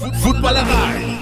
Footballerei. 0.00 1.18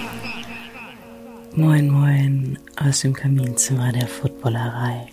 Moin, 1.57 1.91
moin 1.91 2.59
aus 2.77 3.01
dem 3.01 3.13
Kaminzimmer 3.13 3.91
der 3.91 4.07
Footballerei. 4.07 5.09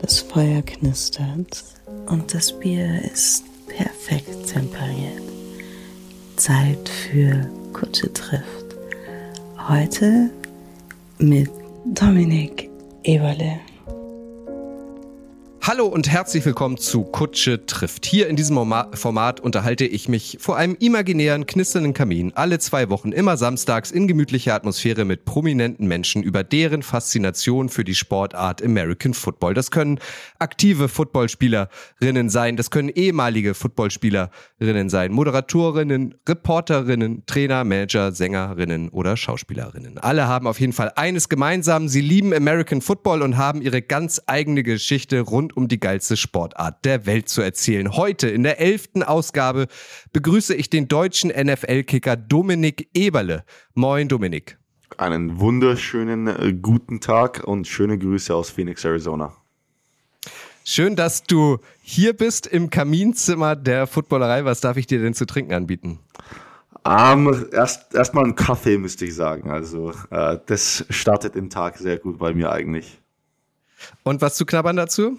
Das 0.00 0.20
Feuer 0.20 0.62
knistert 0.62 1.64
und 2.06 2.32
das 2.32 2.56
Bier 2.60 3.02
ist 3.02 3.44
perfekt 3.66 4.46
temperiert. 4.46 5.22
Zeit 6.36 6.88
für 6.88 7.50
Kutsche 7.72 8.12
trifft. 8.12 8.76
Heute 9.68 10.30
mit 11.18 11.50
Dominik 11.84 12.70
Eberle. 13.02 13.58
Hallo 15.68 15.86
und 15.86 16.08
herzlich 16.08 16.46
willkommen 16.46 16.76
zu 16.76 17.02
Kutsche 17.02 17.66
trifft. 17.66 18.06
Hier 18.06 18.28
in 18.28 18.36
diesem 18.36 18.54
Format 18.54 19.40
unterhalte 19.40 19.84
ich 19.84 20.08
mich 20.08 20.36
vor 20.38 20.56
einem 20.56 20.76
imaginären, 20.78 21.44
knisternden 21.44 21.92
Kamin 21.92 22.30
alle 22.36 22.60
zwei 22.60 22.88
Wochen 22.88 23.10
immer 23.10 23.36
samstags 23.36 23.90
in 23.90 24.06
gemütlicher 24.06 24.54
Atmosphäre 24.54 25.04
mit 25.04 25.24
prominenten 25.24 25.88
Menschen 25.88 26.22
über 26.22 26.44
deren 26.44 26.84
Faszination 26.84 27.68
für 27.68 27.82
die 27.82 27.96
Sportart 27.96 28.62
American 28.62 29.12
Football. 29.12 29.54
Das 29.54 29.72
können 29.72 29.98
aktive 30.38 30.86
Footballspielerinnen 30.86 32.30
sein, 32.30 32.56
das 32.56 32.70
können 32.70 32.88
ehemalige 32.88 33.54
Footballspielerinnen 33.54 34.88
sein, 34.88 35.10
Moderatorinnen, 35.10 36.14
Reporterinnen, 36.28 37.24
Trainer, 37.26 37.64
Manager, 37.64 38.12
Sängerinnen 38.12 38.88
oder 38.90 39.16
Schauspielerinnen. 39.16 39.98
Alle 39.98 40.28
haben 40.28 40.46
auf 40.46 40.60
jeden 40.60 40.74
Fall 40.74 40.92
eines 40.94 41.28
gemeinsam, 41.28 41.88
sie 41.88 42.02
lieben 42.02 42.32
American 42.32 42.82
Football 42.82 43.22
und 43.22 43.36
haben 43.36 43.62
ihre 43.62 43.82
ganz 43.82 44.22
eigene 44.26 44.62
Geschichte 44.62 45.22
rund 45.22 45.55
um 45.56 45.68
die 45.68 45.80
geilste 45.80 46.16
Sportart 46.16 46.84
der 46.84 47.06
Welt 47.06 47.28
zu 47.28 47.40
erzählen. 47.40 47.96
Heute 47.96 48.28
in 48.28 48.42
der 48.42 48.60
elften 48.60 49.02
Ausgabe 49.02 49.66
begrüße 50.12 50.54
ich 50.54 50.70
den 50.70 50.88
deutschen 50.88 51.30
NFL-Kicker 51.30 52.16
Dominik 52.16 52.88
Eberle. 52.94 53.44
Moin 53.74 54.08
Dominik. 54.08 54.58
Einen 54.98 55.40
wunderschönen 55.40 56.26
äh, 56.28 56.52
guten 56.52 57.00
Tag 57.00 57.42
und 57.44 57.66
schöne 57.66 57.98
Grüße 57.98 58.34
aus 58.34 58.50
Phoenix, 58.50 58.84
Arizona. 58.84 59.34
Schön, 60.64 60.96
dass 60.96 61.22
du 61.22 61.58
hier 61.80 62.12
bist 62.12 62.46
im 62.46 62.70
Kaminzimmer 62.70 63.56
der 63.56 63.86
Footballerei. 63.86 64.44
Was 64.44 64.60
darf 64.60 64.76
ich 64.76 64.86
dir 64.86 65.00
denn 65.00 65.14
zu 65.14 65.24
trinken 65.24 65.52
anbieten? 65.52 66.00
Um, 66.84 67.32
ähm, 67.32 67.46
erst 67.52 67.94
erstmal 67.94 68.24
einen 68.24 68.36
Kaffee, 68.36 68.78
müsste 68.78 69.06
ich 69.06 69.14
sagen. 69.14 69.50
Also, 69.50 69.92
äh, 70.10 70.38
das 70.46 70.84
startet 70.90 71.34
den 71.34 71.50
Tag 71.50 71.78
sehr 71.78 71.98
gut 71.98 72.18
bei 72.18 72.32
mir 72.32 72.52
eigentlich. 72.52 73.00
Und 74.02 74.20
was 74.20 74.36
zu 74.36 74.46
knabbern 74.46 74.76
dazu? 74.76 75.18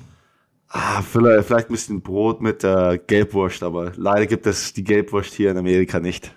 Ah, 0.70 1.02
vielleicht, 1.02 1.48
vielleicht 1.48 1.70
ein 1.70 1.74
bisschen 1.74 2.02
Brot 2.02 2.42
mit 2.42 2.64
äh, 2.64 3.00
Gelbwurst, 3.08 3.64
aber 3.64 3.94
leider 3.96 4.26
gibt 4.28 4.46
es 4.48 4.74
die 4.74 4.84
Gelbwurst 4.84 5.34
hier 5.34 5.52
in 5.52 5.58
Amerika 5.58 6.00
nicht. 6.00 6.36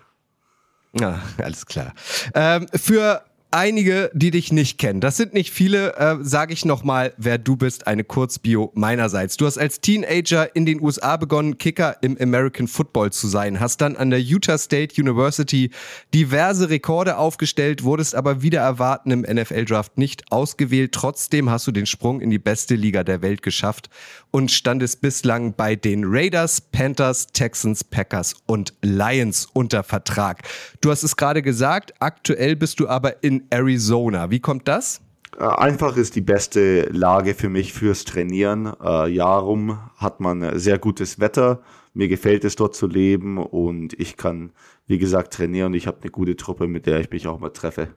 Ja, 0.92 1.20
alles 1.38 1.66
klar. 1.66 1.92
Ähm, 2.34 2.66
für 2.74 3.22
einige, 3.50 4.10
die 4.14 4.30
dich 4.30 4.52
nicht 4.52 4.78
kennen. 4.78 5.00
Das 5.00 5.16
sind 5.16 5.34
nicht 5.34 5.50
viele, 5.50 5.96
äh, 5.96 6.16
sage 6.20 6.52
ich 6.52 6.64
nochmal, 6.64 7.12
wer 7.16 7.38
du 7.38 7.56
bist, 7.56 7.86
eine 7.86 8.04
Kurzbio 8.04 8.70
meinerseits. 8.74 9.36
Du 9.36 9.46
hast 9.46 9.58
als 9.58 9.80
Teenager 9.80 10.54
in 10.54 10.66
den 10.66 10.80
USA 10.80 11.16
begonnen, 11.16 11.58
Kicker 11.58 11.96
im 12.02 12.16
American 12.20 12.68
Football 12.68 13.12
zu 13.12 13.28
sein, 13.28 13.60
hast 13.60 13.80
dann 13.80 13.96
an 13.96 14.10
der 14.10 14.20
Utah 14.20 14.58
State 14.58 15.00
University 15.00 15.70
diverse 16.14 16.70
Rekorde 16.70 17.16
aufgestellt, 17.16 17.82
wurdest 17.82 18.14
aber 18.14 18.42
wieder 18.42 18.60
erwarten 18.60 19.10
im 19.10 19.20
NFL-Draft 19.22 19.98
nicht 19.98 20.30
ausgewählt. 20.30 20.92
Trotzdem 20.92 21.50
hast 21.50 21.66
du 21.66 21.72
den 21.72 21.86
Sprung 21.86 22.20
in 22.20 22.30
die 22.30 22.38
beste 22.38 22.74
Liga 22.74 23.04
der 23.04 23.22
Welt 23.22 23.42
geschafft 23.42 23.90
und 24.30 24.50
standest 24.50 25.00
bislang 25.00 25.54
bei 25.54 25.76
den 25.76 26.04
Raiders, 26.04 26.60
Panthers, 26.60 27.28
Texans, 27.28 27.82
Packers 27.82 28.34
und 28.46 28.74
Lions 28.82 29.48
unter 29.52 29.82
Vertrag. 29.82 30.42
Du 30.80 30.90
hast 30.90 31.02
es 31.02 31.16
gerade 31.16 31.42
gesagt, 31.42 31.94
aktuell 31.98 32.54
bist 32.56 32.80
du 32.80 32.88
aber 32.88 33.22
in 33.22 33.39
Arizona. 33.50 34.30
Wie 34.30 34.40
kommt 34.40 34.68
das? 34.68 35.00
Äh, 35.38 35.44
einfach 35.44 35.96
ist 35.96 36.16
die 36.16 36.20
beste 36.20 36.82
Lage 36.90 37.34
für 37.34 37.48
mich 37.48 37.72
fürs 37.72 38.04
Trainieren. 38.04 38.72
Äh, 38.82 39.08
Jarum 39.08 39.78
hat 39.96 40.20
man 40.20 40.58
sehr 40.58 40.78
gutes 40.78 41.20
Wetter. 41.20 41.62
Mir 41.94 42.08
gefällt 42.08 42.44
es 42.44 42.56
dort 42.56 42.74
zu 42.74 42.86
leben 42.86 43.38
und 43.38 43.98
ich 43.98 44.16
kann, 44.16 44.52
wie 44.86 44.98
gesagt, 44.98 45.32
trainieren. 45.32 45.74
Ich 45.74 45.86
habe 45.86 45.98
eine 46.02 46.10
gute 46.10 46.36
Truppe, 46.36 46.66
mit 46.68 46.86
der 46.86 47.00
ich 47.00 47.10
mich 47.10 47.26
auch 47.26 47.40
mal 47.40 47.50
treffe. 47.50 47.88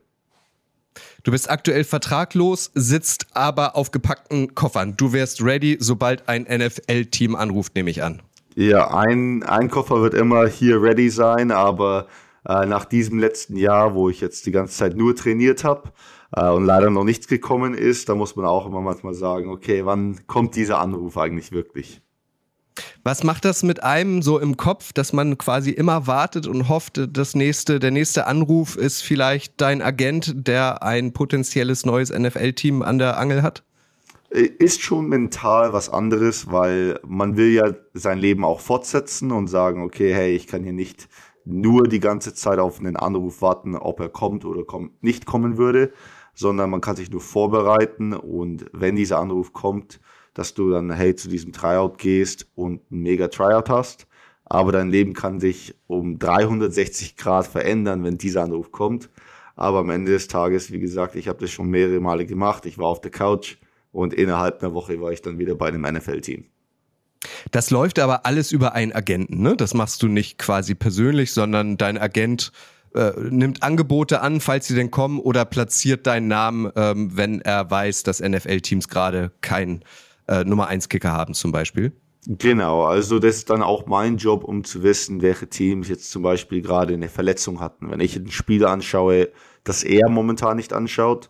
Du 1.22 1.32
bist 1.32 1.50
aktuell 1.50 1.84
vertraglos, 1.84 2.70
sitzt 2.74 3.26
aber 3.32 3.76
auf 3.76 3.90
gepackten 3.90 4.54
Koffern. 4.54 4.96
Du 4.96 5.12
wärst 5.12 5.42
ready, 5.42 5.76
sobald 5.80 6.28
ein 6.28 6.42
NFL-Team 6.42 7.34
anruft, 7.34 7.74
nehme 7.74 7.90
ich 7.90 8.02
an. 8.02 8.22
Ja, 8.56 8.94
ein, 8.94 9.42
ein 9.42 9.68
Koffer 9.68 10.00
wird 10.00 10.14
immer 10.14 10.46
hier 10.46 10.80
ready 10.80 11.10
sein, 11.10 11.50
aber 11.50 12.06
äh, 12.48 12.66
nach 12.66 12.84
diesem 12.84 13.18
letzten 13.18 13.56
Jahr, 13.56 13.94
wo 13.94 14.08
ich 14.08 14.20
jetzt 14.20 14.46
die 14.46 14.52
ganze 14.52 14.76
Zeit 14.76 14.96
nur 14.96 15.16
trainiert 15.16 15.64
habe 15.64 15.92
äh, 16.36 16.48
und 16.48 16.64
leider 16.64 16.90
noch 16.90 17.04
nichts 17.04 17.28
gekommen 17.28 17.74
ist, 17.74 18.08
da 18.08 18.14
muss 18.14 18.36
man 18.36 18.46
auch 18.46 18.66
immer 18.66 18.80
manchmal 18.80 19.14
sagen, 19.14 19.48
okay, 19.48 19.84
wann 19.84 20.26
kommt 20.26 20.56
dieser 20.56 20.78
Anruf 20.78 21.16
eigentlich 21.16 21.52
wirklich? 21.52 22.00
Was 23.04 23.22
macht 23.22 23.44
das 23.44 23.62
mit 23.62 23.82
einem 23.82 24.22
so 24.22 24.38
im 24.38 24.56
Kopf, 24.56 24.92
dass 24.92 25.12
man 25.12 25.38
quasi 25.38 25.70
immer 25.70 26.06
wartet 26.06 26.46
und 26.46 26.68
hofft, 26.68 27.00
das 27.08 27.34
nächste, 27.34 27.78
der 27.78 27.90
nächste 27.90 28.26
Anruf 28.26 28.76
ist 28.76 29.02
vielleicht 29.02 29.60
dein 29.60 29.80
Agent, 29.80 30.34
der 30.48 30.82
ein 30.82 31.12
potenzielles 31.12 31.86
neues 31.86 32.10
NFL-Team 32.10 32.82
an 32.82 32.98
der 32.98 33.18
Angel 33.18 33.42
hat? 33.42 33.62
Äh, 34.30 34.48
ist 34.58 34.82
schon 34.82 35.08
mental 35.08 35.72
was 35.72 35.88
anderes, 35.88 36.50
weil 36.50 36.98
man 37.06 37.36
will 37.36 37.52
ja 37.52 37.74
sein 37.92 38.18
Leben 38.18 38.44
auch 38.44 38.60
fortsetzen 38.60 39.30
und 39.30 39.46
sagen, 39.46 39.82
okay, 39.82 40.12
hey, 40.12 40.34
ich 40.34 40.46
kann 40.46 40.64
hier 40.64 40.72
nicht 40.72 41.08
nur 41.44 41.84
die 41.84 42.00
ganze 42.00 42.34
Zeit 42.34 42.58
auf 42.58 42.80
einen 42.80 42.96
Anruf 42.96 43.42
warten, 43.42 43.76
ob 43.76 44.00
er 44.00 44.08
kommt 44.08 44.44
oder 44.44 44.64
kommt, 44.64 45.02
nicht 45.02 45.26
kommen 45.26 45.58
würde, 45.58 45.92
sondern 46.34 46.70
man 46.70 46.80
kann 46.80 46.96
sich 46.96 47.10
nur 47.10 47.20
vorbereiten 47.20 48.12
und 48.12 48.66
wenn 48.72 48.96
dieser 48.96 49.18
Anruf 49.18 49.52
kommt, 49.52 50.00
dass 50.32 50.54
du 50.54 50.70
dann 50.70 50.90
hey 50.90 51.14
zu 51.14 51.28
diesem 51.28 51.52
Tryout 51.52 51.98
gehst 51.98 52.48
und 52.54 52.90
ein 52.90 53.00
mega 53.00 53.28
Tryout 53.28 53.68
hast, 53.68 54.06
aber 54.44 54.72
dein 54.72 54.90
Leben 54.90 55.14
kann 55.14 55.40
sich 55.40 55.74
um 55.86 56.18
360 56.18 57.16
Grad 57.16 57.46
verändern, 57.46 58.04
wenn 58.04 58.18
dieser 58.18 58.42
Anruf 58.42 58.72
kommt. 58.72 59.10
Aber 59.56 59.78
am 59.78 59.90
Ende 59.90 60.12
des 60.12 60.28
Tages, 60.28 60.72
wie 60.72 60.80
gesagt, 60.80 61.14
ich 61.14 61.28
habe 61.28 61.38
das 61.40 61.50
schon 61.50 61.70
mehrere 61.70 62.00
Male 62.00 62.26
gemacht. 62.26 62.66
Ich 62.66 62.76
war 62.76 62.88
auf 62.88 63.00
der 63.00 63.10
Couch 63.10 63.56
und 63.92 64.12
innerhalb 64.12 64.62
einer 64.62 64.74
Woche 64.74 65.00
war 65.00 65.12
ich 65.12 65.22
dann 65.22 65.38
wieder 65.38 65.54
bei 65.54 65.68
einem 65.68 65.82
NFL-Team. 65.82 66.44
Das 67.50 67.70
läuft 67.70 67.98
aber 67.98 68.26
alles 68.26 68.52
über 68.52 68.74
einen 68.74 68.92
Agenten, 68.92 69.42
ne? 69.42 69.56
Das 69.56 69.74
machst 69.74 70.02
du 70.02 70.08
nicht 70.08 70.38
quasi 70.38 70.74
persönlich, 70.74 71.32
sondern 71.32 71.76
dein 71.76 71.98
Agent 71.98 72.52
äh, 72.94 73.12
nimmt 73.18 73.62
Angebote 73.62 74.20
an, 74.20 74.40
falls 74.40 74.68
sie 74.68 74.74
denn 74.74 74.90
kommen, 74.90 75.18
oder 75.18 75.44
platziert 75.44 76.06
deinen 76.06 76.28
Namen, 76.28 76.70
ähm, 76.76 77.16
wenn 77.16 77.40
er 77.40 77.70
weiß, 77.70 78.04
dass 78.04 78.20
NFL-Teams 78.20 78.88
gerade 78.88 79.32
keinen 79.40 79.84
äh, 80.28 80.44
Nummer 80.44 80.68
1 80.68 80.88
Kicker 80.88 81.12
haben, 81.12 81.34
zum 81.34 81.52
Beispiel. 81.52 81.92
Genau, 82.26 82.84
also 82.84 83.18
das 83.18 83.36
ist 83.36 83.50
dann 83.50 83.62
auch 83.62 83.86
mein 83.86 84.16
Job, 84.16 84.44
um 84.44 84.64
zu 84.64 84.82
wissen, 84.82 85.20
welche 85.20 85.46
Teams 85.46 85.88
jetzt 85.88 86.10
zum 86.10 86.22
Beispiel 86.22 86.62
gerade 86.62 86.94
eine 86.94 87.08
Verletzung 87.08 87.60
hatten. 87.60 87.90
Wenn 87.90 88.00
ich 88.00 88.16
ein 88.16 88.30
Spiel 88.30 88.64
anschaue, 88.64 89.28
das 89.62 89.82
er 89.82 90.08
momentan 90.08 90.56
nicht 90.56 90.72
anschaut 90.72 91.28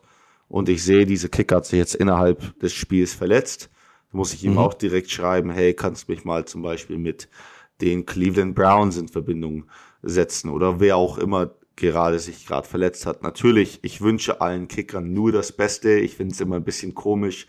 und 0.48 0.68
ich 0.68 0.84
sehe, 0.84 1.04
dieser 1.04 1.28
Kicker 1.28 1.56
hat 1.56 1.66
sich 1.66 1.78
jetzt 1.78 1.96
innerhalb 1.96 2.58
des 2.60 2.72
Spiels 2.72 3.12
verletzt, 3.12 3.70
muss 4.14 4.32
ich 4.32 4.44
ihm 4.44 4.52
mhm. 4.52 4.58
auch 4.58 4.74
direkt 4.74 5.10
schreiben, 5.10 5.50
hey, 5.50 5.74
kannst 5.74 6.08
mich 6.08 6.24
mal 6.24 6.44
zum 6.44 6.62
Beispiel 6.62 6.98
mit 6.98 7.28
den 7.80 8.06
Cleveland 8.06 8.54
Browns 8.54 8.96
in 8.96 9.08
Verbindung 9.08 9.64
setzen 10.02 10.50
oder 10.50 10.80
wer 10.80 10.96
auch 10.96 11.18
immer 11.18 11.54
gerade 11.76 12.18
sich 12.18 12.46
gerade 12.46 12.68
verletzt 12.68 13.06
hat. 13.06 13.22
Natürlich, 13.22 13.80
ich 13.82 14.00
wünsche 14.00 14.40
allen 14.40 14.68
Kickern 14.68 15.12
nur 15.12 15.32
das 15.32 15.52
Beste. 15.52 15.98
Ich 15.98 16.16
finde 16.16 16.34
es 16.34 16.40
immer 16.40 16.56
ein 16.56 16.64
bisschen 16.64 16.94
komisch 16.94 17.46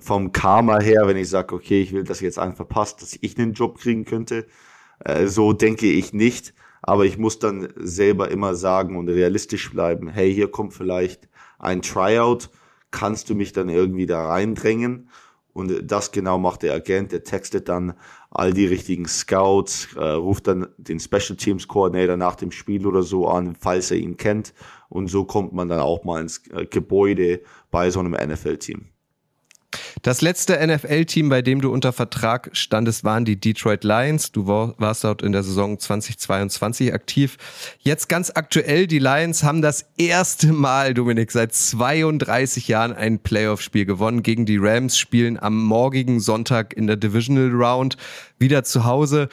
vom 0.00 0.32
Karma 0.32 0.80
her, 0.80 1.06
wenn 1.06 1.16
ich 1.16 1.28
sage, 1.28 1.54
okay, 1.54 1.80
ich 1.82 1.92
will, 1.92 2.04
dass 2.04 2.20
jetzt 2.20 2.38
einen 2.38 2.56
verpasst, 2.56 3.02
dass 3.02 3.16
ich 3.20 3.38
einen 3.38 3.52
Job 3.52 3.78
kriegen 3.78 4.04
könnte. 4.04 4.46
Äh, 5.04 5.26
so 5.26 5.52
denke 5.52 5.86
ich 5.86 6.12
nicht. 6.12 6.54
Aber 6.82 7.04
ich 7.04 7.18
muss 7.18 7.38
dann 7.38 7.68
selber 7.76 8.30
immer 8.30 8.54
sagen 8.54 8.96
und 8.96 9.08
realistisch 9.08 9.70
bleiben, 9.70 10.08
hey, 10.08 10.32
hier 10.32 10.50
kommt 10.50 10.74
vielleicht 10.74 11.28
ein 11.58 11.82
Tryout, 11.82 12.50
kannst 12.90 13.28
du 13.30 13.34
mich 13.34 13.52
dann 13.52 13.68
irgendwie 13.68 14.06
da 14.06 14.26
reindrängen? 14.28 15.10
Und 15.58 15.90
das 15.90 16.12
genau 16.12 16.38
macht 16.38 16.62
der 16.62 16.72
Agent. 16.72 17.10
Der 17.10 17.24
textet 17.24 17.68
dann 17.68 17.94
all 18.30 18.52
die 18.52 18.66
richtigen 18.66 19.08
Scouts, 19.08 19.88
äh, 19.96 20.10
ruft 20.10 20.46
dann 20.46 20.68
den 20.76 21.00
Special 21.00 21.36
Teams 21.36 21.66
Coordinator 21.66 22.16
nach 22.16 22.36
dem 22.36 22.52
Spiel 22.52 22.86
oder 22.86 23.02
so 23.02 23.26
an, 23.26 23.56
falls 23.58 23.90
er 23.90 23.96
ihn 23.96 24.16
kennt. 24.16 24.54
Und 24.88 25.08
so 25.08 25.24
kommt 25.24 25.52
man 25.52 25.68
dann 25.68 25.80
auch 25.80 26.04
mal 26.04 26.20
ins 26.20 26.46
äh, 26.52 26.64
Gebäude 26.64 27.40
bei 27.72 27.90
so 27.90 27.98
einem 27.98 28.12
NFL-Team. 28.12 28.84
Das 30.02 30.22
letzte 30.22 30.54
NFL-Team, 30.66 31.28
bei 31.28 31.42
dem 31.42 31.60
du 31.60 31.70
unter 31.70 31.92
Vertrag 31.92 32.50
standest, 32.52 33.04
waren 33.04 33.24
die 33.24 33.38
Detroit 33.38 33.84
Lions. 33.84 34.32
Du 34.32 34.46
warst 34.46 35.04
dort 35.04 35.22
in 35.22 35.32
der 35.32 35.42
Saison 35.42 35.78
2022 35.78 36.94
aktiv. 36.94 37.36
Jetzt 37.80 38.08
ganz 38.08 38.30
aktuell, 38.34 38.86
die 38.86 38.98
Lions 38.98 39.42
haben 39.42 39.60
das 39.60 39.86
erste 39.98 40.52
Mal, 40.52 40.94
Dominik, 40.94 41.30
seit 41.32 41.52
32 41.52 42.68
Jahren 42.68 42.92
ein 42.92 43.18
Playoff-Spiel 43.18 43.84
gewonnen 43.84 44.22
gegen 44.22 44.46
die 44.46 44.56
Rams, 44.58 44.96
spielen 44.96 45.38
am 45.38 45.62
morgigen 45.62 46.20
Sonntag 46.20 46.74
in 46.74 46.86
der 46.86 46.96
Divisional 46.96 47.50
Round 47.50 47.96
wieder 48.38 48.64
zu 48.64 48.84
Hause. 48.84 49.28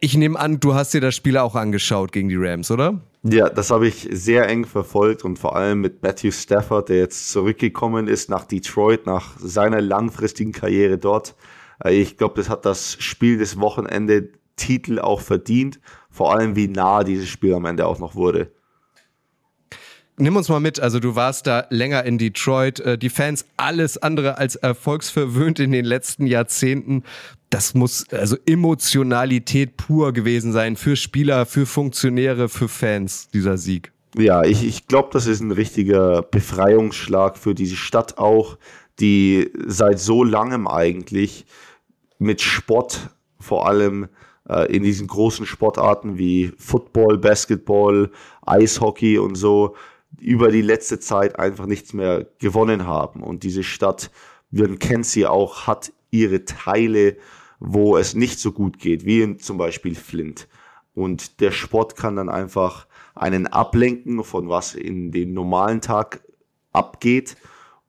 Ich 0.00 0.16
nehme 0.16 0.38
an, 0.38 0.60
du 0.60 0.74
hast 0.74 0.92
dir 0.92 1.00
das 1.00 1.14
Spiel 1.14 1.38
auch 1.38 1.54
angeschaut 1.54 2.12
gegen 2.12 2.28
die 2.28 2.36
Rams, 2.36 2.70
oder? 2.70 3.00
Ja, 3.30 3.50
das 3.50 3.70
habe 3.70 3.88
ich 3.88 4.08
sehr 4.10 4.48
eng 4.48 4.64
verfolgt 4.64 5.22
und 5.24 5.38
vor 5.38 5.54
allem 5.54 5.82
mit 5.82 6.02
Matthew 6.02 6.30
Stafford, 6.30 6.88
der 6.88 6.96
jetzt 6.96 7.30
zurückgekommen 7.30 8.08
ist 8.08 8.30
nach 8.30 8.46
Detroit, 8.46 9.06
nach 9.06 9.38
seiner 9.38 9.82
langfristigen 9.82 10.52
Karriere 10.52 10.96
dort. 10.96 11.34
Äh, 11.84 11.94
ich 11.94 12.16
glaube, 12.16 12.36
das 12.36 12.48
hat 12.48 12.64
das 12.64 12.96
Spiel 13.00 13.36
des 13.36 13.60
Wochenende 13.60 14.30
Titel 14.56 14.98
auch 14.98 15.20
verdient. 15.20 15.78
Vor 16.10 16.34
allem, 16.34 16.56
wie 16.56 16.68
nah 16.68 17.04
dieses 17.04 17.28
Spiel 17.28 17.52
am 17.54 17.66
Ende 17.66 17.86
auch 17.86 17.98
noch 17.98 18.14
wurde. 18.14 18.50
Nimm 20.16 20.34
uns 20.34 20.48
mal 20.48 20.58
mit, 20.58 20.80
also 20.80 20.98
du 20.98 21.14
warst 21.14 21.46
da 21.46 21.66
länger 21.70 22.04
in 22.04 22.18
Detroit, 22.18 22.80
äh, 22.80 22.98
die 22.98 23.10
Fans 23.10 23.44
alles 23.56 23.98
andere 23.98 24.38
als 24.38 24.56
erfolgsverwöhnt 24.56 25.60
in 25.60 25.70
den 25.70 25.84
letzten 25.84 26.26
Jahrzehnten. 26.26 27.04
Das 27.50 27.74
muss 27.74 28.06
also 28.10 28.36
Emotionalität 28.46 29.76
pur 29.76 30.12
gewesen 30.12 30.52
sein 30.52 30.76
für 30.76 30.96
Spieler, 30.96 31.46
für 31.46 31.64
Funktionäre, 31.64 32.48
für 32.48 32.68
Fans, 32.68 33.28
dieser 33.28 33.56
Sieg. 33.56 33.92
Ja, 34.16 34.42
ich, 34.44 34.64
ich 34.64 34.86
glaube, 34.86 35.10
das 35.12 35.26
ist 35.26 35.40
ein 35.40 35.52
richtiger 35.52 36.22
Befreiungsschlag 36.22 37.38
für 37.38 37.54
diese 37.54 37.76
Stadt 37.76 38.18
auch, 38.18 38.58
die 39.00 39.50
seit 39.66 39.98
so 39.98 40.24
langem 40.24 40.66
eigentlich 40.66 41.46
mit 42.18 42.40
Sport 42.40 43.10
vor 43.38 43.68
allem 43.68 44.08
äh, 44.48 44.74
in 44.74 44.82
diesen 44.82 45.06
großen 45.06 45.46
Sportarten 45.46 46.18
wie 46.18 46.52
Football, 46.58 47.18
Basketball, 47.18 48.10
Eishockey 48.44 49.18
und 49.18 49.36
so 49.36 49.76
über 50.20 50.50
die 50.50 50.62
letzte 50.62 50.98
Zeit 50.98 51.38
einfach 51.38 51.66
nichts 51.66 51.92
mehr 51.92 52.26
gewonnen 52.38 52.86
haben. 52.86 53.22
Und 53.22 53.42
diese 53.42 53.62
Stadt, 53.62 54.10
man 54.50 54.78
kennt 54.78 55.06
sie 55.06 55.26
auch, 55.26 55.66
hat 55.66 55.92
ihre 56.10 56.44
Teile, 56.44 57.16
wo 57.60 57.96
es 57.96 58.14
nicht 58.14 58.38
so 58.38 58.52
gut 58.52 58.78
geht, 58.78 59.04
wie 59.04 59.22
in 59.22 59.38
zum 59.38 59.58
Beispiel 59.58 59.94
Flint. 59.94 60.48
Und 60.94 61.40
der 61.40 61.50
Sport 61.50 61.96
kann 61.96 62.16
dann 62.16 62.28
einfach 62.28 62.86
einen 63.14 63.46
ablenken 63.46 64.22
von 64.24 64.48
was 64.48 64.74
in 64.74 65.10
dem 65.12 65.32
normalen 65.32 65.80
Tag 65.80 66.22
abgeht. 66.72 67.36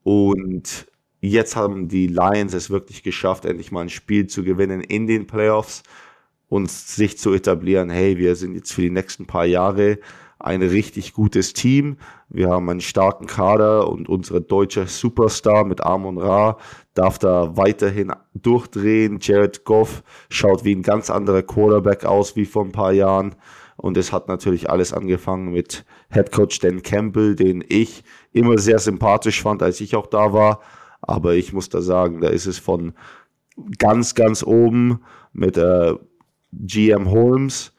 Und 0.02 0.86
jetzt 1.20 1.56
haben 1.56 1.88
die 1.88 2.06
Lions 2.06 2.54
es 2.54 2.70
wirklich 2.70 3.02
geschafft, 3.02 3.44
endlich 3.44 3.72
mal 3.72 3.82
ein 3.82 3.88
Spiel 3.88 4.26
zu 4.26 4.42
gewinnen 4.42 4.80
in 4.80 5.06
den 5.06 5.26
Playoffs 5.26 5.82
und 6.48 6.70
sich 6.70 7.18
zu 7.18 7.32
etablieren, 7.32 7.90
hey, 7.90 8.18
wir 8.18 8.34
sind 8.36 8.54
jetzt 8.54 8.72
für 8.72 8.82
die 8.82 8.90
nächsten 8.90 9.26
paar 9.26 9.46
Jahre 9.46 9.98
ein 10.40 10.62
richtig 10.62 11.12
gutes 11.12 11.52
Team. 11.52 11.98
Wir 12.28 12.48
haben 12.48 12.68
einen 12.68 12.80
starken 12.80 13.26
Kader 13.26 13.88
und 13.88 14.08
unsere 14.08 14.40
deutsche 14.40 14.86
Superstar 14.86 15.64
mit 15.64 15.82
Amon 15.82 16.18
Ra 16.18 16.58
darf 17.00 17.18
da 17.18 17.56
weiterhin 17.56 18.12
durchdrehen. 18.34 19.20
Jared 19.22 19.64
Goff 19.64 20.02
schaut 20.28 20.64
wie 20.64 20.74
ein 20.74 20.82
ganz 20.82 21.08
anderer 21.08 21.42
Quarterback 21.42 22.04
aus 22.04 22.36
wie 22.36 22.44
vor 22.44 22.62
ein 22.62 22.72
paar 22.72 22.92
Jahren. 22.92 23.36
Und 23.78 23.96
es 23.96 24.12
hat 24.12 24.28
natürlich 24.28 24.68
alles 24.68 24.92
angefangen 24.92 25.50
mit 25.50 25.86
Head 26.10 26.30
Coach 26.30 26.58
Dan 26.58 26.82
Campbell, 26.82 27.36
den 27.36 27.64
ich 27.66 28.04
immer 28.32 28.58
sehr 28.58 28.78
sympathisch 28.78 29.40
fand, 29.40 29.62
als 29.62 29.80
ich 29.80 29.96
auch 29.96 30.08
da 30.08 30.34
war. 30.34 30.60
Aber 31.00 31.32
ich 31.32 31.54
muss 31.54 31.70
da 31.70 31.80
sagen, 31.80 32.20
da 32.20 32.28
ist 32.28 32.44
es 32.44 32.58
von 32.58 32.92
ganz, 33.78 34.14
ganz 34.14 34.42
oben 34.42 35.00
mit 35.32 35.56
äh, 35.56 35.94
GM 36.52 37.10
Holmes 37.10 37.72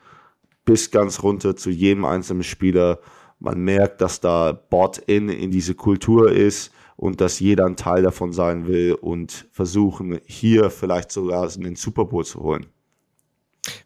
bis 0.66 0.90
ganz 0.90 1.22
runter 1.22 1.56
zu 1.56 1.70
jedem 1.70 2.06
einzelnen 2.06 2.44
Spieler. 2.44 2.98
Man 3.40 3.60
merkt, 3.60 4.02
dass 4.02 4.20
da 4.20 4.52
Bot-in 4.52 5.30
in 5.30 5.52
diese 5.52 5.76
Kultur 5.76 6.32
ist 6.32 6.72
und 7.02 7.20
dass 7.20 7.40
jeder 7.40 7.66
ein 7.66 7.78
Teil 7.78 8.04
davon 8.04 8.32
sein 8.32 8.68
will 8.68 8.94
und 8.94 9.48
versuchen, 9.52 10.20
hier 10.24 10.70
vielleicht 10.70 11.12
sogar 11.12 11.48
den 11.48 11.76
Super 11.76 12.06
Bowl 12.06 12.24
zu 12.24 12.42
holen. 12.42 12.68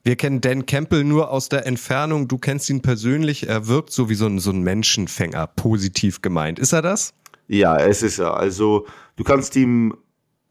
Wir 0.03 0.17
kennen 0.17 0.41
Dan 0.41 0.65
Campbell 0.65 1.05
nur 1.05 1.31
aus 1.31 1.47
der 1.47 1.65
Entfernung. 1.65 2.27
Du 2.27 2.37
kennst 2.37 2.69
ihn 2.69 2.81
persönlich. 2.81 3.47
Er 3.47 3.67
wirkt 3.69 3.91
so 3.91 4.09
wie 4.09 4.15
so 4.15 4.25
ein, 4.25 4.39
so 4.39 4.51
ein 4.51 4.63
Menschenfänger, 4.63 5.47
positiv 5.47 6.21
gemeint. 6.21 6.59
Ist 6.59 6.73
er 6.73 6.81
das? 6.81 7.13
Ja, 7.47 7.77
es 7.77 8.03
ist 8.03 8.19
er. 8.19 8.35
Also, 8.35 8.85
du 9.15 9.23
kannst 9.23 9.55
ihm 9.55 9.95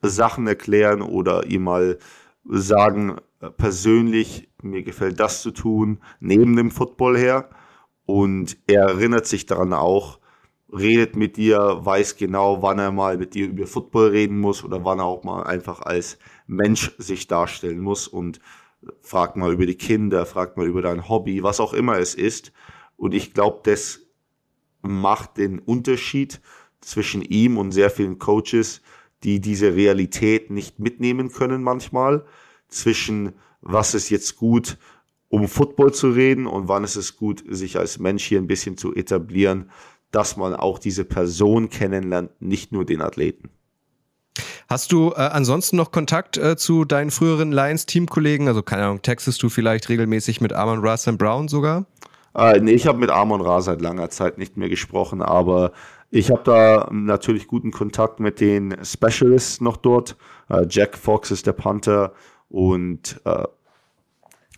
Sachen 0.00 0.46
erklären 0.46 1.02
oder 1.02 1.44
ihm 1.44 1.64
mal 1.64 1.98
sagen, 2.46 3.16
persönlich, 3.58 4.48
mir 4.62 4.82
gefällt 4.82 5.20
das 5.20 5.42
zu 5.42 5.50
tun, 5.50 6.00
neben 6.18 6.56
dem 6.56 6.70
Football 6.70 7.18
her. 7.18 7.50
Und 8.06 8.56
er 8.66 8.84
erinnert 8.84 9.26
sich 9.26 9.44
daran 9.44 9.74
auch, 9.74 10.18
redet 10.76 11.16
mit 11.16 11.36
dir, 11.36 11.80
weiß 11.82 12.16
genau, 12.16 12.60
wann 12.62 12.78
er 12.78 12.92
mal 12.92 13.16
mit 13.16 13.34
dir 13.34 13.46
über 13.46 13.66
Football 13.66 14.08
reden 14.08 14.38
muss 14.38 14.64
oder 14.64 14.84
wann 14.84 14.98
er 14.98 15.04
auch 15.04 15.22
mal 15.22 15.44
einfach 15.44 15.80
als 15.82 16.18
Mensch 16.46 16.92
sich 16.98 17.26
darstellen 17.26 17.80
muss 17.80 18.08
und 18.08 18.40
fragt 19.00 19.36
mal 19.36 19.52
über 19.52 19.66
die 19.66 19.76
Kinder, 19.76 20.26
fragt 20.26 20.56
mal 20.56 20.66
über 20.66 20.82
dein 20.82 21.08
Hobby, 21.08 21.42
was 21.42 21.60
auch 21.60 21.72
immer 21.72 21.98
es 21.98 22.14
ist. 22.14 22.52
Und 22.96 23.14
ich 23.14 23.34
glaube, 23.34 23.60
das 23.62 24.00
macht 24.82 25.38
den 25.38 25.58
Unterschied 25.58 26.40
zwischen 26.80 27.22
ihm 27.22 27.56
und 27.56 27.72
sehr 27.72 27.90
vielen 27.90 28.18
Coaches, 28.18 28.82
die 29.22 29.40
diese 29.40 29.74
Realität 29.74 30.50
nicht 30.50 30.78
mitnehmen 30.78 31.32
können 31.32 31.62
manchmal, 31.62 32.26
zwischen 32.68 33.32
was 33.62 33.94
ist 33.94 34.10
jetzt 34.10 34.36
gut, 34.36 34.76
um 35.28 35.48
Football 35.48 35.92
zu 35.94 36.10
reden 36.10 36.46
und 36.46 36.68
wann 36.68 36.84
ist 36.84 36.96
es 36.96 37.16
gut, 37.16 37.42
sich 37.48 37.78
als 37.78 37.98
Mensch 37.98 38.24
hier 38.24 38.38
ein 38.38 38.46
bisschen 38.46 38.76
zu 38.76 38.94
etablieren, 38.94 39.70
dass 40.14 40.36
man 40.36 40.54
auch 40.54 40.78
diese 40.78 41.04
Person 41.04 41.70
kennenlernt, 41.70 42.30
nicht 42.40 42.72
nur 42.72 42.84
den 42.84 43.02
Athleten. 43.02 43.50
Hast 44.68 44.92
du 44.92 45.10
äh, 45.10 45.16
ansonsten 45.16 45.76
noch 45.76 45.92
Kontakt 45.92 46.36
äh, 46.36 46.56
zu 46.56 46.84
deinen 46.84 47.10
früheren 47.10 47.52
Lions-Teamkollegen? 47.52 48.48
Also 48.48 48.62
keine 48.62 48.84
Ahnung, 48.84 49.02
textest 49.02 49.42
du 49.42 49.48
vielleicht 49.48 49.88
regelmäßig 49.88 50.40
mit 50.40 50.52
Armon 50.52 50.80
Russell 50.80 51.16
Brown 51.16 51.48
sogar? 51.48 51.86
Äh, 52.34 52.60
nee, 52.60 52.72
ich 52.72 52.86
habe 52.86 52.98
mit 52.98 53.10
Armon 53.10 53.40
Ra 53.40 53.60
seit 53.60 53.80
langer 53.80 54.10
Zeit 54.10 54.38
nicht 54.38 54.56
mehr 54.56 54.68
gesprochen, 54.68 55.22
aber 55.22 55.72
ich 56.10 56.30
habe 56.30 56.42
da 56.44 56.88
natürlich 56.90 57.46
guten 57.46 57.70
Kontakt 57.70 58.20
mit 58.20 58.40
den 58.40 58.76
Specialists 58.84 59.60
noch 59.60 59.76
dort. 59.76 60.16
Äh, 60.48 60.66
Jack 60.68 60.96
Fox 60.96 61.30
ist 61.30 61.46
der 61.46 61.52
Panther 61.52 62.12
und 62.48 63.20
äh, 63.24 63.44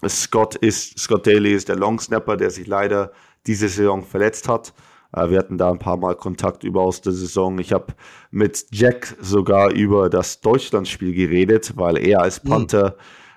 Scott 0.09 0.55
ist 0.55 0.99
Scott 0.99 1.27
Daly 1.27 1.53
ist 1.53 1.69
der 1.69 1.77
Long 1.77 1.99
Snapper, 1.99 2.37
der 2.37 2.51
sich 2.51 2.67
leider 2.67 3.13
diese 3.47 3.69
Saison 3.69 4.03
verletzt 4.05 4.49
hat. 4.49 4.73
Äh, 5.17 5.31
wir 5.31 5.39
hatten 5.39 5.59
da 5.59 5.71
ein 5.71 5.79
paar 5.79 5.97
Mal 5.97 6.15
Kontakt 6.15 6.63
über 6.63 6.83
aus 6.83 7.01
der 7.01 7.13
Saison. 7.13 7.59
Ich 7.59 7.73
habe 7.73 7.95
mit 8.31 8.67
Jack 8.71 9.17
sogar 9.21 9.73
über 9.73 10.09
das 10.09 10.41
Deutschlandspiel 10.41 11.13
geredet, 11.15 11.73
weil 11.77 11.97
er 11.97 12.21
als 12.21 12.43
hm. 12.43 12.51
Panther 12.51 12.91
mhm. 12.91 12.95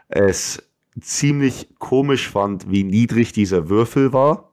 es 0.10 0.64
ziemlich 1.00 1.70
komisch 1.80 2.30
fand, 2.30 2.70
wie 2.70 2.84
niedrig 2.84 3.32
dieser 3.32 3.70
Würfel 3.70 4.14
war. 4.14 4.52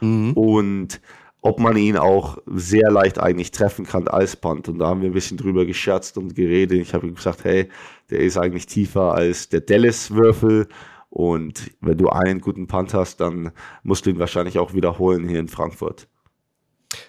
Mhm. 0.00 0.32
Und 0.34 1.00
ob 1.44 1.58
man 1.58 1.76
ihn 1.76 1.96
auch 1.96 2.38
sehr 2.46 2.90
leicht 2.90 3.18
eigentlich 3.18 3.50
treffen 3.50 3.84
kann 3.84 4.06
als 4.06 4.36
Punt. 4.36 4.68
Und 4.68 4.78
da 4.78 4.86
haben 4.86 5.02
wir 5.02 5.10
ein 5.10 5.14
bisschen 5.14 5.36
drüber 5.36 5.66
gescherzt 5.66 6.16
und 6.16 6.36
geredet. 6.36 6.78
Ich 6.80 6.94
habe 6.94 7.10
gesagt, 7.10 7.42
hey, 7.44 7.68
der 8.10 8.20
ist 8.20 8.36
eigentlich 8.36 8.66
tiefer 8.66 9.14
als 9.14 9.48
der 9.48 9.60
Dallas-Würfel. 9.60 10.68
Und 11.10 11.72
wenn 11.80 11.98
du 11.98 12.08
einen 12.08 12.40
guten 12.40 12.68
Punt 12.68 12.94
hast, 12.94 13.20
dann 13.20 13.50
musst 13.82 14.06
du 14.06 14.10
ihn 14.10 14.20
wahrscheinlich 14.20 14.58
auch 14.58 14.72
wiederholen 14.72 15.28
hier 15.28 15.40
in 15.40 15.48
Frankfurt. 15.48 16.06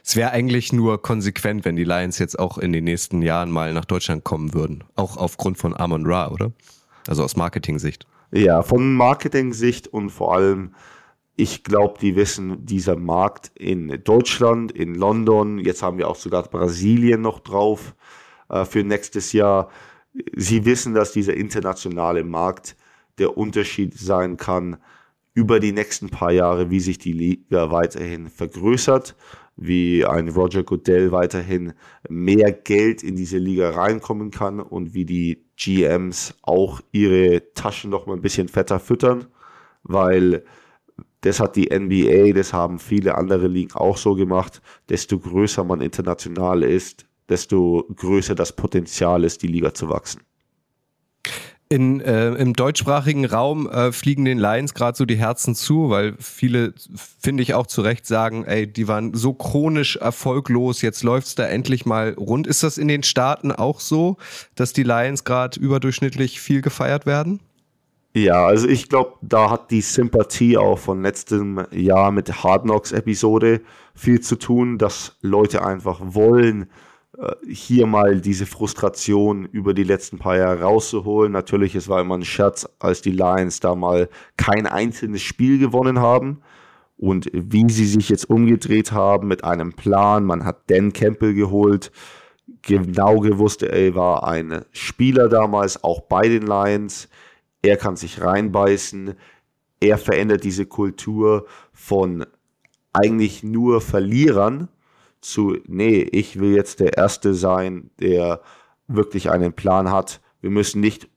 Es 0.04 0.16
wäre 0.16 0.32
eigentlich 0.32 0.74
nur 0.74 1.02
konsequent, 1.02 1.66
wenn 1.66 1.76
die 1.76 1.84
Lions 1.84 2.20
jetzt 2.20 2.40
auch 2.40 2.58
in 2.58 2.72
den 2.72 2.84
nächsten 2.84 3.22
Jahren 3.22 3.52
mal 3.52 3.74
nach 3.74 3.86
Deutschland 3.86 4.24
kommen 4.24 4.54
würden. 4.54 4.84
Auch 4.96 5.18
aufgrund 5.18 5.58
von 5.58 5.76
Amon 5.76 6.06
Ra, 6.06 6.30
oder? 6.30 6.52
Also 7.08 7.24
aus 7.24 7.36
Marketing-Sicht. 7.36 8.08
Ja, 8.32 8.64
von 8.64 8.96
Marketing-Sicht 8.96 9.88
und 9.88 10.10
vor 10.10 10.36
allem 10.36 10.74
ich 11.36 11.64
glaube, 11.64 11.98
die 12.00 12.16
wissen, 12.16 12.66
dieser 12.66 12.96
Markt 12.96 13.52
in 13.56 14.02
Deutschland, 14.04 14.72
in 14.72 14.96
London, 14.96 15.58
jetzt 15.58 15.82
haben 15.82 15.98
wir 15.98 16.08
auch 16.08 16.16
sogar 16.16 16.44
Brasilien 16.44 17.22
noch 17.22 17.40
drauf 17.40 17.96
äh, 18.50 18.66
für 18.66 18.84
nächstes 18.84 19.34
Jahr. 19.34 19.70
Sie 20.36 20.66
wissen, 20.66 20.94
dass 20.94 21.12
dieser 21.12 21.34
internationale 21.34 22.24
Markt 22.24 22.76
der 23.18 23.36
Unterschied 23.36 23.98
sein 23.98 24.38
kann 24.38 24.78
über 25.34 25.60
die 25.60 25.72
nächsten 25.72 26.10
paar 26.10 26.32
Jahre, 26.32 26.70
wie 26.70 26.80
sich 26.80 27.00
die 27.00 27.14
Liga 27.14 27.72
weiterhin 27.72 28.30
vergrößert, 28.30 29.16
wie 29.56 30.06
ein 30.06 30.30
Roger 30.30 30.64
Goodell 30.64 31.12
weiterhin 31.12 31.74
mehr 32.10 32.52
Geld 32.52 33.04
in 33.04 33.16
diese 33.16 33.38
Liga 33.38 33.72
reinkommen 33.72 34.32
kann 34.32 34.60
und 34.60 34.94
wie 34.94 35.06
die 35.06 35.46
GMs 35.56 36.36
auch 36.42 36.82
ihre 36.92 37.54
Taschen 37.54 37.92
noch 37.92 38.08
mal 38.08 38.16
ein 38.16 38.22
bisschen 38.22 38.48
fetter 38.48 38.80
füttern, 38.80 39.28
weil 39.84 40.44
das 41.22 41.40
hat 41.40 41.56
die 41.56 41.70
NBA, 41.74 42.34
das 42.34 42.52
haben 42.52 42.80
viele 42.80 43.16
andere 43.16 43.48
Ligen 43.48 43.74
auch 43.74 43.98
so 43.98 44.16
gemacht. 44.16 44.62
Desto 44.90 45.20
größer 45.20 45.64
man 45.64 45.82
international 45.82 46.64
ist, 46.64 47.06
desto 47.30 47.88
größer 47.96 48.36
das 48.36 48.56
Potenzial 48.56 49.24
ist, 49.24 49.42
die 49.42 49.48
Liga 49.48 49.74
zu 49.74 49.90
wachsen. 49.90 50.22
In, 51.74 52.02
äh, 52.02 52.30
Im 52.36 52.54
deutschsprachigen 52.54 53.26
Raum 53.26 53.68
äh, 53.68 53.92
fliegen 53.92 54.26
den 54.26 54.38
Lions 54.38 54.76
gerade 54.76 54.96
so 54.96 55.06
die 55.06 55.16
Herzen 55.16 55.56
zu, 55.56 55.90
weil 55.90 56.14
viele, 56.20 56.76
finde 57.20 57.42
ich 57.42 57.56
auch 57.56 57.66
zu 57.66 57.82
Recht, 57.82 58.06
sagen, 58.06 58.46
ey, 58.46 58.72
die 58.72 58.88
waren 58.88 59.16
so 59.16 59.34
chronisch 59.34 59.96
erfolglos, 59.96 60.84
jetzt 60.84 61.02
läuft's 61.02 61.34
da 61.34 61.48
endlich 61.48 61.88
mal 61.88 62.14
rund. 62.14 62.46
Ist 62.46 62.62
das 62.62 62.78
in 62.78 62.88
den 62.88 63.02
Staaten 63.02 63.52
auch 63.52 63.80
so, 63.80 64.18
dass 64.54 64.74
die 64.74 64.84
Lions 64.84 65.24
gerade 65.24 65.60
überdurchschnittlich 65.60 66.40
viel 66.40 66.62
gefeiert 66.62 67.08
werden? 67.08 67.40
Ja, 68.14 68.46
also 68.46 68.68
ich 68.68 68.88
glaube, 68.88 69.14
da 69.24 69.50
hat 69.50 69.72
die 69.72 69.82
Sympathie 69.82 70.58
auch 70.58 70.78
von 70.78 71.02
letztem 71.02 71.66
Jahr 71.72 72.12
mit 72.12 72.44
Hard 72.44 72.66
Knocks 72.66 72.92
Episode 72.92 73.62
viel 73.96 74.22
zu 74.22 74.36
tun, 74.36 74.78
dass 74.78 75.18
Leute 75.22 75.66
einfach 75.66 76.00
wollen, 76.04 76.70
hier 77.48 77.86
mal 77.86 78.22
diese 78.22 78.46
Frustration 78.46 79.46
über 79.46 79.74
die 79.74 79.84
letzten 79.84 80.18
paar 80.18 80.38
Jahre 80.38 80.62
rauszuholen. 80.62 81.32
Natürlich, 81.32 81.76
es 81.76 81.88
war 81.88 82.02
immer 82.02 82.18
ein 82.18 82.26
Scherz, 82.26 82.68
als 82.80 83.02
die 83.02 83.12
Lions 83.12 83.60
da 83.60 83.76
mal 83.76 84.10
kein 84.38 84.66
einzelnes 84.66 85.22
Spiel 85.22 85.60
gewonnen 85.60 86.00
haben. 86.00 86.42
Und 86.98 87.30
wie 87.34 87.70
sie 87.70 87.86
sich 87.86 88.10
jetzt 88.10 88.30
umgedreht 88.30 88.92
haben 88.92 89.28
mit 89.28 89.44
einem 89.44 89.74
Plan. 89.74 90.26
Man 90.26 90.46
hat 90.46 90.70
Dan 90.72 90.94
Campbell 90.94 91.34
geholt, 91.34 91.92
genau 92.62 93.20
gewusst, 93.20 93.62
er 93.64 93.96
war 93.96 94.28
ein 94.28 94.64
Spieler 94.72 95.28
damals, 95.28 95.84
auch 95.84 96.02
bei 96.02 96.28
den 96.28 96.44
Lions 96.44 97.10
er 97.64 97.78
kann 97.78 97.96
sich 97.96 98.22
reinbeißen, 98.22 99.16
er 99.80 99.98
verändert 99.98 100.44
diese 100.44 100.66
Kultur 100.66 101.48
von 101.72 102.26
eigentlich 102.92 103.42
nur 103.42 103.82
Verlierern 103.82 104.68
zu, 105.24 105.58
nee, 105.68 106.02
ich 106.02 106.40
will 106.40 106.56
jetzt 106.56 106.80
der 106.80 106.98
Erste 106.98 107.34
sein, 107.34 107.90
der 108.00 108.42
wirklich 108.88 109.30
einen 109.30 109.54
Plan 109.54 109.92
hat. 109.92 110.22
Wir 110.42 110.50
müssen 110.50 110.82
nicht 110.82 111.10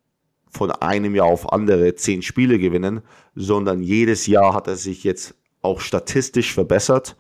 von 0.49 0.71
einem 0.71 1.15
Jahr 1.15 1.27
auf 1.27 1.53
andere 1.53 1.95
zehn 1.95 2.23
Spiele 2.23 2.59
gewinnen, 2.59 3.03
sondern 3.35 3.83
jedes 3.83 4.27
Jahr 4.27 4.55
hat 4.55 4.69
er 4.69 4.77
sich 4.77 5.05
jetzt 5.05 5.35
auch 5.61 5.81
statistisch 5.81 6.55
verbessert 6.55 7.17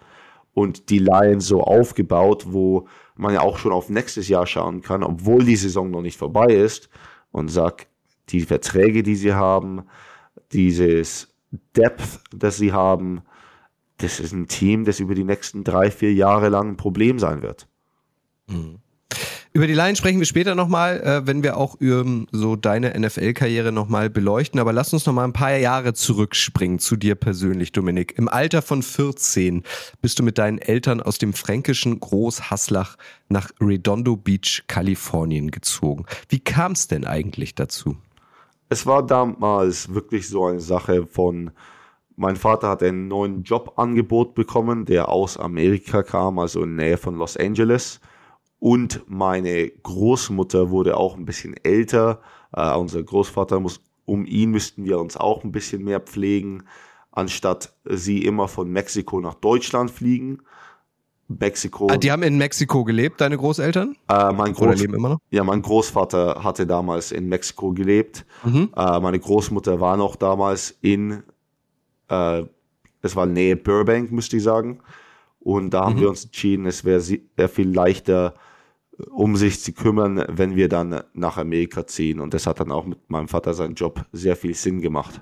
und 0.55 0.89
die 0.89 1.01
Lions 1.01 1.47
so 1.47 1.63
aufgebaut, 1.63 2.47
wo 2.49 2.89
man 3.17 3.35
ja 3.35 3.41
auch 3.41 3.59
schon 3.59 3.73
auf 3.73 3.91
nächstes 3.91 4.29
Jahr 4.29 4.47
schauen 4.47 4.81
kann, 4.81 5.03
obwohl 5.03 5.45
die 5.45 5.57
Saison 5.57 5.91
noch 5.91 6.03
nicht 6.03 6.19
vorbei 6.19 6.55
ist 6.55 6.89
und 7.33 7.49
sagt, 7.49 7.89
die 8.29 8.41
Verträge, 8.41 9.03
die 9.03 9.17
sie 9.17 9.35
haben, 9.35 9.85
dieses 10.53 11.35
Depth, 11.77 12.21
das 12.35 12.57
sie 12.57 12.73
haben, 12.73 13.23
das 13.99 14.21
ist 14.21 14.33
ein 14.33 14.49
Team, 14.49 14.85
das 14.85 15.01
über 15.01 15.15
die 15.15 15.25
nächsten 15.25 15.65
drei, 15.65 15.91
vier 15.91 16.13
Jahre 16.13 16.49
lang 16.49 16.71
ein 16.71 16.77
Problem 16.77 17.19
sein 17.19 17.43
wird. 17.43 17.67
Mhm. 18.49 18.79
Über 19.53 19.67
die 19.67 19.73
Lions 19.73 19.97
sprechen 19.97 20.19
wir 20.19 20.27
später 20.27 20.55
nochmal, 20.55 21.01
äh, 21.01 21.27
wenn 21.27 21.43
wir 21.43 21.57
auch 21.57 21.77
ähm, 21.81 22.27
so 22.31 22.57
deine 22.57 22.99
NFL-Karriere 22.99 23.73
nochmal 23.73 24.11
beleuchten. 24.11 24.61
Aber 24.61 24.75
lass 24.75 24.93
uns 24.93 25.07
nochmal 25.07 25.25
ein 25.25 25.33
paar 25.33 25.57
Jahre 25.57 25.95
zurückspringen 25.95 26.79
zu 26.79 26.97
dir 26.97 27.15
persönlich, 27.15 27.73
Dominik. 27.73 28.19
Im 28.19 28.29
Alter 28.29 28.61
von 28.61 28.83
14 28.83 29.63
bist 30.03 30.19
du 30.19 30.23
mit 30.23 30.37
deinen 30.37 30.59
Eltern 30.59 31.01
aus 31.01 31.17
dem 31.17 31.33
fränkischen 31.33 31.99
Großhaslach 31.99 32.97
nach 33.31 33.51
Redondo 33.59 34.17
Beach, 34.17 34.65
Kalifornien 34.67 35.51
gezogen. 35.51 36.05
Wie 36.29 36.41
kam 36.41 36.73
es 36.73 36.87
denn 36.87 37.07
eigentlich 37.07 37.55
dazu? 37.55 37.97
es 38.69 38.87
war 38.87 39.07
damals 39.07 39.93
wirklich 39.95 40.29
so 40.29 40.47
eine 40.47 40.61
Sache 40.61 41.07
von, 41.07 41.51
mein 42.17 42.37
Vater 42.37 42.69
hat 42.69 42.83
einen 42.83 43.09
neuen 43.09 43.43
Jobangebot 43.43 44.35
bekommen, 44.35 44.87
der 44.87 45.09
aus 45.09 45.37
Amerika 45.39 46.03
kam, 46.03 46.39
also 46.39 46.63
in 46.63 46.77
Nähe 46.77 46.97
von 46.97 47.17
Los 47.17 47.37
Angeles. 47.37 48.01
Und 48.59 49.03
meine 49.07 49.69
Großmutter 49.69 50.71
wurde 50.71 50.97
auch 50.97 51.17
ein 51.17 51.27
bisschen 51.27 51.55
älter. 51.63 52.21
Uh, 52.57 52.79
unser 52.79 53.03
Großvater 53.03 53.61
muss, 53.61 53.81
um 54.07 54.25
ihn 54.25 54.51
müssten 54.51 54.85
wir 54.85 54.99
uns 54.99 55.17
auch 55.17 55.45
ein 55.45 55.53
bisschen 55.53 55.85
mehr 55.85 56.01
pflegen, 56.01 56.63
anstatt 57.13 57.75
sie 57.85 58.25
immer 58.25 58.49
von 58.49 58.71
Mexiko 58.71 59.21
nach 59.21 59.35
Deutschland 59.35 59.91
fliegen. 59.91 60.39
Mexiko. 61.29 61.89
Ah, 61.91 61.97
die 61.97 62.13
haben 62.13 62.23
in 62.23 62.39
Mexiko 62.39 62.85
gelebt, 62.85 63.21
deine 63.21 63.37
Großeltern? 63.37 63.97
Äh, 64.09 64.33
mein 64.33 64.53
Groß 64.53 64.69
Oder 64.69 64.75
leben 64.77 64.95
immer 64.95 65.09
noch? 65.11 65.19
Ja, 65.31 65.43
mein 65.43 65.61
Großvater 65.61 66.43
hatte 66.43 66.67
damals 66.67 67.11
in 67.11 67.29
Mexiko 67.29 67.73
gelebt. 67.73 68.25
Mhm. 68.45 68.71
Äh, 68.77 69.01
meine 69.01 69.19
Großmutter 69.19 69.81
war 69.81 69.97
noch 69.97 70.17
damals 70.17 70.79
in, 70.83 71.25
äh, 72.09 72.45
es 73.03 73.17
war 73.17 73.27
Nähe 73.27 73.57
Burbank, 73.57 74.13
müsste 74.13 74.37
ich 74.37 74.43
sagen. 74.43 74.81
Und 75.41 75.71
da 75.71 75.85
haben 75.85 75.97
mhm. 75.97 76.01
wir 76.01 76.09
uns 76.09 76.25
entschieden, 76.25 76.67
es 76.67 76.85
wäre 76.85 77.01
sehr 77.01 77.49
viel 77.49 77.73
leichter, 77.73 78.35
um 79.11 79.37
sich 79.37 79.61
zu 79.61 79.73
kümmern, 79.73 80.25
wenn 80.29 80.57
wir 80.57 80.69
dann 80.69 81.03
nach 81.13 81.37
Amerika 81.37 81.87
ziehen. 81.87 82.21
Und 82.21 82.35
das 82.35 82.47
hat 82.47 82.61
dann 82.61 82.73
auch 82.73 82.87
mit 82.87 82.99
meinem 83.09 83.29
Vater 83.29 83.55
seinen 83.55 83.75
Job 83.75 84.05
sehr 84.13 84.37
viel 84.37 84.55
Sinn 84.55 84.81
gemacht. 84.81 85.21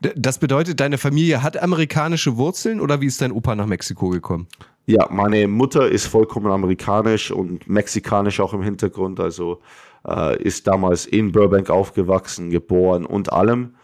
Das 0.00 0.38
bedeutet, 0.38 0.80
deine 0.80 0.98
Familie 0.98 1.42
hat 1.42 1.60
amerikanische 1.62 2.36
Wurzeln 2.36 2.80
oder 2.80 3.00
wie 3.00 3.06
ist 3.06 3.20
dein 3.20 3.32
Opa 3.32 3.54
nach 3.54 3.66
Mexiko 3.66 4.08
gekommen? 4.08 4.48
Ja, 4.86 5.06
meine 5.10 5.46
Mutter 5.46 5.88
ist 5.88 6.06
vollkommen 6.06 6.50
amerikanisch 6.50 7.30
und 7.30 7.68
mexikanisch 7.68 8.40
auch 8.40 8.54
im 8.54 8.62
Hintergrund. 8.62 9.20
Also 9.20 9.60
äh, 10.06 10.42
ist 10.42 10.66
damals 10.66 11.06
in 11.06 11.32
Burbank 11.32 11.70
aufgewachsen, 11.70 12.50
geboren 12.50 13.04
und 13.04 13.32
allem. 13.32 13.74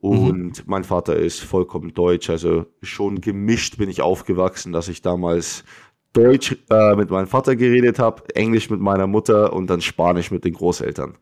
Und 0.00 0.58
mhm. 0.58 0.64
mein 0.66 0.84
Vater 0.84 1.16
ist 1.16 1.40
vollkommen 1.40 1.92
deutsch. 1.92 2.30
Also 2.30 2.66
schon 2.82 3.20
gemischt 3.20 3.76
bin 3.76 3.90
ich 3.90 4.02
aufgewachsen, 4.02 4.72
dass 4.72 4.88
ich 4.88 5.02
damals 5.02 5.64
Deutsch 6.12 6.56
äh, 6.70 6.96
mit 6.96 7.10
meinem 7.10 7.28
Vater 7.28 7.54
geredet 7.54 7.98
habe, 7.98 8.34
Englisch 8.34 8.70
mit 8.70 8.80
meiner 8.80 9.06
Mutter 9.06 9.52
und 9.52 9.68
dann 9.68 9.80
Spanisch 9.80 10.30
mit 10.30 10.44
den 10.44 10.54
Großeltern. 10.54 11.16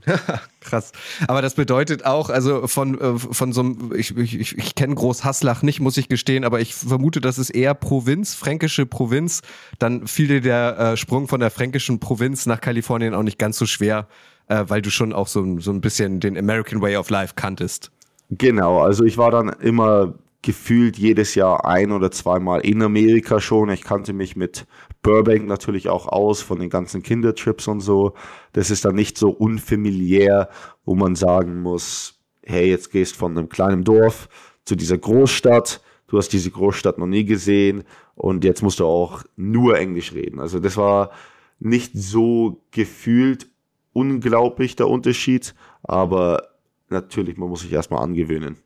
Krass. 0.60 0.92
Aber 1.28 1.42
das 1.42 1.54
bedeutet 1.54 2.06
auch, 2.06 2.30
also 2.30 2.66
von, 2.66 2.98
äh, 2.98 3.18
von 3.18 3.52
so 3.52 3.60
einem, 3.60 3.92
ich, 3.94 4.16
ich, 4.16 4.56
ich 4.56 4.74
kenne 4.74 4.94
Großhaslach 4.94 5.62
nicht, 5.62 5.80
muss 5.80 5.98
ich 5.98 6.08
gestehen, 6.08 6.44
aber 6.44 6.60
ich 6.60 6.74
vermute, 6.74 7.20
das 7.20 7.38
ist 7.38 7.50
eher 7.50 7.74
Provinz, 7.74 8.34
fränkische 8.34 8.86
Provinz. 8.86 9.42
Dann 9.78 10.06
fiel 10.06 10.28
dir 10.28 10.40
der 10.40 10.78
äh, 10.78 10.96
Sprung 10.96 11.28
von 11.28 11.40
der 11.40 11.50
fränkischen 11.50 12.00
Provinz 12.00 12.46
nach 12.46 12.60
Kalifornien 12.60 13.12
auch 13.12 13.22
nicht 13.22 13.38
ganz 13.38 13.58
so 13.58 13.66
schwer, 13.66 14.08
äh, 14.46 14.64
weil 14.66 14.80
du 14.80 14.90
schon 14.90 15.12
auch 15.12 15.26
so, 15.26 15.60
so 15.60 15.70
ein 15.70 15.82
bisschen 15.82 16.20
den 16.20 16.38
American 16.38 16.80
Way 16.80 16.96
of 16.96 17.10
Life 17.10 17.34
kanntest. 17.36 17.90
Genau, 18.38 18.80
also 18.80 19.04
ich 19.04 19.18
war 19.18 19.30
dann 19.30 19.50
immer 19.50 20.14
gefühlt 20.40 20.96
jedes 20.96 21.34
Jahr 21.34 21.66
ein 21.66 21.92
oder 21.92 22.10
zweimal 22.10 22.60
in 22.62 22.82
Amerika 22.82 23.40
schon. 23.40 23.68
Ich 23.68 23.82
kannte 23.82 24.14
mich 24.14 24.36
mit 24.36 24.66
Burbank 25.02 25.46
natürlich 25.46 25.90
auch 25.90 26.06
aus 26.08 26.40
von 26.40 26.58
den 26.58 26.70
ganzen 26.70 27.02
Kindertrips 27.02 27.68
und 27.68 27.80
so. 27.80 28.14
Das 28.54 28.70
ist 28.70 28.86
dann 28.86 28.94
nicht 28.94 29.18
so 29.18 29.30
unfamiliär, 29.30 30.48
wo 30.86 30.94
man 30.94 31.14
sagen 31.14 31.60
muss, 31.60 32.20
hey, 32.42 32.70
jetzt 32.70 32.90
gehst 32.90 33.16
von 33.16 33.36
einem 33.36 33.50
kleinen 33.50 33.84
Dorf 33.84 34.30
zu 34.64 34.76
dieser 34.76 34.96
Großstadt. 34.96 35.82
Du 36.08 36.16
hast 36.16 36.30
diese 36.30 36.50
Großstadt 36.50 36.96
noch 36.96 37.06
nie 37.06 37.26
gesehen 37.26 37.84
und 38.14 38.44
jetzt 38.44 38.62
musst 38.62 38.80
du 38.80 38.86
auch 38.86 39.24
nur 39.36 39.78
Englisch 39.78 40.14
reden. 40.14 40.40
Also 40.40 40.58
das 40.58 40.78
war 40.78 41.10
nicht 41.58 41.92
so 41.94 42.62
gefühlt 42.70 43.46
unglaublich 43.92 44.74
der 44.74 44.88
Unterschied, 44.88 45.54
aber 45.82 46.51
natürlich, 46.92 47.36
man 47.36 47.48
muss 47.48 47.62
sich 47.62 47.72
erstmal 47.72 48.02
angewöhnen. 48.02 48.58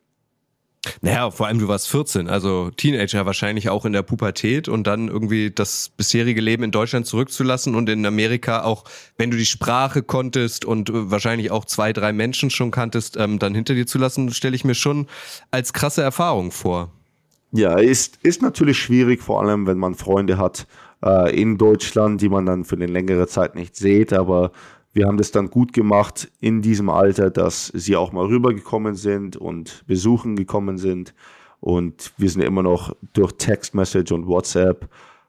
Naja, 1.01 1.31
vor 1.31 1.47
allem 1.47 1.59
du 1.59 1.69
warst 1.69 1.89
14, 1.89 2.29
also 2.29 2.71
Teenager 2.71 3.27
wahrscheinlich 3.27 3.69
auch 3.69 3.85
in 3.85 3.93
der 3.93 4.03
Pubertät 4.03 4.69
und 4.69 4.87
dann 4.87 5.09
irgendwie 5.09 5.51
das 5.51 5.91
bisherige 5.97 6.41
Leben 6.41 6.63
in 6.63 6.71
Deutschland 6.71 7.07
zurückzulassen 7.07 7.75
und 7.75 7.89
in 7.89 8.05
Amerika 8.07 8.63
auch, 8.63 8.85
wenn 9.17 9.31
du 9.31 9.37
die 9.37 9.47
Sprache 9.47 10.03
konntest 10.03 10.65
und 10.65 10.91
äh, 10.91 11.11
wahrscheinlich 11.11 11.51
auch 11.51 11.65
zwei, 11.65 11.93
drei 11.93 12.13
Menschen 12.13 12.51
schon 12.51 12.71
kanntest, 12.71 13.17
ähm, 13.17 13.39
dann 13.39 13.55
hinter 13.55 13.75
dir 13.75 13.87
zu 13.87 13.99
lassen, 13.99 14.31
stelle 14.33 14.57
ich 14.57 14.65
mir 14.65 14.75
schon 14.75 15.07
als 15.51 15.73
krasse 15.73 16.03
Erfahrung 16.03 16.51
vor. 16.51 16.93
Ja, 17.53 17.79
ist, 17.79 18.19
ist 18.23 18.43
natürlich 18.43 18.79
schwierig, 18.79 19.23
vor 19.23 19.43
allem 19.43 19.67
wenn 19.67 19.79
man 19.79 19.95
Freunde 19.95 20.37
hat 20.37 20.67
äh, 21.05 21.41
in 21.41 21.59
Deutschland, 21.59 22.21
die 22.21 22.29
man 22.29 22.47
dann 22.47 22.65
für 22.65 22.77
eine 22.77 22.87
längere 22.87 23.27
Zeit 23.27 23.55
nicht 23.55 23.77
sieht, 23.77 24.13
aber 24.13 24.53
wir 24.97 25.07
haben 25.07 25.19
das 25.19 25.31
dann 25.31 25.51
gut 25.51 25.75
gemacht 25.75 26.33
in 26.41 26.63
diesem 26.63 26.89
Alter, 26.89 27.31
dass 27.31 27.67
sie 27.67 27.97
auch 27.97 28.13
mal 28.13 28.25
rübergekommen 28.25 28.95
sind 28.95 29.37
und 29.37 29.85
besuchen 29.87 30.37
gekommen 30.37 30.79
sind. 30.79 31.15
Und 31.61 32.15
wir 32.17 32.31
sind 32.31 32.41
immer 32.41 32.63
noch 32.63 32.97
durch 33.13 33.33
Textmessage 33.33 34.15
und 34.15 34.27
WhatsApp 34.27 34.89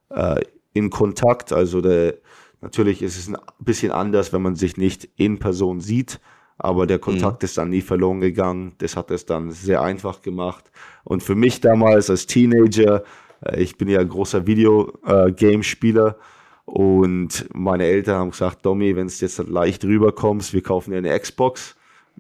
äh, 0.10 0.42
in 0.72 0.90
Kontakt. 0.90 1.52
Also 1.52 1.82
der, 1.82 2.14
natürlich 2.62 3.02
ist 3.02 3.18
es 3.18 3.28
ein 3.28 3.36
bisschen 3.60 3.92
anders, 3.92 4.32
wenn 4.32 4.42
man 4.42 4.56
sich 4.56 4.78
nicht 4.78 5.10
in 5.18 5.38
Person 5.38 5.82
sieht. 5.82 6.22
Aber 6.58 6.88
der 6.88 7.00
Kontakt 7.00 7.42
mhm. 7.42 7.46
ist 7.46 7.58
dann 7.58 7.70
nie 7.70 7.82
verloren 7.82 8.22
gegangen. 8.22 8.72
Das 8.78 8.96
hat 8.96 9.12
es 9.12 9.26
dann 9.26 9.52
sehr 9.52 9.82
einfach 9.82 10.22
gemacht. 10.22 10.72
Und 11.04 11.24
für 11.24 11.36
mich 11.36 11.60
damals 11.60 12.10
als 12.10 12.26
Teenager, 12.26 13.04
äh, 13.44 13.62
ich 13.62 13.78
bin 13.78 13.90
ja 13.90 14.00
ein 14.00 14.08
großer 14.08 14.48
Videogame-Spieler, 14.48 16.08
äh, 16.08 16.37
und 16.68 17.48
meine 17.54 17.86
Eltern 17.86 18.18
haben 18.18 18.32
gesagt, 18.32 18.66
Domi, 18.66 18.94
wenn 18.98 19.08
es 19.08 19.22
jetzt 19.22 19.38
leicht 19.48 19.86
rüberkommst, 19.86 20.54
wir 20.54 20.62
kaufen 20.62 20.92
dir 20.92 20.98
eine 20.98 21.18
Xbox. 21.18 21.78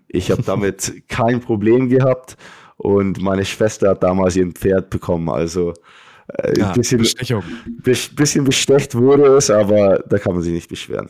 Ich 0.08 0.32
habe 0.32 0.42
damit 0.42 1.04
kein 1.10 1.42
Problem 1.42 1.90
gehabt. 1.90 2.38
Und 2.78 3.22
meine 3.22 3.44
Schwester 3.44 3.90
hat 3.90 4.04
damals 4.04 4.38
ihr 4.38 4.50
Pferd 4.50 4.90
bekommen. 4.90 5.28
Also 5.28 5.74
äh, 6.30 6.58
ja, 6.58 6.72
bisschen, 6.72 7.00
Bestechung. 7.00 7.44
bisschen 7.84 8.46
bestecht 8.46 8.96
wurde 8.96 9.36
es, 9.36 9.50
aber 9.50 10.02
da 10.08 10.18
kann 10.18 10.34
man 10.34 10.42
sich 10.42 10.54
nicht 10.54 10.70
beschweren. 10.70 11.10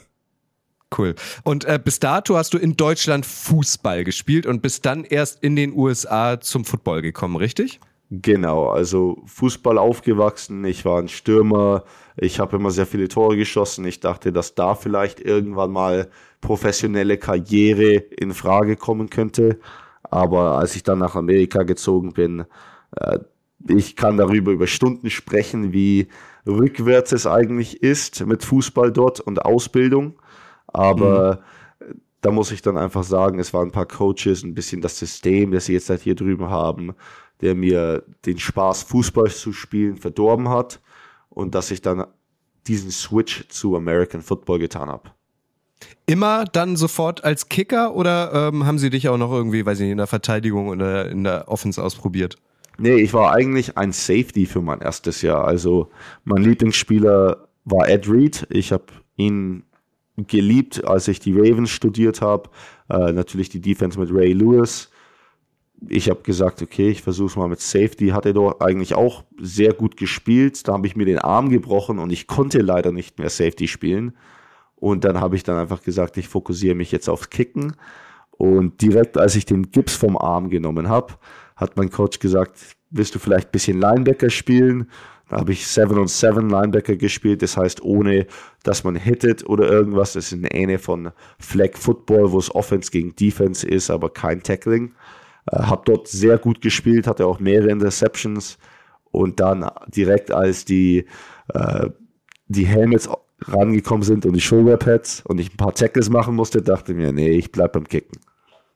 Cool. 0.97 1.13
Und 1.43 1.63
äh, 1.65 1.79
bis 1.83 1.99
dato 1.99 2.37
hast 2.37 2.55
du 2.55 2.57
in 2.57 2.75
Deutschland 2.75 3.23
Fußball 3.23 4.03
gespielt 4.03 4.47
und 4.47 4.63
bist 4.63 4.83
dann 4.87 5.03
erst 5.03 5.43
in 5.43 5.55
den 5.55 5.73
USA 5.73 6.39
zum 6.41 6.65
Football 6.65 7.03
gekommen, 7.03 7.35
richtig? 7.35 7.79
Genau, 8.09 8.69
also 8.69 9.21
Fußball 9.25 9.77
aufgewachsen. 9.77 10.65
Ich 10.65 10.85
war 10.85 10.99
ein 10.99 11.09
Stürmer, 11.09 11.83
ich 12.19 12.39
habe 12.39 12.57
immer 12.57 12.71
sehr 12.71 12.87
viele 12.87 13.07
Tore 13.07 13.37
geschossen. 13.37 13.85
Ich 13.85 13.99
dachte, 13.99 14.33
dass 14.33 14.55
da 14.55 14.73
vielleicht 14.73 15.19
irgendwann 15.19 15.71
mal 15.71 16.09
professionelle 16.41 17.17
Karriere 17.17 17.93
in 17.93 18.33
Frage 18.33 18.75
kommen 18.75 19.09
könnte. 19.09 19.59
Aber 20.01 20.57
als 20.57 20.75
ich 20.75 20.83
dann 20.83 20.99
nach 20.99 21.15
Amerika 21.15 21.63
gezogen 21.63 22.13
bin, 22.13 22.45
äh, 22.95 23.19
ich 23.67 23.95
kann 23.95 24.17
darüber 24.17 24.51
über 24.51 24.65
Stunden 24.65 25.09
sprechen, 25.11 25.73
wie 25.73 26.07
rückwärts 26.47 27.11
es 27.11 27.27
eigentlich 27.27 27.83
ist 27.83 28.25
mit 28.25 28.43
Fußball 28.43 28.91
dort 28.91 29.19
und 29.19 29.45
Ausbildung. 29.45 30.19
Aber 30.67 31.41
mhm. 31.79 32.01
da 32.21 32.31
muss 32.31 32.51
ich 32.51 32.63
dann 32.63 32.77
einfach 32.77 33.03
sagen, 33.03 33.37
es 33.37 33.53
waren 33.53 33.67
ein 33.67 33.73
paar 33.73 33.87
Coaches, 33.87 34.43
ein 34.43 34.55
bisschen 34.55 34.81
das 34.81 34.97
System, 34.97 35.51
das 35.51 35.65
sie 35.65 35.73
jetzt 35.73 35.89
halt 35.89 36.01
hier 36.01 36.15
drüben 36.15 36.49
haben, 36.49 36.95
der 37.41 37.53
mir 37.53 38.03
den 38.25 38.39
Spaß, 38.39 38.83
Fußball 38.83 39.29
zu 39.29 39.53
spielen, 39.53 39.97
verdorben 39.97 40.49
hat 40.49 40.79
und 41.37 41.53
dass 41.53 41.69
ich 41.69 41.81
dann 41.81 42.05
diesen 42.67 42.89
Switch 42.89 43.47
zu 43.49 43.75
American 43.75 44.21
Football 44.21 44.59
getan 44.59 44.89
habe. 44.89 45.11
Immer 46.07 46.45
dann 46.45 46.75
sofort 46.75 47.23
als 47.23 47.47
Kicker 47.47 47.95
oder 47.95 48.49
ähm, 48.51 48.65
haben 48.65 48.79
sie 48.79 48.89
dich 48.89 49.07
auch 49.07 49.17
noch 49.17 49.31
irgendwie, 49.31 49.65
weiß 49.65 49.79
ich 49.79 49.83
nicht, 49.83 49.91
in 49.91 49.99
der 49.99 50.07
Verteidigung 50.07 50.69
oder 50.69 51.09
in 51.09 51.23
der 51.23 51.47
Offense 51.47 51.81
ausprobiert? 51.81 52.37
Nee, 52.79 52.95
ich 52.95 53.13
war 53.13 53.31
eigentlich 53.33 53.77
ein 53.77 53.91
Safety 53.91 54.47
für 54.47 54.61
mein 54.61 54.81
erstes 54.81 55.21
Jahr. 55.21 55.45
Also 55.45 55.89
mein 56.23 56.41
Lieblingsspieler 56.41 57.47
war 57.65 57.87
Ed 57.87 58.09
Reed. 58.09 58.47
Ich 58.49 58.71
habe 58.71 58.85
ihn 59.15 59.63
geliebt, 60.15 60.83
als 60.85 61.07
ich 61.07 61.19
die 61.19 61.33
Ravens 61.37 61.69
studiert 61.69 62.21
habe. 62.21 62.49
Äh, 62.89 63.11
natürlich 63.11 63.49
die 63.49 63.61
Defense 63.61 63.99
mit 63.99 64.09
Ray 64.11 64.33
Lewis. 64.33 64.89
Ich 65.87 66.09
habe 66.09 66.21
gesagt, 66.23 66.61
okay, 66.61 66.89
ich 66.89 67.03
versuche 67.03 67.27
es 67.27 67.35
mal 67.35 67.47
mit 67.47 67.59
Safety. 67.59 68.09
Hat 68.09 68.25
er 68.25 68.33
doch 68.33 68.59
eigentlich 68.59 68.95
auch 68.95 69.23
sehr 69.39 69.73
gut 69.73 69.97
gespielt. 69.97 70.67
Da 70.67 70.73
habe 70.73 70.87
ich 70.87 70.95
mir 70.95 71.05
den 71.05 71.19
Arm 71.19 71.49
gebrochen 71.49 71.99
und 71.99 72.11
ich 72.11 72.27
konnte 72.27 72.59
leider 72.59 72.91
nicht 72.91 73.19
mehr 73.19 73.29
Safety 73.29 73.67
spielen. 73.67 74.15
Und 74.75 75.03
dann 75.03 75.19
habe 75.19 75.35
ich 75.35 75.43
dann 75.43 75.57
einfach 75.57 75.81
gesagt, 75.83 76.17
ich 76.17 76.27
fokussiere 76.27 76.75
mich 76.75 76.91
jetzt 76.91 77.09
aufs 77.09 77.29
Kicken. 77.29 77.75
Und 78.31 78.81
direkt 78.81 79.17
als 79.17 79.35
ich 79.35 79.45
den 79.45 79.71
Gips 79.71 79.95
vom 79.95 80.17
Arm 80.17 80.49
genommen 80.49 80.89
habe, 80.89 81.13
hat 81.55 81.75
mein 81.77 81.89
Coach 81.89 82.19
gesagt, 82.19 82.59
willst 82.91 83.15
du 83.15 83.19
vielleicht 83.19 83.49
ein 83.49 83.51
bisschen 83.51 83.81
Linebacker 83.81 84.29
spielen? 84.29 84.89
Da 85.29 85.37
habe 85.37 85.51
ich 85.51 85.67
7 85.67 85.97
und 85.97 86.09
7 86.09 86.49
Linebacker 86.49 86.95
gespielt, 86.95 87.41
das 87.41 87.57
heißt 87.57 87.81
ohne, 87.81 88.27
dass 88.63 88.83
man 88.83 88.95
hittet 88.95 89.47
oder 89.47 89.69
irgendwas. 89.69 90.13
Das 90.13 90.31
ist 90.31 90.33
eine 90.33 90.51
Ähne 90.51 90.79
von 90.79 91.11
Flag 91.39 91.71
Football, 91.73 92.31
wo 92.31 92.39
es 92.39 92.53
Offense 92.53 92.91
gegen 92.91 93.15
Defense 93.15 93.67
ist, 93.67 93.89
aber 93.89 94.09
kein 94.09 94.41
Tackling. 94.41 94.93
Äh, 95.51 95.63
habe 95.63 95.83
dort 95.85 96.07
sehr 96.07 96.37
gut 96.37 96.61
gespielt, 96.61 97.07
hatte 97.07 97.25
auch 97.25 97.39
mehrere 97.39 97.69
Interceptions 97.69 98.57
und 99.11 99.39
dann 99.39 99.69
direkt 99.87 100.31
als 100.31 100.65
die, 100.65 101.05
äh, 101.53 101.89
die 102.47 102.65
Helmets 102.65 103.09
rangekommen 103.41 104.03
sind 104.03 104.25
und 104.25 104.33
die 104.33 104.41
Shoulderpads 104.41 105.23
und 105.25 105.39
ich 105.39 105.53
ein 105.53 105.57
paar 105.57 105.73
Tackles 105.73 106.09
machen 106.09 106.35
musste, 106.35 106.61
dachte 106.61 106.93
mir, 106.93 107.11
nee, 107.11 107.29
ich 107.29 107.51
bleib 107.51 107.73
beim 107.73 107.87
Kicken. 107.87 108.19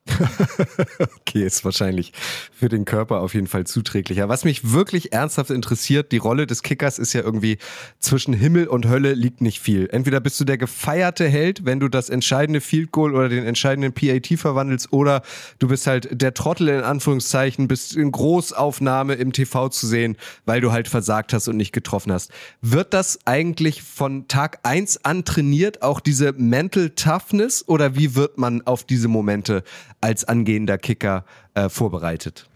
okay, 1.19 1.45
ist 1.45 1.63
wahrscheinlich 1.63 2.11
für 2.51 2.69
den 2.69 2.85
Körper 2.85 3.19
auf 3.21 3.35
jeden 3.35 3.45
Fall 3.45 3.67
zuträglicher. 3.67 4.29
Was 4.29 4.43
mich 4.45 4.71
wirklich 4.71 5.13
ernsthaft 5.13 5.51
interessiert, 5.51 6.11
die 6.11 6.17
Rolle 6.17 6.47
des 6.47 6.63
Kickers 6.63 6.97
ist 6.97 7.13
ja 7.13 7.21
irgendwie 7.21 7.59
zwischen 7.99 8.33
Himmel 8.33 8.67
und 8.67 8.87
Hölle 8.87 9.13
liegt 9.13 9.41
nicht 9.41 9.59
viel. 9.59 9.87
Entweder 9.91 10.19
bist 10.19 10.39
du 10.39 10.45
der 10.45 10.57
gefeierte 10.57 11.27
Held, 11.27 11.65
wenn 11.65 11.79
du 11.79 11.87
das 11.87 12.09
entscheidende 12.09 12.61
Field 12.61 12.91
Goal 12.91 13.13
oder 13.13 13.29
den 13.29 13.45
entscheidenden 13.45 13.93
PAT 13.93 14.39
verwandelst, 14.39 14.91
oder 14.91 15.21
du 15.59 15.67
bist 15.67 15.85
halt 15.85 16.09
der 16.11 16.33
Trottel 16.33 16.69
in 16.69 16.81
Anführungszeichen, 16.81 17.67
bist 17.67 17.95
in 17.95 18.11
Großaufnahme 18.11 19.13
im 19.13 19.33
TV 19.33 19.69
zu 19.69 19.85
sehen, 19.85 20.17
weil 20.45 20.61
du 20.61 20.71
halt 20.71 20.87
versagt 20.87 21.31
hast 21.31 21.47
und 21.47 21.57
nicht 21.57 21.73
getroffen 21.73 22.11
hast. 22.11 22.31
Wird 22.61 22.95
das 22.95 23.19
eigentlich 23.25 23.83
von 23.83 24.27
Tag 24.27 24.59
eins 24.63 25.05
an 25.05 25.25
trainiert, 25.25 25.83
auch 25.83 25.99
diese 25.99 26.33
Mental 26.33 26.89
Toughness, 26.89 27.67
oder 27.67 27.95
wie 27.95 28.15
wird 28.15 28.39
man 28.39 28.65
auf 28.65 28.83
diese 28.83 29.07
Momente 29.07 29.63
als 30.01 30.25
angehender 30.25 30.77
Kicker 30.77 31.25
äh, 31.53 31.69
vorbereitet? 31.69 32.49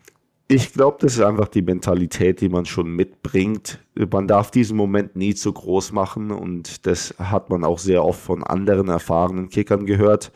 Ich 0.48 0.74
glaube, 0.74 0.98
das 1.00 1.14
ist 1.14 1.22
einfach 1.22 1.48
die 1.48 1.64
Mentalität, 1.64 2.40
die 2.40 2.50
man 2.50 2.66
schon 2.66 2.92
mitbringt. 2.92 3.80
Man 4.12 4.28
darf 4.28 4.52
diesen 4.52 4.78
Moment 4.78 5.16
nie 5.16 5.34
zu 5.34 5.52
groß 5.52 5.92
machen 5.92 6.30
und 6.30 6.86
das 6.86 7.16
hat 7.18 7.50
man 7.50 7.64
auch 7.64 7.79
sehr 7.79 8.03
oft 8.03 8.22
von 8.22 8.44
anderen 8.44 8.88
erfahrenen 8.88 9.50
Kickern 9.50 9.88
gehört, 9.88 10.31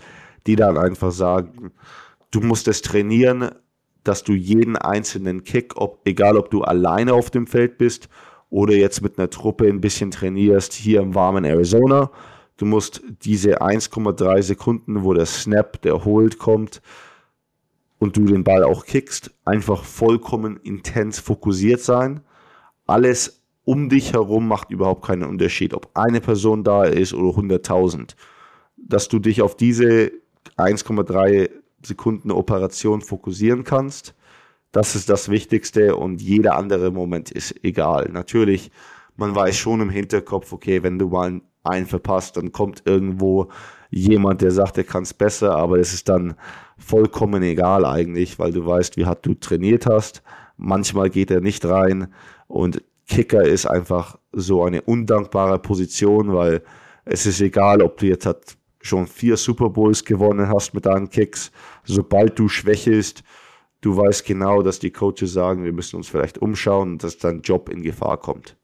die 0.48 0.56
dann 0.56 0.80
einfach 0.80 1.12
sagen, 1.12 1.72
du 2.32 2.42
musst 2.42 2.68
es 2.68 2.82
trainieren, 2.82 3.52
dass 4.04 4.24
du 4.24 4.34
jeden 4.34 4.78
einzelnen 4.78 5.44
Kick, 5.44 5.76
ob, 5.76 6.02
egal 6.06 6.38
ob 6.38 6.50
du 6.50 6.64
alleine 6.64 7.14
auf 7.14 7.30
dem 7.30 7.46
Feld 7.46 7.78
bist 7.78 8.10
oder 8.50 8.74
jetzt 8.74 9.04
mit 9.04 9.20
einer 9.20 9.30
Truppe 9.30 9.68
ein 9.68 9.82
bisschen 9.82 10.10
trainierst 10.10 10.74
hier 10.74 11.02
im 11.02 11.14
warmen 11.14 11.46
Arizona, 11.46 12.10
Du 12.60 12.66
musst 12.66 13.02
diese 13.24 13.62
1,3 13.62 14.42
Sekunden, 14.42 15.04
wo 15.06 15.14
der 15.14 15.26
Snap, 15.26 15.82
der 15.82 16.04
Hold 16.04 16.40
kommt 16.40 16.82
und 18.00 18.18
du 18.18 18.26
den 18.26 18.44
Ball 18.44 18.66
auch 18.66 18.86
kickst, 18.86 19.32
einfach 19.46 19.86
vollkommen 19.86 20.58
intens 20.58 21.20
fokussiert 21.20 21.80
sein. 21.80 22.20
Alles 22.86 23.42
um 23.64 23.88
dich 23.88 24.12
herum 24.12 24.50
macht 24.50 24.72
überhaupt 24.72 25.06
keinen 25.06 25.24
Unterschied, 25.24 25.74
ob 25.74 25.90
eine 25.94 26.20
Person 26.20 26.66
da 26.66 26.84
ist 26.84 27.14
oder 27.14 27.30
100.000. 27.30 28.16
Dass 28.76 29.08
du 29.08 29.20
dich 29.20 29.42
auf 29.42 29.56
diese 29.56 30.12
1,3 30.58 31.50
Sekunden 31.82 32.30
Operation 32.30 33.02
fokussieren 33.02 33.64
kannst, 33.64 34.16
das 34.74 34.96
ist 34.96 35.08
das 35.08 35.30
Wichtigste 35.30 35.96
und 35.96 36.22
jeder 36.22 36.58
andere 36.58 36.92
Moment 36.92 37.32
ist 37.32 37.64
egal. 37.64 38.10
Natürlich, 38.12 38.70
man 39.16 39.34
weiß 39.34 39.56
schon 39.56 39.80
im 39.80 39.90
Hinterkopf, 39.90 40.52
okay, 40.52 40.84
wenn 40.84 41.00
du 41.00 41.08
mal 41.08 41.40
einen 41.64 41.86
verpasst, 41.86 42.38
dann 42.38 42.52
kommt 42.52 42.84
irgendwo 42.86 43.50
jemand, 43.90 44.42
der 44.42 44.52
sagt, 44.52 44.78
er 44.78 44.84
kann 44.84 45.04
es 45.04 45.14
besser, 45.14 45.56
aber 45.56 45.80
es 45.80 45.94
ist 45.94 46.10
dann 46.10 46.36
vollkommen 46.78 47.44
egal 47.44 47.86
eigentlich, 47.86 48.40
weil 48.40 48.52
du 48.52 48.66
weißt, 48.66 48.98
wie 48.98 49.06
hart 49.06 49.26
du 49.26 49.34
trainiert 49.34 49.86
hast. 49.86 50.24
Manchmal 50.58 51.10
geht 51.10 51.32
er 51.32 51.42
nicht 51.42 51.66
rein 51.66 52.14
und 52.48 52.84
Kicker 53.08 53.42
ist 53.42 53.66
einfach 53.66 54.20
so 54.32 54.64
eine 54.64 54.84
undankbare 54.84 55.60
Position, 55.60 56.34
weil 56.34 56.62
es 57.06 57.26
ist 57.26 57.42
egal, 57.42 57.82
ob 57.82 57.98
du 57.98 58.06
jetzt 58.06 58.26
hat 58.26 58.56
schon 58.82 59.08
vier 59.08 59.36
Super 59.36 59.70
Bowls 59.70 60.06
gewonnen 60.06 60.48
hast 60.48 60.74
mit 60.74 60.86
deinen 60.86 61.10
Kicks. 61.10 61.52
Sobald 61.84 62.38
du 62.38 62.48
schwächelst, 62.48 63.24
du 63.82 63.98
weißt 63.98 64.26
genau, 64.26 64.62
dass 64.62 64.80
die 64.80 64.92
Coaches 64.92 65.34
sagen, 65.34 65.64
wir 65.64 65.74
müssen 65.74 65.96
uns 65.96 66.08
vielleicht 66.08 66.38
umschauen 66.38 66.98
dass 66.98 67.18
dein 67.18 67.42
Job 67.42 67.70
in 67.70 67.82
Gefahr 67.82 68.18
kommt. 68.18 68.59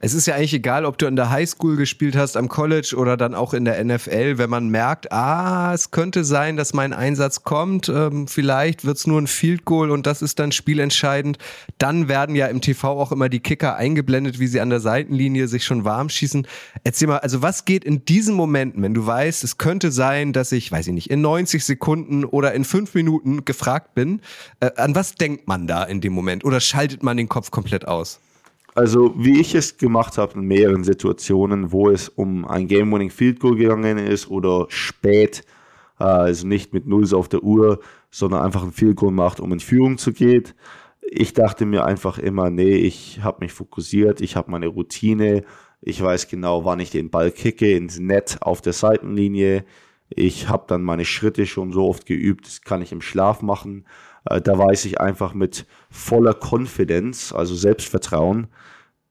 Es 0.00 0.14
ist 0.14 0.26
ja 0.26 0.34
eigentlich 0.34 0.54
egal, 0.54 0.84
ob 0.84 0.98
du 0.98 1.06
in 1.06 1.16
der 1.16 1.30
Highschool 1.30 1.76
gespielt 1.76 2.16
hast, 2.16 2.36
am 2.36 2.48
College 2.48 2.94
oder 2.96 3.16
dann 3.16 3.34
auch 3.34 3.54
in 3.54 3.64
der 3.64 3.82
NFL, 3.84 4.38
wenn 4.38 4.50
man 4.50 4.68
merkt, 4.68 5.12
ah, 5.12 5.72
es 5.74 5.90
könnte 5.90 6.24
sein, 6.24 6.56
dass 6.56 6.74
mein 6.74 6.92
Einsatz 6.92 7.42
kommt, 7.42 7.88
ähm, 7.88 8.28
vielleicht 8.28 8.84
wird 8.84 8.96
es 8.96 9.06
nur 9.06 9.20
ein 9.20 9.26
Field 9.26 9.64
Goal 9.64 9.90
und 9.90 10.06
das 10.06 10.22
ist 10.22 10.38
dann 10.38 10.52
spielentscheidend. 10.52 11.38
Dann 11.78 12.08
werden 12.08 12.36
ja 12.36 12.46
im 12.46 12.60
TV 12.60 12.88
auch 12.88 13.12
immer 13.12 13.28
die 13.28 13.40
Kicker 13.40 13.76
eingeblendet, 13.76 14.38
wie 14.38 14.46
sie 14.46 14.60
an 14.60 14.70
der 14.70 14.80
Seitenlinie 14.80 15.48
sich 15.48 15.64
schon 15.64 15.84
warm 15.84 16.08
schießen. 16.08 16.46
Erzähl 16.84 17.08
mal, 17.08 17.18
also 17.18 17.42
was 17.42 17.64
geht 17.64 17.84
in 17.84 18.04
diesen 18.04 18.34
Momenten, 18.34 18.82
wenn 18.82 18.94
du 18.94 19.06
weißt, 19.06 19.44
es 19.44 19.58
könnte 19.58 19.90
sein, 19.90 20.32
dass 20.32 20.52
ich, 20.52 20.70
weiß 20.70 20.86
ich 20.88 20.92
nicht, 20.94 21.10
in 21.10 21.20
90 21.20 21.64
Sekunden 21.64 22.24
oder 22.24 22.52
in 22.54 22.64
fünf 22.64 22.94
Minuten 22.94 23.44
gefragt 23.44 23.94
bin, 23.94 24.20
äh, 24.60 24.70
an 24.76 24.94
was 24.94 25.14
denkt 25.14 25.48
man 25.48 25.66
da 25.66 25.84
in 25.84 26.00
dem 26.00 26.12
Moment 26.12 26.44
oder 26.44 26.60
schaltet 26.60 27.02
man 27.02 27.16
den 27.16 27.28
Kopf 27.28 27.50
komplett 27.50 27.86
aus? 27.86 28.20
Also, 28.78 29.12
wie 29.16 29.40
ich 29.40 29.56
es 29.56 29.76
gemacht 29.76 30.18
habe 30.18 30.34
in 30.34 30.42
mehreren 30.42 30.84
Situationen, 30.84 31.72
wo 31.72 31.90
es 31.90 32.08
um 32.08 32.44
ein 32.44 32.68
Game-Winning 32.68 33.10
Field 33.10 33.40
Goal 33.40 33.56
gegangen 33.56 33.98
ist 33.98 34.30
oder 34.30 34.66
spät, 34.68 35.42
äh, 35.98 36.04
also 36.04 36.46
nicht 36.46 36.72
mit 36.72 36.86
Nulls 36.86 37.12
auf 37.12 37.28
der 37.28 37.42
Uhr, 37.42 37.80
sondern 38.12 38.40
einfach 38.42 38.62
ein 38.62 38.70
Field 38.70 38.94
Goal 38.94 39.10
macht, 39.10 39.40
um 39.40 39.52
in 39.52 39.58
Führung 39.58 39.98
zu 39.98 40.12
gehen. 40.12 40.44
Ich 41.02 41.32
dachte 41.32 41.66
mir 41.66 41.86
einfach 41.86 42.20
immer, 42.20 42.50
nee, 42.50 42.76
ich 42.76 43.20
habe 43.20 43.38
mich 43.40 43.52
fokussiert, 43.52 44.20
ich 44.20 44.36
habe 44.36 44.52
meine 44.52 44.68
Routine, 44.68 45.42
ich 45.80 46.00
weiß 46.00 46.28
genau, 46.28 46.64
wann 46.64 46.78
ich 46.78 46.90
den 46.90 47.10
Ball 47.10 47.32
kicke 47.32 47.72
ins 47.72 47.98
Netz 47.98 48.36
auf 48.36 48.60
der 48.60 48.74
Seitenlinie. 48.74 49.64
Ich 50.08 50.48
habe 50.48 50.66
dann 50.68 50.84
meine 50.84 51.04
Schritte 51.04 51.46
schon 51.46 51.72
so 51.72 51.88
oft 51.88 52.06
geübt, 52.06 52.46
das 52.46 52.62
kann 52.62 52.80
ich 52.82 52.92
im 52.92 53.00
Schlaf 53.00 53.42
machen. 53.42 53.86
Äh, 54.24 54.40
da 54.40 54.58
weiß 54.58 54.84
ich 54.84 55.00
einfach 55.00 55.34
mit 55.34 55.66
voller 55.90 56.34
Konfidenz, 56.34 57.32
also 57.32 57.54
Selbstvertrauen, 57.54 58.48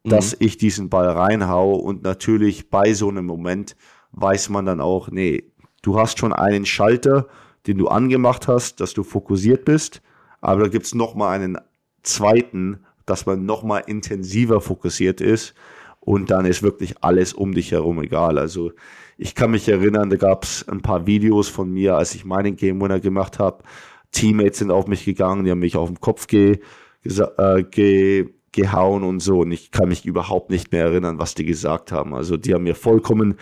mhm. 0.04 0.10
dass 0.10 0.36
ich 0.40 0.58
diesen 0.58 0.90
Ball 0.90 1.10
reinhau 1.10 1.74
und 1.76 2.04
natürlich 2.04 2.70
bei 2.70 2.94
so 2.94 3.10
einem 3.10 3.26
Moment 3.26 3.76
weiß 4.12 4.50
man 4.50 4.66
dann 4.66 4.82
auch, 4.82 5.10
nee, 5.10 5.52
du 5.82 6.00
hast 6.00 6.20
schon 6.20 6.34
einen 6.34 6.66
Schalter, 6.66 7.28
den 7.68 7.78
du 7.78 7.88
angemacht 7.88 8.48
hast, 8.48 8.80
dass 8.80 8.94
du 8.94 9.04
fokussiert 9.04 9.66
bist, 9.66 10.02
aber 10.42 10.64
da 10.64 10.68
gibt 10.70 10.86
es 10.86 10.96
nochmal 10.96 11.36
einen 11.36 11.58
zweiten, 12.04 12.80
dass 13.06 13.26
man 13.26 13.46
nochmal 13.46 13.84
intensiver 13.88 14.62
fokussiert 14.62 15.22
ist 15.22 15.54
und 16.00 16.30
dann 16.30 16.46
ist 16.46 16.64
wirklich 16.64 17.04
alles 17.04 17.34
um 17.34 17.54
dich 17.54 17.72
herum 17.72 18.02
egal. 18.02 18.38
Also 18.38 18.72
ich 19.18 19.36
kann 19.36 19.52
mich 19.52 19.68
erinnern, 19.68 20.10
da 20.10 20.16
gab 20.16 20.44
es 20.44 20.68
ein 20.68 20.82
paar 20.82 21.06
Videos 21.08 21.50
von 21.50 21.72
mir, 21.72 21.98
als 21.98 22.16
ich 22.16 22.24
meinen 22.24 22.56
Game 22.56 22.80
Winner 22.82 23.00
gemacht 23.00 23.40
habe. 23.40 23.64
Teammates 24.12 24.60
sind 24.60 24.72
auf 24.72 24.88
mich 24.88 25.06
gegangen, 25.06 25.46
die 25.46 25.52
haben 25.52 25.60
mich 25.60 25.76
auf 25.76 25.90
den 25.90 26.00
Kopf 26.00 26.28
ge, 26.28 26.60
äh, 27.04 27.64
ge, 27.64 28.30
gehauen 28.52 29.04
und 29.04 29.20
so. 29.20 29.40
Und 29.40 29.52
ich 29.52 29.72
kann 29.72 29.90
mich 29.90 30.06
überhaupt 30.06 30.50
nicht 30.50 30.72
mehr 30.72 30.86
erinnern, 30.86 31.20
was 31.20 31.36
die 31.36 31.46
gesagt 31.46 31.92
haben. 31.92 32.14
Also 32.14 32.38
die 32.38 32.54
haben 32.54 32.64
mir 32.64 32.76
vollkommen 32.76 33.36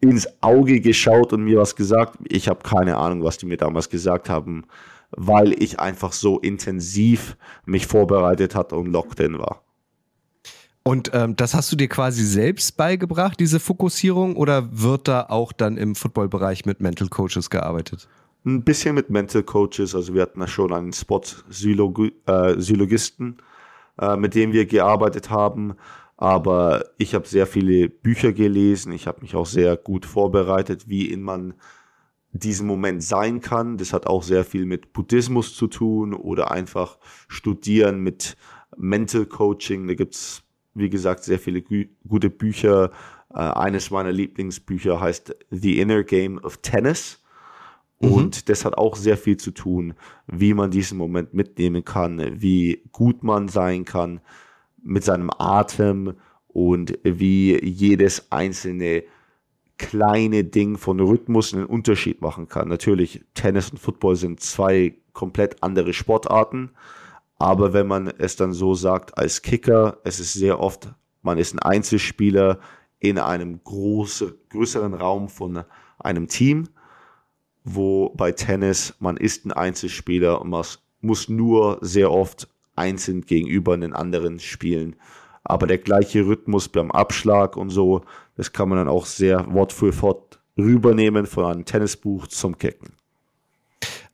ins 0.00 0.28
Auge 0.42 0.80
geschaut 0.80 1.32
und 1.32 1.44
mir 1.44 1.58
was 1.58 1.76
gesagt. 1.76 2.18
Ich 2.28 2.48
habe 2.48 2.62
keine 2.62 2.96
Ahnung, 2.96 3.24
was 3.24 3.38
die 3.38 3.46
mir 3.46 3.56
damals 3.56 3.88
gesagt 3.88 4.28
haben. 4.28 4.64
weil 5.16 5.52
ich 5.62 5.78
einfach 5.78 6.12
so 6.12 6.38
intensiv 6.38 7.36
mich 7.64 7.86
vorbereitet 7.86 8.54
hatte 8.54 8.76
und 8.76 8.86
locked 8.86 9.20
in 9.20 9.38
war. 9.38 9.62
Und 10.84 11.10
ähm, 11.14 11.36
das 11.36 11.54
hast 11.54 11.70
du 11.70 11.76
dir 11.76 11.88
quasi 11.88 12.24
selbst 12.24 12.76
beigebracht, 12.76 13.38
diese 13.38 13.60
Fokussierung, 13.60 14.34
oder 14.34 14.68
wird 14.72 15.06
da 15.06 15.26
auch 15.28 15.52
dann 15.52 15.76
im 15.76 15.94
Footballbereich 15.94 16.64
mit 16.64 16.80
Mental 16.80 17.08
Coaches 17.08 17.50
gearbeitet? 17.50 18.08
Ein 18.44 18.64
bisschen 18.64 18.96
mit 18.96 19.10
Mental 19.10 19.42
Coaches, 19.42 19.94
also 19.94 20.14
wir 20.14 20.22
hatten 20.22 20.40
da 20.40 20.48
schon 20.48 20.72
einen 20.72 20.92
Spot-Sylogisten, 20.92 23.36
äh, 23.98 24.04
äh, 24.04 24.16
mit 24.16 24.34
dem 24.34 24.52
wir 24.52 24.66
gearbeitet 24.66 25.30
haben. 25.30 25.74
Aber 26.16 26.84
ich 26.98 27.14
habe 27.14 27.26
sehr 27.26 27.46
viele 27.46 27.88
Bücher 27.88 28.32
gelesen, 28.32 28.92
ich 28.92 29.06
habe 29.06 29.22
mich 29.22 29.34
auch 29.34 29.46
sehr 29.46 29.76
gut 29.76 30.06
vorbereitet, 30.06 30.88
wie 30.88 31.16
man 31.16 31.54
diesen 32.32 32.66
Moment 32.66 33.02
sein 33.02 33.40
kann. 33.40 33.76
Das 33.76 33.92
hat 33.92 34.06
auch 34.06 34.22
sehr 34.22 34.44
viel 34.44 34.66
mit 34.66 34.92
Buddhismus 34.92 35.54
zu 35.54 35.66
tun 35.66 36.14
oder 36.14 36.50
einfach 36.50 36.98
studieren 37.28 38.00
mit 38.00 38.36
Mental 38.76 39.26
Coaching. 39.26 39.86
Da 39.86 39.94
gibt 39.94 40.14
es 40.14 40.42
wie 40.74 40.90
gesagt, 40.90 41.24
sehr 41.24 41.38
viele 41.38 41.62
gute 41.62 42.30
Bücher. 42.30 42.90
Äh, 43.30 43.38
eines 43.38 43.90
meiner 43.90 44.12
Lieblingsbücher 44.12 45.00
heißt 45.00 45.34
The 45.50 45.80
Inner 45.80 46.02
Game 46.02 46.38
of 46.38 46.58
Tennis. 46.58 47.21
Mhm. 48.02 48.12
Und 48.12 48.36
mhm. 48.36 48.42
das 48.46 48.64
hat 48.64 48.76
auch 48.76 48.96
sehr 48.96 49.16
viel 49.16 49.36
zu 49.36 49.52
tun, 49.52 49.94
wie 50.26 50.54
man 50.54 50.70
diesen 50.70 50.98
Moment 50.98 51.32
mitnehmen 51.32 51.84
kann, 51.84 52.40
wie 52.40 52.82
gut 52.92 53.22
man 53.22 53.48
sein 53.48 53.84
kann 53.84 54.20
mit 54.82 55.04
seinem 55.04 55.30
Atem 55.38 56.14
und 56.48 56.98
wie 57.02 57.58
jedes 57.64 58.30
einzelne 58.30 59.04
kleine 59.78 60.44
Ding 60.44 60.76
von 60.76 61.00
Rhythmus 61.00 61.54
einen 61.54 61.66
Unterschied 61.66 62.20
machen 62.20 62.48
kann. 62.48 62.68
Natürlich, 62.68 63.24
Tennis 63.34 63.70
und 63.70 63.78
Football 63.78 64.16
sind 64.16 64.40
zwei 64.40 64.94
komplett 65.12 65.62
andere 65.62 65.92
Sportarten. 65.92 66.70
Aber 67.38 67.72
wenn 67.72 67.88
man 67.88 68.06
es 68.06 68.36
dann 68.36 68.52
so 68.52 68.74
sagt 68.74 69.18
als 69.18 69.42
Kicker, 69.42 69.98
es 70.04 70.20
ist 70.20 70.34
sehr 70.34 70.60
oft, 70.60 70.92
man 71.22 71.38
ist 71.38 71.54
ein 71.54 71.58
Einzelspieler 71.58 72.60
in 73.00 73.18
einem 73.18 73.62
große, 73.64 74.38
größeren 74.50 74.94
Raum 74.94 75.28
von 75.28 75.64
einem 75.98 76.28
Team, 76.28 76.68
wo 77.64 78.10
bei 78.10 78.32
Tennis 78.32 78.94
man 78.98 79.16
ist 79.16 79.44
ein 79.44 79.52
Einzelspieler 79.52 80.40
und 80.40 80.50
man 80.50 80.64
muss 81.00 81.28
nur 81.28 81.78
sehr 81.80 82.10
oft 82.10 82.48
einzeln 82.76 83.22
gegenüber 83.22 83.74
einen 83.74 83.92
anderen 83.92 84.38
spielen. 84.38 84.96
Aber 85.44 85.66
der 85.66 85.78
gleiche 85.78 86.26
Rhythmus 86.26 86.68
beim 86.68 86.90
Abschlag 86.90 87.56
und 87.56 87.70
so, 87.70 88.02
das 88.36 88.52
kann 88.52 88.68
man 88.68 88.78
dann 88.78 88.88
auch 88.88 89.06
sehr 89.06 89.52
Wort 89.52 89.72
für 89.72 90.00
Wort 90.02 90.40
rübernehmen 90.56 91.26
von 91.26 91.44
einem 91.44 91.64
Tennisbuch 91.64 92.26
zum 92.28 92.58
Kicken. 92.58 92.94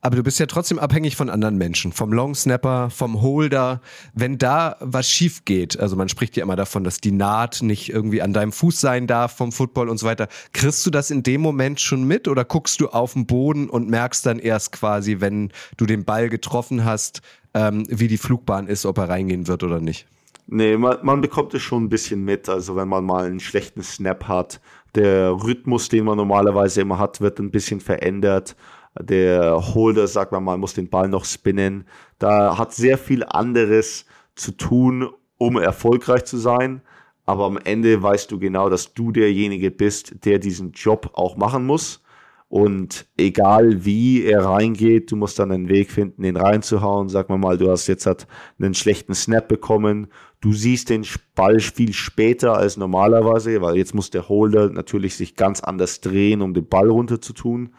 Aber 0.01 0.15
du 0.15 0.23
bist 0.23 0.39
ja 0.39 0.45
trotzdem 0.45 0.79
abhängig 0.79 1.17
von 1.17 1.29
anderen 1.29 1.57
Menschen, 1.57 1.91
vom 1.91 2.13
Long 2.13 2.33
Snapper, 2.33 2.89
vom 2.89 3.21
Holder. 3.21 3.81
Wenn 4.13 4.37
da 4.37 4.77
was 4.79 5.09
schief 5.09 5.43
geht, 5.43 5.77
also 5.77 5.97
man 5.97 6.07
spricht 6.07 6.37
ja 6.37 6.43
immer 6.43 6.55
davon, 6.55 6.85
dass 6.85 7.01
die 7.01 7.11
Naht 7.11 7.61
nicht 7.61 7.89
irgendwie 7.89 8.21
an 8.21 8.31
deinem 8.31 8.53
Fuß 8.53 8.79
sein 8.79 9.07
darf 9.07 9.35
vom 9.35 9.51
Football 9.51 9.89
und 9.89 9.97
so 9.97 10.05
weiter. 10.05 10.29
Kriegst 10.53 10.85
du 10.85 10.89
das 10.89 11.11
in 11.11 11.23
dem 11.23 11.41
Moment 11.41 11.81
schon 11.81 12.05
mit 12.05 12.29
oder 12.29 12.45
guckst 12.45 12.79
du 12.79 12.87
auf 12.87 13.13
den 13.13 13.25
Boden 13.25 13.69
und 13.69 13.89
merkst 13.89 14.25
dann 14.25 14.39
erst 14.39 14.71
quasi, 14.71 15.17
wenn 15.19 15.51
du 15.75 15.85
den 15.85 16.05
Ball 16.05 16.29
getroffen 16.29 16.85
hast, 16.85 17.21
ähm, 17.53 17.83
wie 17.89 18.07
die 18.07 18.17
Flugbahn 18.17 18.67
ist, 18.67 18.85
ob 18.85 18.97
er 18.99 19.09
reingehen 19.09 19.47
wird 19.47 19.63
oder 19.63 19.81
nicht? 19.81 20.07
Nee, 20.47 20.77
man, 20.77 20.97
man 21.03 21.21
bekommt 21.21 21.53
es 21.53 21.61
schon 21.61 21.83
ein 21.83 21.89
bisschen 21.89 22.23
mit. 22.23 22.47
Also 22.47 22.75
wenn 22.75 22.87
man 22.87 23.03
mal 23.03 23.25
einen 23.25 23.39
schlechten 23.41 23.83
Snap 23.83 24.27
hat, 24.29 24.61
der 24.95 25.31
Rhythmus, 25.31 25.89
den 25.89 26.05
man 26.05 26.17
normalerweise 26.17 26.81
immer 26.81 26.97
hat, 26.97 27.21
wird 27.21 27.39
ein 27.39 27.51
bisschen 27.51 27.81
verändert. 27.81 28.55
Der 29.01 29.73
Holder, 29.73 30.07
sagt 30.07 30.31
man 30.31 30.43
mal, 30.43 30.57
muss 30.57 30.73
den 30.73 30.89
Ball 30.89 31.07
noch 31.07 31.23
spinnen. 31.23 31.85
Da 32.17 32.57
hat 32.57 32.73
sehr 32.73 32.97
viel 32.97 33.23
anderes 33.23 34.05
zu 34.35 34.51
tun, 34.51 35.09
um 35.37 35.57
erfolgreich 35.57 36.25
zu 36.25 36.37
sein. 36.37 36.81
Aber 37.25 37.45
am 37.45 37.57
Ende 37.57 38.01
weißt 38.01 38.29
du 38.31 38.39
genau, 38.39 38.69
dass 38.69 38.93
du 38.93 39.11
derjenige 39.11 39.71
bist, 39.71 40.25
der 40.25 40.39
diesen 40.39 40.71
Job 40.71 41.11
auch 41.13 41.37
machen 41.37 41.65
muss. 41.65 42.01
Und 42.49 43.05
egal 43.15 43.85
wie 43.85 44.23
er 44.23 44.43
reingeht, 44.43 45.11
du 45.11 45.15
musst 45.15 45.37
dann 45.37 45.51
einen 45.51 45.69
Weg 45.69 45.91
finden, 45.91 46.23
den 46.23 46.35
reinzuhauen. 46.35 47.07
Sag 47.07 47.29
mal, 47.29 47.57
du 47.57 47.69
hast 47.69 47.85
jetzt 47.85 48.07
halt 48.07 48.27
einen 48.59 48.73
schlechten 48.73 49.13
Snap 49.13 49.47
bekommen. 49.47 50.07
Du 50.41 50.51
siehst 50.53 50.89
den 50.89 51.05
Ball 51.35 51.59
viel 51.59 51.93
später 51.93 52.57
als 52.57 52.75
normalerweise, 52.75 53.61
weil 53.61 53.77
jetzt 53.77 53.93
muss 53.93 54.09
der 54.09 54.27
Holder 54.27 54.71
natürlich 54.71 55.15
sich 55.15 55.35
ganz 55.35 55.61
anders 55.61 56.01
drehen, 56.01 56.41
um 56.41 56.55
den 56.55 56.67
Ball 56.67 56.89
runter 56.89 57.21
zu 57.21 57.33
tun 57.33 57.69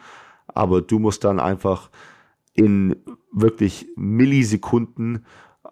aber 0.53 0.81
du 0.81 0.99
musst 0.99 1.23
dann 1.23 1.39
einfach 1.39 1.89
in 2.53 2.95
wirklich 3.31 3.87
Millisekunden 3.95 5.25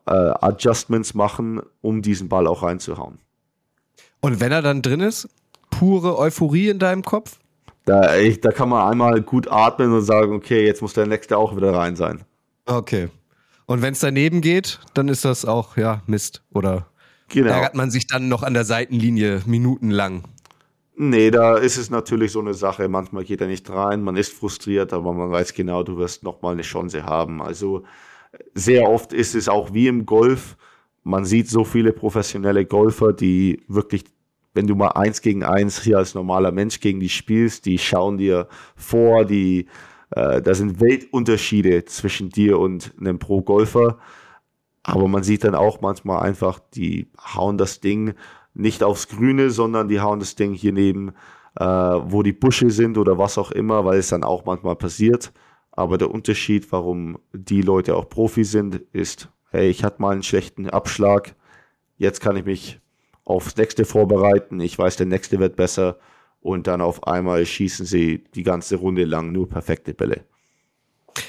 äh, 0.05 0.11
Adjustments 0.11 1.13
machen, 1.13 1.61
um 1.81 2.01
diesen 2.01 2.29
Ball 2.29 2.47
auch 2.47 2.63
reinzuhauen. 2.63 3.19
Und 4.21 4.39
wenn 4.39 4.51
er 4.51 4.61
dann 4.61 4.81
drin 4.81 4.99
ist, 4.99 5.29
pure 5.69 6.17
Euphorie 6.17 6.69
in 6.69 6.79
deinem 6.79 7.03
Kopf? 7.03 7.39
Da, 7.85 8.17
ich, 8.17 8.41
da 8.41 8.51
kann 8.51 8.69
man 8.69 8.89
einmal 8.89 9.21
gut 9.21 9.47
atmen 9.49 9.93
und 9.93 10.01
sagen, 10.01 10.33
okay, 10.33 10.65
jetzt 10.65 10.81
muss 10.81 10.93
der 10.93 11.07
nächste 11.07 11.37
auch 11.37 11.55
wieder 11.55 11.73
rein 11.73 11.95
sein. 11.95 12.23
Okay. 12.65 13.09
Und 13.65 13.81
wenn 13.81 13.93
es 13.93 13.99
daneben 13.99 14.41
geht, 14.41 14.79
dann 14.93 15.07
ist 15.07 15.25
das 15.25 15.45
auch, 15.45 15.77
ja, 15.77 16.01
Mist. 16.05 16.43
Oder 16.51 16.87
genau. 17.29 17.51
ärgert 17.51 17.75
man 17.75 17.91
sich 17.91 18.07
dann 18.07 18.27
noch 18.27 18.43
an 18.43 18.53
der 18.53 18.65
Seitenlinie 18.65 19.41
minutenlang. 19.45 20.23
Nee, 21.01 21.31
da 21.31 21.55
ist 21.55 21.77
es 21.77 21.89
natürlich 21.89 22.33
so 22.33 22.41
eine 22.41 22.53
Sache. 22.53 22.89
Manchmal 22.89 23.23
geht 23.23 23.39
er 23.39 23.47
nicht 23.47 23.69
rein, 23.69 24.01
man 24.01 24.17
ist 24.17 24.33
frustriert, 24.33 24.91
aber 24.91 25.13
man 25.13 25.31
weiß 25.31 25.53
genau, 25.53 25.81
du 25.81 25.97
wirst 25.97 26.23
nochmal 26.23 26.51
eine 26.53 26.61
Chance 26.61 27.05
haben. 27.05 27.41
Also 27.41 27.83
sehr 28.53 28.89
oft 28.89 29.13
ist 29.13 29.33
es 29.33 29.47
auch 29.47 29.73
wie 29.73 29.87
im 29.87 30.05
Golf. 30.05 30.57
Man 31.03 31.23
sieht 31.23 31.47
so 31.49 31.63
viele 31.63 31.93
professionelle 31.93 32.65
Golfer, 32.65 33.13
die 33.13 33.63
wirklich, 33.69 34.03
wenn 34.53 34.67
du 34.67 34.75
mal 34.75 34.89
eins 34.89 35.21
gegen 35.21 35.43
eins 35.43 35.81
hier 35.81 35.99
als 35.99 36.15
normaler 36.15 36.51
Mensch 36.51 36.81
gegen 36.81 36.99
die 36.99 37.09
spielst, 37.09 37.65
die 37.65 37.77
schauen 37.77 38.17
dir 38.17 38.49
vor, 38.75 39.23
die, 39.23 39.67
äh, 40.11 40.41
da 40.41 40.53
sind 40.53 40.81
Weltunterschiede 40.81 41.85
zwischen 41.85 42.29
dir 42.29 42.59
und 42.59 42.93
einem 42.99 43.19
Pro-Golfer. 43.19 43.99
Aber 44.83 45.07
man 45.07 45.23
sieht 45.23 45.45
dann 45.45 45.55
auch 45.55 45.81
manchmal 45.81 46.23
einfach, 46.23 46.59
die 46.73 47.07
hauen 47.35 47.57
das 47.57 47.79
Ding 47.79 48.15
nicht 48.59 48.83
aufs 48.83 49.07
Grüne, 49.07 49.49
sondern 49.49 49.87
die 49.87 50.01
hauen 50.01 50.19
das 50.19 50.35
Ding 50.35 50.53
hier 50.53 50.73
neben, 50.73 51.13
äh, 51.59 51.65
wo 51.65 52.23
die 52.23 52.33
Busche 52.33 52.69
sind 52.69 52.97
oder 52.97 53.17
was 53.17 53.37
auch 53.37 53.51
immer, 53.51 53.85
weil 53.85 53.99
es 53.99 54.09
dann 54.09 54.23
auch 54.23 54.45
manchmal 54.45 54.75
passiert. 54.75 55.31
Aber 55.71 55.97
der 55.97 56.11
Unterschied, 56.11 56.71
warum 56.71 57.19
die 57.31 57.61
Leute 57.61 57.95
auch 57.95 58.09
Profi 58.09 58.43
sind, 58.43 58.75
ist, 58.91 59.29
hey, 59.51 59.69
ich 59.69 59.83
hatte 59.83 60.01
mal 60.01 60.11
einen 60.11 60.23
schlechten 60.23 60.69
Abschlag, 60.69 61.35
jetzt 61.97 62.19
kann 62.21 62.35
ich 62.35 62.45
mich 62.45 62.79
aufs 63.23 63.55
nächste 63.55 63.85
vorbereiten, 63.85 64.59
ich 64.59 64.77
weiß, 64.77 64.97
der 64.97 65.05
nächste 65.05 65.39
wird 65.39 65.55
besser 65.55 65.97
und 66.41 66.67
dann 66.67 66.81
auf 66.81 67.07
einmal 67.07 67.45
schießen 67.45 67.85
sie 67.85 68.23
die 68.35 68.43
ganze 68.43 68.77
Runde 68.77 69.05
lang 69.05 69.31
nur 69.31 69.47
perfekte 69.47 69.93
Bälle. 69.93 70.25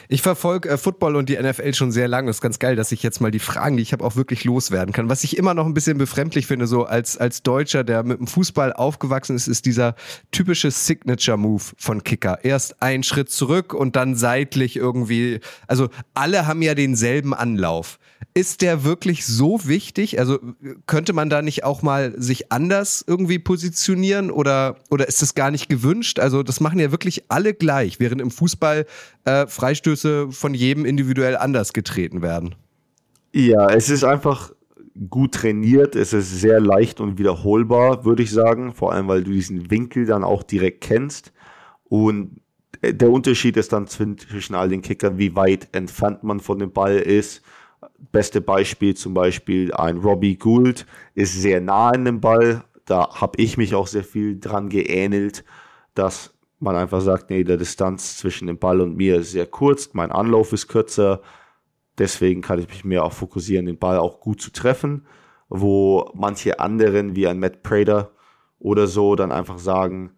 Ich 0.09 0.23
verfolge 0.23 0.69
äh, 0.69 0.79
Football 0.79 1.17
und 1.17 1.29
die 1.29 1.37
NFL 1.37 1.75
schon 1.75 1.93
sehr 1.93 2.09
lange. 2.09 2.29
Das 2.29 2.37
ist 2.37 2.43
ganz 2.43 2.59
geil, 2.59 2.77
dass 2.77 2.93
ich 2.93 3.03
jetzt 3.03 3.21
mal 3.21 3.31
die 3.31 3.39
Fragen, 3.39 3.77
die 3.77 3.83
ich 3.83 3.93
habe, 3.93 4.05
auch 4.05 4.17
wirklich 4.17 4.45
loswerden 4.45 4.93
kann. 4.93 5.09
Was 5.09 5.25
ich 5.25 5.37
immer 5.37 5.55
noch 5.55 5.67
ein 5.67 5.75
bisschen 5.75 5.99
befremdlich 5.99 6.47
finde, 6.47 6.67
so 6.67 6.85
als, 6.85 7.17
als 7.17 7.43
Deutscher, 7.43 7.85
der 7.85 8.03
mit 8.03 8.19
dem 8.19 8.27
Fußball 8.27 8.73
aufgewachsen 8.73 9.37
ist, 9.37 9.49
ist 9.49 9.67
dieser 9.67 9.95
typische 10.31 10.71
Signature-Move 10.71 11.63
von 11.77 12.05
Kicker. 12.05 12.45
Erst 12.45 12.83
einen 12.83 13.03
Schritt 13.03 13.31
zurück 13.31 13.75
und 13.75 13.97
dann 13.97 14.15
seitlich 14.17 14.77
irgendwie. 14.77 15.41
Also 15.67 15.89
alle 16.15 16.47
haben 16.47 16.63
ja 16.63 16.75
denselben 16.75 17.35
Anlauf. 17.35 17.99
Ist 18.35 18.61
der 18.63 18.85
wirklich 18.85 19.27
so 19.27 19.67
wichtig? 19.67 20.19
Also 20.19 20.39
könnte 20.87 21.13
man 21.13 21.31
da 21.31 21.43
nicht 21.43 21.65
auch 21.65 21.83
mal 21.83 22.15
sich 22.17 22.53
anders 22.53 23.03
irgendwie 23.07 23.39
positionieren 23.39 24.31
oder, 24.31 24.77
oder 24.91 25.09
ist 25.09 25.23
das 25.23 25.35
gar 25.35 25.51
nicht 25.51 25.69
gewünscht? 25.69 26.19
Also 26.21 26.43
das 26.43 26.61
machen 26.61 26.79
ja 26.79 26.93
wirklich 26.93 27.25
alle 27.29 27.55
gleich, 27.55 27.99
während 27.99 28.21
im 28.21 28.31
Fußball 28.31 28.87
äh, 29.25 29.47
Freistöße 29.81 30.31
von 30.31 30.55
jedem 30.55 30.85
individuell 30.85 31.37
anders 31.37 31.73
getreten 31.73 32.23
werden. 32.23 32.55
Ja, 33.33 33.71
es 33.71 33.89
ist 33.89 34.05
einfach 34.05 34.53
gut 35.09 35.35
trainiert, 35.35 35.97
es 35.97 36.13
ist 36.13 36.41
sehr 36.41 36.61
leicht 36.61 37.01
und 37.01 37.19
wiederholbar, 37.19 38.05
würde 38.05 38.23
ich 38.23 38.31
sagen, 38.31 38.75
vor 38.75 38.93
allem 38.93 39.09
weil 39.09 39.25
du 39.25 39.31
diesen 39.31 39.71
Winkel 39.71 40.05
dann 40.05 40.25
auch 40.25 40.43
direkt 40.43 40.83
kennst 40.83 41.33
und 41.85 42.41
der 42.83 43.11
Unterschied 43.11 43.57
ist 43.57 43.73
dann 43.73 43.87
zwischen 43.87 44.55
all 44.55 44.69
den 44.69 44.83
Kickern, 44.83 45.19
wie 45.19 45.35
weit 45.37 45.69
entfernt 45.73 46.23
man 46.23 46.41
von 46.41 46.59
dem 46.59 46.73
Ball 46.73 46.97
ist 46.97 47.43
Beste 48.13 48.41
Beispiel 48.41 48.95
zum 48.95 49.15
Beispiel 49.15 49.73
ein 49.73 49.99
Robbie 49.99 50.37
Gould 50.37 50.87
ist 51.15 51.35
sehr 51.35 51.61
nah 51.61 51.91
an 51.91 52.05
dem 52.05 52.21
Ball. 52.21 52.65
Da 52.85 53.09
habe 53.21 53.41
ich 53.41 53.57
mich 53.57 53.75
auch 53.75 53.87
sehr 53.87 54.05
viel 54.05 54.39
dran 54.39 54.69
geähnelt, 54.69 55.45
dass 55.95 56.35
man 56.61 56.77
einfach 56.77 57.01
sagt, 57.01 57.31
nee, 57.31 57.45
der 57.45 57.57
Distanz 57.57 58.17
zwischen 58.19 58.47
dem 58.47 58.59
Ball 58.59 58.81
und 58.81 58.97
mir 58.97 59.17
ist 59.17 59.33
sehr 59.33 59.47
kurz, 59.47 59.91
mein 59.95 60.13
Anlauf 60.13 60.53
ist 60.53 60.69
kürzer. 60.69 61.23
Deswegen 61.99 62.43
kann 62.43 62.59
ich 62.59 62.69
mich 62.69 62.85
mehr 62.85 63.05
auch 63.05 63.13
fokussieren, 63.13 63.67
den 63.67 63.79
Ball 63.79 63.99
auch 63.99 64.21
gut 64.21 64.41
zu 64.41 64.53
treffen, 64.53 65.07
wo 65.49 66.11
manche 66.15 66.61
anderen 66.61 67.17
wie 67.17 67.27
ein 67.27 67.39
Matt 67.39 67.63
Prater 67.63 68.13
oder 68.59 68.87
so 68.87 69.17
dann 69.17 69.33
einfach 69.33 69.59
sagen, 69.59 70.13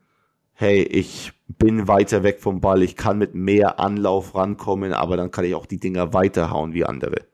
hey, 0.52 0.82
ich 0.82 1.32
bin 1.48 1.88
weiter 1.88 2.22
weg 2.22 2.40
vom 2.40 2.60
Ball, 2.60 2.82
ich 2.82 2.96
kann 2.96 3.18
mit 3.18 3.34
mehr 3.34 3.80
Anlauf 3.80 4.34
rankommen, 4.34 4.92
aber 4.92 5.16
dann 5.16 5.30
kann 5.30 5.44
ich 5.44 5.54
auch 5.54 5.66
die 5.66 5.80
Dinger 5.80 6.12
weiterhauen 6.12 6.74
wie 6.74 6.84
andere. 6.84 7.31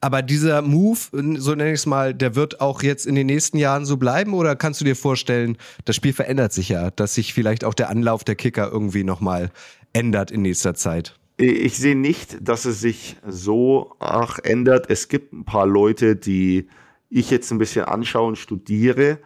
Aber 0.00 0.22
dieser 0.22 0.60
Move, 0.62 0.98
so 1.38 1.54
nenne 1.54 1.70
ich 1.70 1.80
es 1.80 1.86
mal, 1.86 2.14
der 2.14 2.34
wird 2.34 2.60
auch 2.60 2.82
jetzt 2.82 3.06
in 3.06 3.14
den 3.14 3.26
nächsten 3.26 3.56
Jahren 3.56 3.86
so 3.86 3.96
bleiben 3.96 4.34
oder 4.34 4.56
kannst 4.56 4.80
du 4.80 4.84
dir 4.84 4.96
vorstellen, 4.96 5.56
das 5.84 5.96
Spiel 5.96 6.12
verändert 6.12 6.52
sich 6.52 6.68
ja, 6.68 6.90
dass 6.90 7.14
sich 7.14 7.32
vielleicht 7.32 7.64
auch 7.64 7.74
der 7.74 7.88
Anlauf 7.88 8.24
der 8.24 8.34
Kicker 8.34 8.70
irgendwie 8.70 9.04
nochmal 9.04 9.50
ändert 9.92 10.30
in 10.30 10.42
nächster 10.42 10.74
Zeit? 10.74 11.18
Ich 11.36 11.78
sehe 11.78 11.96
nicht, 11.96 12.36
dass 12.46 12.64
es 12.64 12.80
sich 12.80 13.16
so 13.26 13.96
ach, 13.98 14.38
ändert. 14.38 14.88
Es 14.88 15.08
gibt 15.08 15.32
ein 15.32 15.44
paar 15.44 15.66
Leute, 15.66 16.14
die 16.14 16.68
ich 17.08 17.30
jetzt 17.30 17.50
ein 17.50 17.58
bisschen 17.58 17.86
anschaue 17.86 18.28
und 18.28 18.38
studiere, 18.38 19.18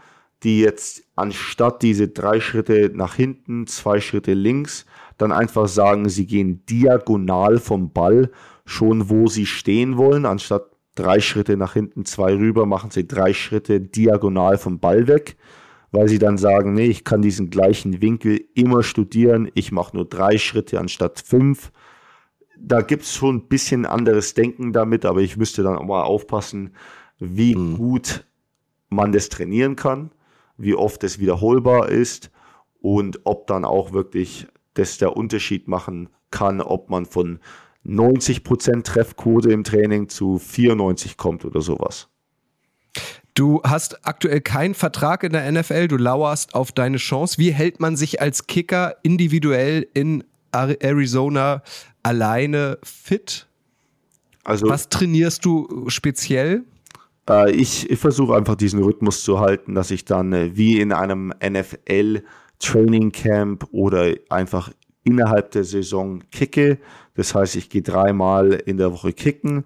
die 0.42 0.60
jetzt 0.60 1.02
anstatt 1.16 1.82
diese 1.82 2.08
drei 2.08 2.40
Schritte 2.40 2.90
nach 2.94 3.14
hinten, 3.14 3.66
zwei 3.66 4.00
Schritte 4.00 4.34
links, 4.34 4.86
dann 5.18 5.32
einfach 5.32 5.68
sagen, 5.68 6.08
sie 6.08 6.26
gehen 6.26 6.64
diagonal 6.66 7.58
vom 7.58 7.92
Ball 7.92 8.30
schon, 8.68 9.10
wo 9.10 9.26
sie 9.26 9.46
stehen 9.46 9.96
wollen. 9.96 10.26
Anstatt 10.26 10.70
drei 10.94 11.20
Schritte 11.20 11.56
nach 11.56 11.72
hinten, 11.72 12.04
zwei 12.04 12.34
rüber, 12.34 12.66
machen 12.66 12.90
sie 12.90 13.06
drei 13.06 13.32
Schritte 13.32 13.80
diagonal 13.80 14.58
vom 14.58 14.78
Ball 14.78 15.08
weg, 15.08 15.36
weil 15.90 16.08
sie 16.08 16.18
dann 16.18 16.38
sagen, 16.38 16.74
nee, 16.74 16.86
ich 16.86 17.04
kann 17.04 17.22
diesen 17.22 17.50
gleichen 17.50 18.00
Winkel 18.02 18.44
immer 18.54 18.82
studieren. 18.82 19.50
Ich 19.54 19.72
mache 19.72 19.96
nur 19.96 20.04
drei 20.04 20.38
Schritte 20.38 20.78
anstatt 20.78 21.20
fünf. 21.20 21.72
Da 22.58 22.82
gibt 22.82 23.04
es 23.04 23.14
schon 23.14 23.36
ein 23.36 23.48
bisschen 23.48 23.86
anderes 23.86 24.34
Denken 24.34 24.72
damit, 24.72 25.04
aber 25.04 25.20
ich 25.20 25.36
müsste 25.36 25.62
dann 25.62 25.76
auch 25.76 25.84
mal 25.84 26.02
aufpassen, 26.02 26.74
wie 27.18 27.54
mhm. 27.54 27.76
gut 27.76 28.24
man 28.90 29.12
das 29.12 29.28
trainieren 29.28 29.76
kann 29.76 30.10
wie 30.58 30.74
oft 30.74 31.02
es 31.04 31.18
wiederholbar 31.18 31.88
ist 31.88 32.30
und 32.80 33.20
ob 33.24 33.46
dann 33.46 33.64
auch 33.64 33.92
wirklich 33.92 34.46
das 34.74 34.98
der 34.98 35.16
Unterschied 35.16 35.68
machen 35.68 36.10
kann, 36.30 36.60
ob 36.60 36.90
man 36.90 37.06
von 37.06 37.38
90% 37.88 38.84
Treffquote 38.84 39.50
im 39.50 39.64
Training 39.64 40.08
zu 40.08 40.38
94 40.38 41.16
kommt 41.16 41.44
oder 41.44 41.60
sowas. 41.60 42.08
Du 43.34 43.62
hast 43.62 44.04
aktuell 44.06 44.40
keinen 44.40 44.74
Vertrag 44.74 45.22
in 45.22 45.32
der 45.32 45.50
NFL, 45.50 45.88
du 45.88 45.96
lauerst 45.96 46.54
auf 46.54 46.72
deine 46.72 46.96
Chance. 46.96 47.38
Wie 47.38 47.52
hält 47.52 47.80
man 47.80 47.96
sich 47.96 48.20
als 48.20 48.46
Kicker 48.46 48.96
individuell 49.02 49.86
in 49.94 50.24
Arizona 50.50 51.62
alleine 52.02 52.78
fit? 52.82 53.46
Also, 54.44 54.68
Was 54.68 54.88
trainierst 54.88 55.44
du 55.44 55.84
speziell? 55.88 56.64
Äh, 57.28 57.52
ich, 57.52 57.88
ich 57.90 57.98
versuche 57.98 58.34
einfach 58.34 58.56
diesen 58.56 58.82
Rhythmus 58.82 59.22
zu 59.22 59.40
halten, 59.40 59.74
dass 59.74 59.90
ich 59.90 60.04
dann 60.04 60.32
äh, 60.32 60.56
wie 60.56 60.80
in 60.80 60.92
einem 60.92 61.32
NFL 61.44 62.22
Training 62.58 63.12
Camp 63.12 63.66
oder 63.70 64.14
einfach 64.30 64.72
innerhalb 65.04 65.52
der 65.52 65.64
Saison 65.64 66.22
kicke. 66.30 66.78
Das 67.18 67.34
heißt, 67.34 67.56
ich 67.56 67.68
gehe 67.68 67.82
dreimal 67.82 68.52
in 68.52 68.76
der 68.76 68.92
Woche 68.92 69.12
kicken, 69.12 69.64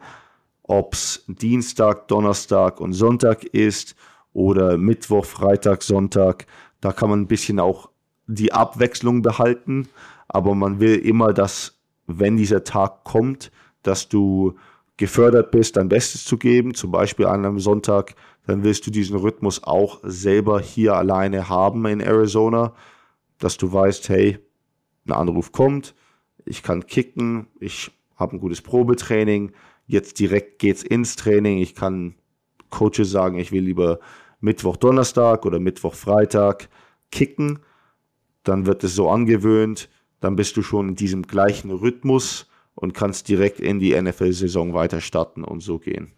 ob 0.63 0.95
es 0.95 1.23
Dienstag, 1.27 2.09
Donnerstag 2.09 2.81
und 2.81 2.95
Sonntag 2.95 3.45
ist 3.45 3.95
oder 4.33 4.79
Mittwoch, 4.79 5.27
Freitag, 5.27 5.83
Sonntag. 5.83 6.47
Da 6.81 6.93
kann 6.93 7.11
man 7.11 7.21
ein 7.21 7.27
bisschen 7.27 7.61
auch 7.61 7.91
die 8.27 8.55
Abwechslung 8.55 9.21
behalten, 9.21 9.91
aber 10.29 10.55
man 10.55 10.81
will 10.81 10.97
immer, 10.97 11.35
dass 11.35 11.79
wenn 12.07 12.39
dieser 12.39 12.65
Tag 12.65 13.05
kommt, 13.05 13.53
dass 13.83 14.09
du 14.09 14.55
gefördert 14.97 15.51
bist, 15.51 15.77
dein 15.77 15.91
Bestes 15.91 16.25
zu 16.25 16.39
geben, 16.39 16.73
zum 16.73 16.91
Beispiel 16.91 17.27
an 17.27 17.45
einem 17.45 17.61
Sonntag, 17.61 18.15
dann 18.47 18.65
willst 18.65 18.87
du 18.87 18.91
diesen 18.91 19.19
Rhythmus 19.19 19.63
auch 19.63 20.01
selber 20.05 20.59
hier 20.59 20.95
alleine 20.95 21.51
haben 21.51 21.85
in 21.85 22.01
Arizona, 22.01 22.73
dass 23.39 23.59
du 23.59 23.71
weißt, 23.71 24.09
hey, 24.09 24.39
ein 25.07 25.13
Anruf 25.13 25.53
kommt, 25.53 25.95
ich 26.45 26.63
kann 26.63 26.87
kicken, 26.87 27.47
ich 27.61 27.91
habe 28.17 28.37
ein 28.37 28.41
gutes 28.41 28.63
Probetraining, 28.63 29.53
jetzt 29.87 30.19
direkt 30.19 30.59
geht's 30.59 30.83
ins 30.83 31.17
Training, 31.17 31.59
ich 31.59 31.75
kann 31.75 32.15
Coaches 32.71 33.11
sagen, 33.11 33.39
ich 33.39 33.53
will 33.53 33.65
lieber 33.65 34.01
Mittwoch, 34.41 34.77
Donnerstag 34.77 35.45
oder 35.47 35.59
Mittwoch, 35.59 35.95
Freitag 35.95 36.69
kicken, 37.11 37.61
dann 38.43 38.67
wird 38.67 38.83
es 38.85 38.95
so 38.95 39.09
angewöhnt, 39.11 39.89
dann 40.21 40.37
bist 40.37 40.57
du 40.57 40.63
schon 40.63 40.91
in 40.91 40.95
diesem 40.95 41.23
gleichen 41.23 41.71
Rhythmus 41.71 42.49
und 42.75 42.95
kannst 42.95 43.29
direkt 43.29 43.61
in 43.61 43.79
die 43.79 44.01
NFL-Saison 44.01 44.75
weiter 44.75 45.01
starten 45.01 45.45
und 45.45 45.61
so 45.61 45.79
gehen. 45.79 46.13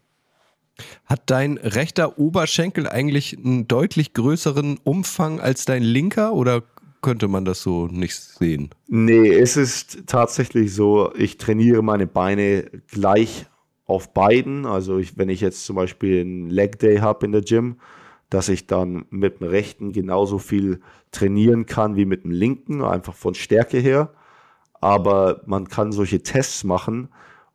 Hat 1.05 1.23
dein 1.27 1.57
rechter 1.59 2.19
Oberschenkel 2.19 2.89
eigentlich 2.89 3.39
einen 3.39 3.69
deutlich 3.69 4.13
größeren 4.13 4.79
Umfang 4.83 5.41
als 5.41 5.65
dein 5.65 5.83
linker 5.83 6.33
oder 6.33 6.63
könnte 7.05 7.29
man 7.29 7.45
das 7.45 7.63
so 7.63 7.87
nicht 7.87 8.17
sehen? 8.17 8.71
Nee, 8.89 9.33
es 9.33 9.57
ist 9.57 10.07
tatsächlich 10.07 10.75
so, 10.75 11.13
ich 11.15 11.39
trainiere 11.39 11.83
meine 11.83 12.07
Beine 12.07 12.65
gleich 12.89 13.47
auf 13.87 14.13
beiden. 14.13 14.67
Also 14.67 14.99
ich, 14.99 15.17
wenn 15.17 15.29
ich 15.29 15.41
jetzt 15.41 15.65
zum 15.65 15.77
Beispiel 15.77 16.23
einen 16.23 16.51
Leg 16.51 16.79
Day 16.79 16.99
habe 16.99 17.27
in 17.27 17.33
der 17.33 17.43
Gym, 17.43 17.77
dass 18.31 18.49
ich 18.49 18.67
dann 18.67 19.05
mit 19.11 19.41
dem 19.41 19.49
rechten 19.49 19.93
genauso 19.93 20.39
viel 20.39 20.81
trainieren 21.13 21.67
kann 21.67 21.95
wie 21.95 22.07
mit 22.07 22.25
dem 22.25 22.33
linken, 22.33 22.83
einfach 22.83 23.15
von 23.15 23.35
Stärke 23.35 23.79
her 23.79 24.11
aber 24.85 25.41
man 25.47 25.67
kann 25.67 25.93
solche 25.93 26.23
Tests 26.23 26.63
machen 26.63 27.09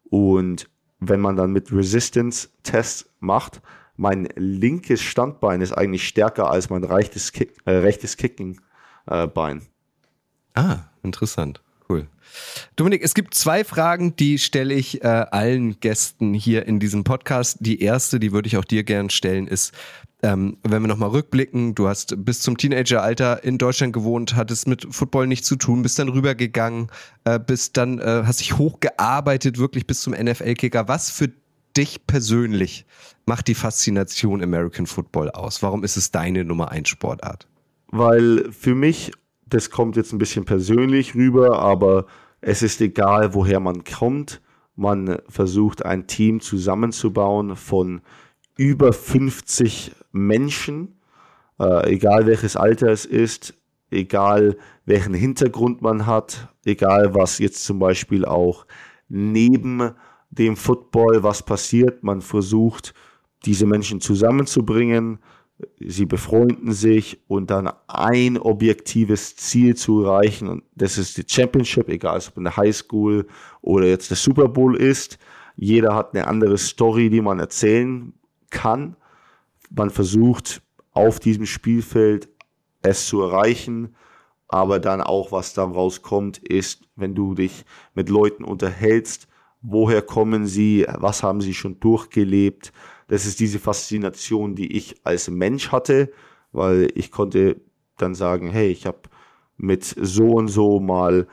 und 0.09 0.67
wenn 0.99 1.19
man 1.19 1.35
dann 1.35 1.51
mit 1.51 1.71
Resistance-Tests 1.71 3.07
macht, 3.19 3.62
mein 3.97 4.27
linkes 4.35 5.03
Standbein 5.03 5.62
ist 5.62 5.73
eigentlich 5.73 6.07
stärker 6.07 6.49
als 6.49 6.71
mein 6.71 6.83
rechtes, 6.83 7.31
Kick, 7.31 7.53
äh, 7.65 7.71
rechtes 7.71 8.17
Kicking-Bein. 8.17 8.63
Äh, 9.09 9.27
ah, 10.55 10.77
interessant. 11.03 11.61
Cool. 11.89 12.07
Dominik, 12.75 13.03
es 13.03 13.15
gibt 13.15 13.33
zwei 13.33 13.63
Fragen, 13.63 14.15
die 14.15 14.37
stelle 14.37 14.75
ich 14.75 15.03
äh, 15.03 15.07
allen 15.07 15.79
Gästen 15.79 16.35
hier 16.35 16.67
in 16.67 16.79
diesem 16.79 17.03
Podcast. 17.03 17.57
Die 17.61 17.81
erste, 17.81 18.19
die 18.19 18.31
würde 18.31 18.47
ich 18.47 18.57
auch 18.57 18.65
dir 18.65 18.83
gern 18.83 19.09
stellen, 19.09 19.47
ist, 19.47 19.73
ähm, 20.21 20.57
wenn 20.63 20.83
wir 20.83 20.87
nochmal 20.87 21.09
rückblicken, 21.09 21.73
du 21.73 21.87
hast 21.87 22.23
bis 22.23 22.41
zum 22.41 22.57
Teenageralter 22.57 23.43
in 23.43 23.57
Deutschland 23.57 23.93
gewohnt, 23.93 24.35
hattest 24.35 24.67
mit 24.67 24.85
Football 24.93 25.27
nichts 25.27 25.47
zu 25.47 25.55
tun, 25.55 25.81
bist 25.81 25.97
dann 25.97 26.09
rübergegangen, 26.09 26.91
äh, 27.23 27.39
bist 27.39 27.77
dann, 27.77 27.99
äh, 27.99 28.23
hast 28.25 28.41
dich 28.41 28.57
hochgearbeitet, 28.57 29.57
wirklich 29.57 29.87
bis 29.87 30.01
zum 30.01 30.13
NFL-Kicker. 30.13 30.87
Was 30.87 31.09
für 31.09 31.31
dich 31.75 32.05
persönlich 32.05 32.85
macht 33.25 33.47
die 33.47 33.55
Faszination 33.55 34.43
American 34.43 34.85
Football 34.85 35.31
aus? 35.31 35.63
Warum 35.63 35.83
ist 35.83 35.97
es 35.97 36.11
deine 36.11 36.43
Nummer 36.43 36.69
1 36.69 36.89
Sportart? 36.89 37.47
Weil 37.91 38.52
für 38.52 38.75
mich, 38.75 39.12
das 39.45 39.69
kommt 39.69 39.95
jetzt 39.95 40.13
ein 40.13 40.19
bisschen 40.19 40.45
persönlich 40.45 41.15
rüber, 41.15 41.60
aber 41.60 42.06
es 42.41 42.62
ist 42.62 42.82
egal, 42.82 43.34
woher 43.34 43.60
man 43.60 43.84
kommt. 43.84 44.41
Man 44.75 45.19
versucht 45.28 45.86
ein 45.86 46.08
Team 46.08 46.39
zusammenzubauen 46.39 47.56
von 47.56 48.02
über 48.58 48.93
50 48.93 49.93
Menschen, 50.12 50.99
äh, 51.60 51.93
egal 51.93 52.28
welches 52.28 52.56
Alter 52.56 52.89
es 52.89 53.06
ist, 53.06 53.56
egal 53.91 54.58
welchen 54.86 55.13
Hintergrund 55.13 55.82
man 55.82 56.06
hat, 56.06 56.47
egal 56.65 57.15
was 57.15 57.39
jetzt 57.39 57.63
zum 57.63 57.80
Beispiel 57.80 58.25
auch 58.25 58.65
neben 59.08 59.91
dem 60.30 60.56
Football 60.56 61.23
was 61.23 61.43
passiert, 61.43 62.04
man 62.04 62.21
versucht 62.21 62.93
diese 63.45 63.65
Menschen 63.65 63.99
zusammenzubringen, 63.99 65.19
sie 65.79 66.05
befreunden 66.05 66.71
sich 66.71 67.19
und 67.27 67.49
dann 67.49 67.69
ein 67.87 68.37
objektives 68.37 69.35
Ziel 69.35 69.75
zu 69.75 70.03
erreichen 70.03 70.47
und 70.47 70.63
das 70.75 70.97
ist 70.97 71.17
die 71.17 71.25
Championship, 71.27 71.89
egal 71.89 72.21
ob 72.27 72.37
in 72.37 72.45
der 72.45 72.57
Highschool 72.57 73.27
oder 73.61 73.87
jetzt 73.87 74.09
der 74.09 74.17
Super 74.17 74.47
Bowl 74.47 74.75
ist. 74.75 75.19
Jeder 75.55 75.95
hat 75.95 76.13
eine 76.13 76.27
andere 76.27 76.57
Story, 76.57 77.09
die 77.09 77.21
man 77.21 77.39
erzählen 77.39 78.13
kann. 78.49 78.95
Man 79.69 79.89
versucht 79.89 80.61
auf 80.93 81.19
diesem 81.19 81.45
Spielfeld 81.45 82.29
es 82.81 83.07
zu 83.07 83.21
erreichen, 83.21 83.95
aber 84.47 84.79
dann 84.79 85.01
auch, 85.01 85.31
was 85.31 85.53
da 85.53 85.63
rauskommt, 85.63 86.37
ist, 86.39 86.87
wenn 86.95 87.13
du 87.13 87.35
dich 87.35 87.65
mit 87.93 88.09
Leuten 88.09 88.43
unterhältst, 88.43 89.27
woher 89.61 90.01
kommen 90.01 90.47
sie, 90.47 90.85
was 90.97 91.23
haben 91.23 91.41
sie 91.41 91.53
schon 91.53 91.79
durchgelebt. 91.79 92.71
Das 93.09 93.25
ist 93.25 93.39
diese 93.39 93.59
Faszination, 93.59 94.55
die 94.55 94.77
ich 94.77 94.95
als 95.03 95.29
Mensch 95.29 95.71
hatte, 95.71 96.11
weil 96.51 96.89
ich 96.95 97.11
konnte 97.11 97.59
dann 97.97 98.15
sagen, 98.15 98.49
hey, 98.49 98.69
ich 98.69 98.85
habe 98.85 99.01
mit 99.57 99.83
so 99.83 100.33
und 100.33 100.47
so 100.47 100.79
mal 100.79 101.27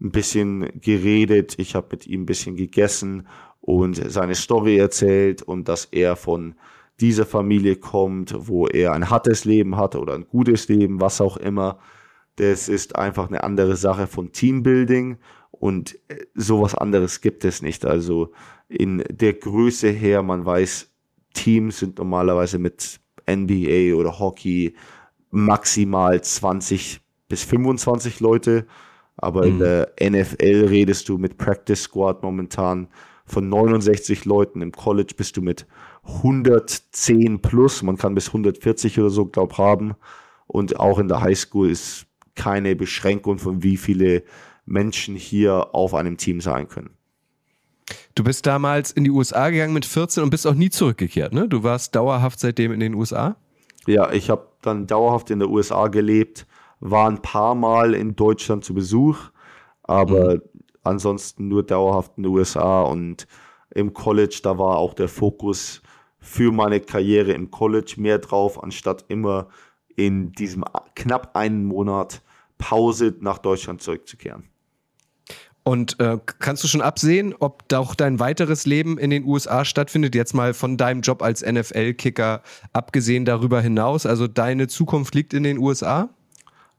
ein 0.00 0.10
bisschen 0.10 0.80
geredet, 0.80 1.54
ich 1.58 1.74
habe 1.74 1.88
mit 1.92 2.06
ihm 2.06 2.22
ein 2.22 2.26
bisschen 2.26 2.56
gegessen 2.56 3.26
und 3.60 3.94
seine 3.94 4.34
Story 4.34 4.76
erzählt 4.76 5.42
und 5.42 5.68
dass 5.68 5.86
er 5.86 6.16
von 6.16 6.54
dieser 7.00 7.24
Familie 7.26 7.76
kommt, 7.76 8.34
wo 8.36 8.66
er 8.66 8.92
ein 8.92 9.08
hartes 9.08 9.44
Leben 9.46 9.76
hatte 9.76 9.98
oder 9.98 10.14
ein 10.14 10.28
gutes 10.28 10.68
Leben, 10.68 11.00
was 11.00 11.20
auch 11.20 11.38
immer. 11.38 11.78
Das 12.36 12.68
ist 12.68 12.96
einfach 12.96 13.28
eine 13.28 13.44
andere 13.44 13.76
Sache 13.76 14.06
von 14.06 14.30
Teambuilding 14.32 15.16
und 15.50 15.98
äh, 16.08 16.26
sowas 16.34 16.74
anderes 16.74 17.22
gibt 17.22 17.44
es 17.44 17.62
nicht. 17.62 17.86
Also 17.86 18.32
in 18.68 19.02
der 19.08 19.32
Größe 19.32 19.88
her, 19.88 20.22
man 20.22 20.44
weiß, 20.44 20.93
Teams 21.34 21.78
sind 21.78 21.98
normalerweise 21.98 22.58
mit 22.58 23.00
NBA 23.28 23.94
oder 23.94 24.18
Hockey 24.18 24.74
maximal 25.30 26.22
20 26.22 27.00
bis 27.28 27.44
25 27.44 28.20
Leute. 28.20 28.66
Aber 29.16 29.46
mhm. 29.46 29.48
in 29.48 29.58
der 29.58 29.92
NFL 30.00 30.66
redest 30.68 31.08
du 31.08 31.18
mit 31.18 31.36
Practice 31.36 31.82
Squad 31.82 32.22
momentan 32.22 32.88
von 33.26 33.48
69 33.48 34.24
Leuten. 34.24 34.62
Im 34.62 34.72
College 34.72 35.14
bist 35.16 35.36
du 35.36 35.42
mit 35.42 35.66
110 36.04 37.40
plus. 37.40 37.82
Man 37.82 37.96
kann 37.96 38.14
bis 38.14 38.28
140 38.28 38.98
oder 39.00 39.10
so, 39.10 39.26
glaub, 39.26 39.58
haben. 39.58 39.94
Und 40.46 40.78
auch 40.78 40.98
in 40.98 41.08
der 41.08 41.20
Highschool 41.20 41.70
ist 41.70 42.06
keine 42.34 42.76
Beschränkung 42.76 43.38
von 43.38 43.62
wie 43.62 43.76
viele 43.76 44.24
Menschen 44.66 45.14
hier 45.14 45.74
auf 45.74 45.94
einem 45.94 46.16
Team 46.16 46.40
sein 46.40 46.68
können. 46.68 46.90
Du 48.14 48.22
bist 48.22 48.46
damals 48.46 48.92
in 48.92 49.04
die 49.04 49.10
USA 49.10 49.50
gegangen 49.50 49.74
mit 49.74 49.84
14 49.84 50.22
und 50.22 50.30
bist 50.30 50.46
auch 50.46 50.54
nie 50.54 50.70
zurückgekehrt, 50.70 51.32
ne? 51.32 51.48
Du 51.48 51.64
warst 51.64 51.96
dauerhaft 51.96 52.38
seitdem 52.38 52.72
in 52.72 52.80
den 52.80 52.94
USA? 52.94 53.36
Ja, 53.86 54.12
ich 54.12 54.30
habe 54.30 54.46
dann 54.62 54.86
dauerhaft 54.86 55.30
in 55.30 55.40
der 55.40 55.50
USA 55.50 55.88
gelebt, 55.88 56.46
war 56.80 57.08
ein 57.08 57.20
paar 57.20 57.54
Mal 57.54 57.94
in 57.94 58.14
Deutschland 58.14 58.64
zu 58.64 58.72
Besuch, 58.72 59.18
aber 59.82 60.36
mhm. 60.36 60.42
ansonsten 60.84 61.48
nur 61.48 61.64
dauerhaft 61.64 62.12
in 62.16 62.22
den 62.22 62.32
USA 62.32 62.82
und 62.82 63.26
im 63.74 63.92
College, 63.92 64.40
da 64.42 64.58
war 64.58 64.78
auch 64.78 64.94
der 64.94 65.08
Fokus 65.08 65.82
für 66.18 66.52
meine 66.52 66.80
Karriere 66.80 67.32
im 67.32 67.50
College 67.50 67.94
mehr 67.96 68.18
drauf, 68.18 68.62
anstatt 68.62 69.04
immer 69.08 69.48
in 69.96 70.32
diesem 70.32 70.64
knapp 70.94 71.36
einen 71.36 71.64
Monat 71.66 72.22
Pause 72.58 73.14
nach 73.20 73.38
Deutschland 73.38 73.82
zurückzukehren. 73.82 74.48
Und 75.64 75.98
äh, 75.98 76.18
kannst 76.40 76.62
du 76.62 76.68
schon 76.68 76.82
absehen, 76.82 77.34
ob 77.38 77.72
auch 77.72 77.94
dein 77.94 78.20
weiteres 78.20 78.66
Leben 78.66 78.98
in 78.98 79.08
den 79.08 79.24
USA 79.24 79.64
stattfindet? 79.64 80.14
Jetzt 80.14 80.34
mal 80.34 80.52
von 80.52 80.76
deinem 80.76 81.00
Job 81.00 81.22
als 81.22 81.42
NFL-Kicker 81.42 82.42
abgesehen 82.74 83.24
darüber 83.24 83.62
hinaus. 83.62 84.04
Also 84.04 84.28
deine 84.28 84.68
Zukunft 84.68 85.14
liegt 85.14 85.32
in 85.32 85.42
den 85.42 85.56
USA? 85.58 86.10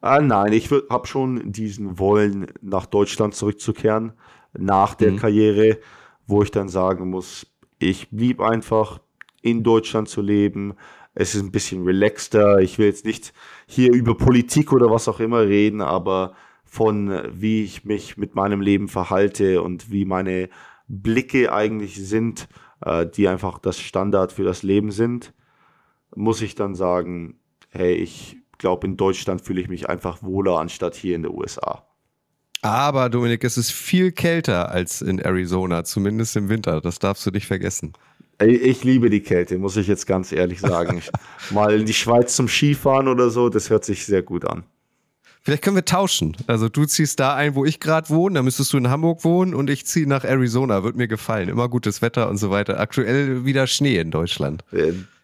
Ah, 0.01 0.21
nein, 0.21 0.53
ich 0.53 0.69
habe 0.69 1.07
schon 1.07 1.51
diesen 1.51 1.97
Wollen, 1.97 2.45
nach 2.61 2.85
Deutschland 2.85 3.33
zurückzukehren, 3.33 4.13
nach 4.53 4.93
der 4.93 5.13
mhm. 5.13 5.17
Karriere, 5.17 5.79
wo 6.27 6.43
ich 6.43 6.51
dann 6.51 6.69
sagen 6.69 7.09
muss, 7.09 7.47
ich 7.79 8.11
blieb 8.11 8.39
einfach 8.39 8.99
in 9.41 9.63
Deutschland 9.63 10.09
zu 10.09 10.21
leben. 10.21 10.75
Es 11.15 11.33
ist 11.33 11.41
ein 11.41 11.51
bisschen 11.51 11.83
relaxter. 11.85 12.59
Ich 12.59 12.77
will 12.77 12.85
jetzt 12.85 13.05
nicht 13.05 13.33
hier 13.65 13.91
über 13.93 14.15
Politik 14.15 14.71
oder 14.71 14.91
was 14.91 15.07
auch 15.07 15.19
immer 15.19 15.41
reden, 15.41 15.81
aber 15.81 16.35
von 16.65 17.21
wie 17.31 17.63
ich 17.63 17.85
mich 17.85 18.17
mit 18.17 18.35
meinem 18.35 18.59
Leben 18.59 18.87
verhalte 18.87 19.61
und 19.61 19.91
wie 19.91 20.05
meine 20.05 20.49
Blicke 20.87 21.53
eigentlich 21.53 21.95
sind, 21.95 22.47
äh, 22.81 23.05
die 23.05 23.27
einfach 23.27 23.59
das 23.59 23.79
Standard 23.79 24.31
für 24.31 24.43
das 24.43 24.63
Leben 24.63 24.91
sind, 24.91 25.33
muss 26.15 26.41
ich 26.41 26.55
dann 26.55 26.75
sagen, 26.75 27.39
hey, 27.69 27.93
ich 27.93 28.37
glaube, 28.57 28.87
in 28.87 28.97
Deutschland 28.97 29.41
fühle 29.41 29.61
ich 29.61 29.69
mich 29.69 29.89
einfach 29.89 30.23
wohler 30.23 30.59
anstatt 30.59 30.95
hier 30.95 31.15
in 31.15 31.23
den 31.23 31.33
USA. 31.33 31.85
Aber 32.61 33.09
Dominik, 33.09 33.43
es 33.43 33.57
ist 33.57 33.71
viel 33.71 34.11
kälter 34.11 34.71
als 34.71 35.01
in 35.01 35.19
Arizona, 35.19 35.83
zumindest 35.83 36.35
im 36.35 36.49
Winter. 36.49 36.81
Das 36.81 36.97
darfst 36.97 37.25
du 37.25 37.31
nicht 37.31 37.45
vergessen. 37.45 37.93
Ich 38.43 38.83
liebe 38.83 39.09
die 39.09 39.21
Kälte, 39.21 39.57
muss 39.57 39.77
ich 39.77 39.87
jetzt 39.87 40.07
ganz 40.07 40.31
ehrlich 40.31 40.59
sagen. 40.59 41.01
Mal 41.51 41.79
in 41.79 41.85
die 41.85 41.93
Schweiz 41.93 42.35
zum 42.35 42.47
Skifahren 42.47 43.07
oder 43.07 43.29
so, 43.29 43.49
das 43.49 43.69
hört 43.69 43.85
sich 43.85 44.05
sehr 44.05 44.23
gut 44.23 44.45
an. 44.45 44.63
Vielleicht 45.45 45.63
können 45.63 45.75
wir 45.75 45.85
tauschen. 45.85 46.35
Also 46.47 46.69
du 46.69 46.85
ziehst 46.85 47.19
da 47.19 47.35
ein, 47.35 47.53
wo 47.53 47.65
ich 47.65 47.79
gerade 47.79 48.09
wohne, 48.09 48.33
dann 48.33 48.45
müsstest 48.45 48.73
du 48.73 48.77
in 48.77 48.89
Hamburg 48.89 49.23
wohnen 49.23 49.53
und 49.53 49.69
ich 49.69 49.85
ziehe 49.85 50.07
nach 50.07 50.23
Arizona. 50.23 50.83
Wird 50.83 50.95
mir 50.95 51.07
gefallen. 51.07 51.49
Immer 51.49 51.69
gutes 51.69 52.01
Wetter 52.01 52.29
und 52.29 52.37
so 52.37 52.49
weiter. 52.49 52.79
Aktuell 52.79 53.45
wieder 53.45 53.67
Schnee 53.67 53.99
in 53.99 54.09
Deutschland. 54.09 54.63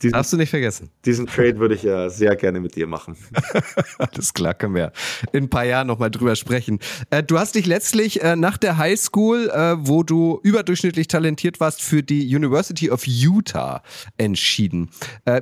Diesen, 0.01 0.13
Darfst 0.13 0.33
du 0.33 0.37
nicht 0.37 0.49
vergessen. 0.49 0.89
Diesen 1.05 1.27
Trade 1.27 1.59
würde 1.59 1.75
ich 1.75 1.83
ja 1.83 2.09
sehr 2.09 2.35
gerne 2.35 2.59
mit 2.59 2.75
dir 2.75 2.87
machen. 2.87 3.15
Alles 3.97 4.33
klar, 4.33 4.53
können 4.53 4.75
wir 4.75 4.91
in 5.31 5.45
ein 5.45 5.49
paar 5.49 5.65
Jahren 5.65 5.87
nochmal 5.87 6.11
drüber 6.11 6.35
sprechen. 6.35 6.79
Äh, 7.09 7.23
du 7.23 7.37
hast 7.37 7.55
dich 7.55 7.65
letztlich 7.65 8.21
äh, 8.21 8.35
nach 8.35 8.57
der 8.57 8.77
High 8.77 8.99
School, 8.99 9.49
äh, 9.49 9.75
wo 9.77 10.03
du 10.03 10.39
überdurchschnittlich 10.43 11.07
talentiert 11.07 11.59
warst, 11.59 11.81
für 11.81 12.03
die 12.03 12.35
University 12.35 12.89
of 12.89 13.05
Utah 13.05 13.83
entschieden. 14.17 14.89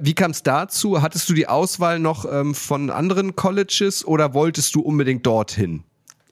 Wie 0.01 0.13
kam 0.13 0.31
es 0.31 0.43
dazu? 0.43 1.01
Hattest 1.01 1.29
du 1.29 1.33
die 1.33 1.47
Auswahl 1.47 1.99
noch 1.99 2.25
ähm, 2.29 2.53
von 2.53 2.89
anderen 2.89 3.35
Colleges 3.35 4.05
oder 4.05 4.33
wolltest 4.33 4.49
wolltest 4.49 4.75
du 4.75 4.81
unbedingt 4.81 5.25
dorthin? 5.25 5.83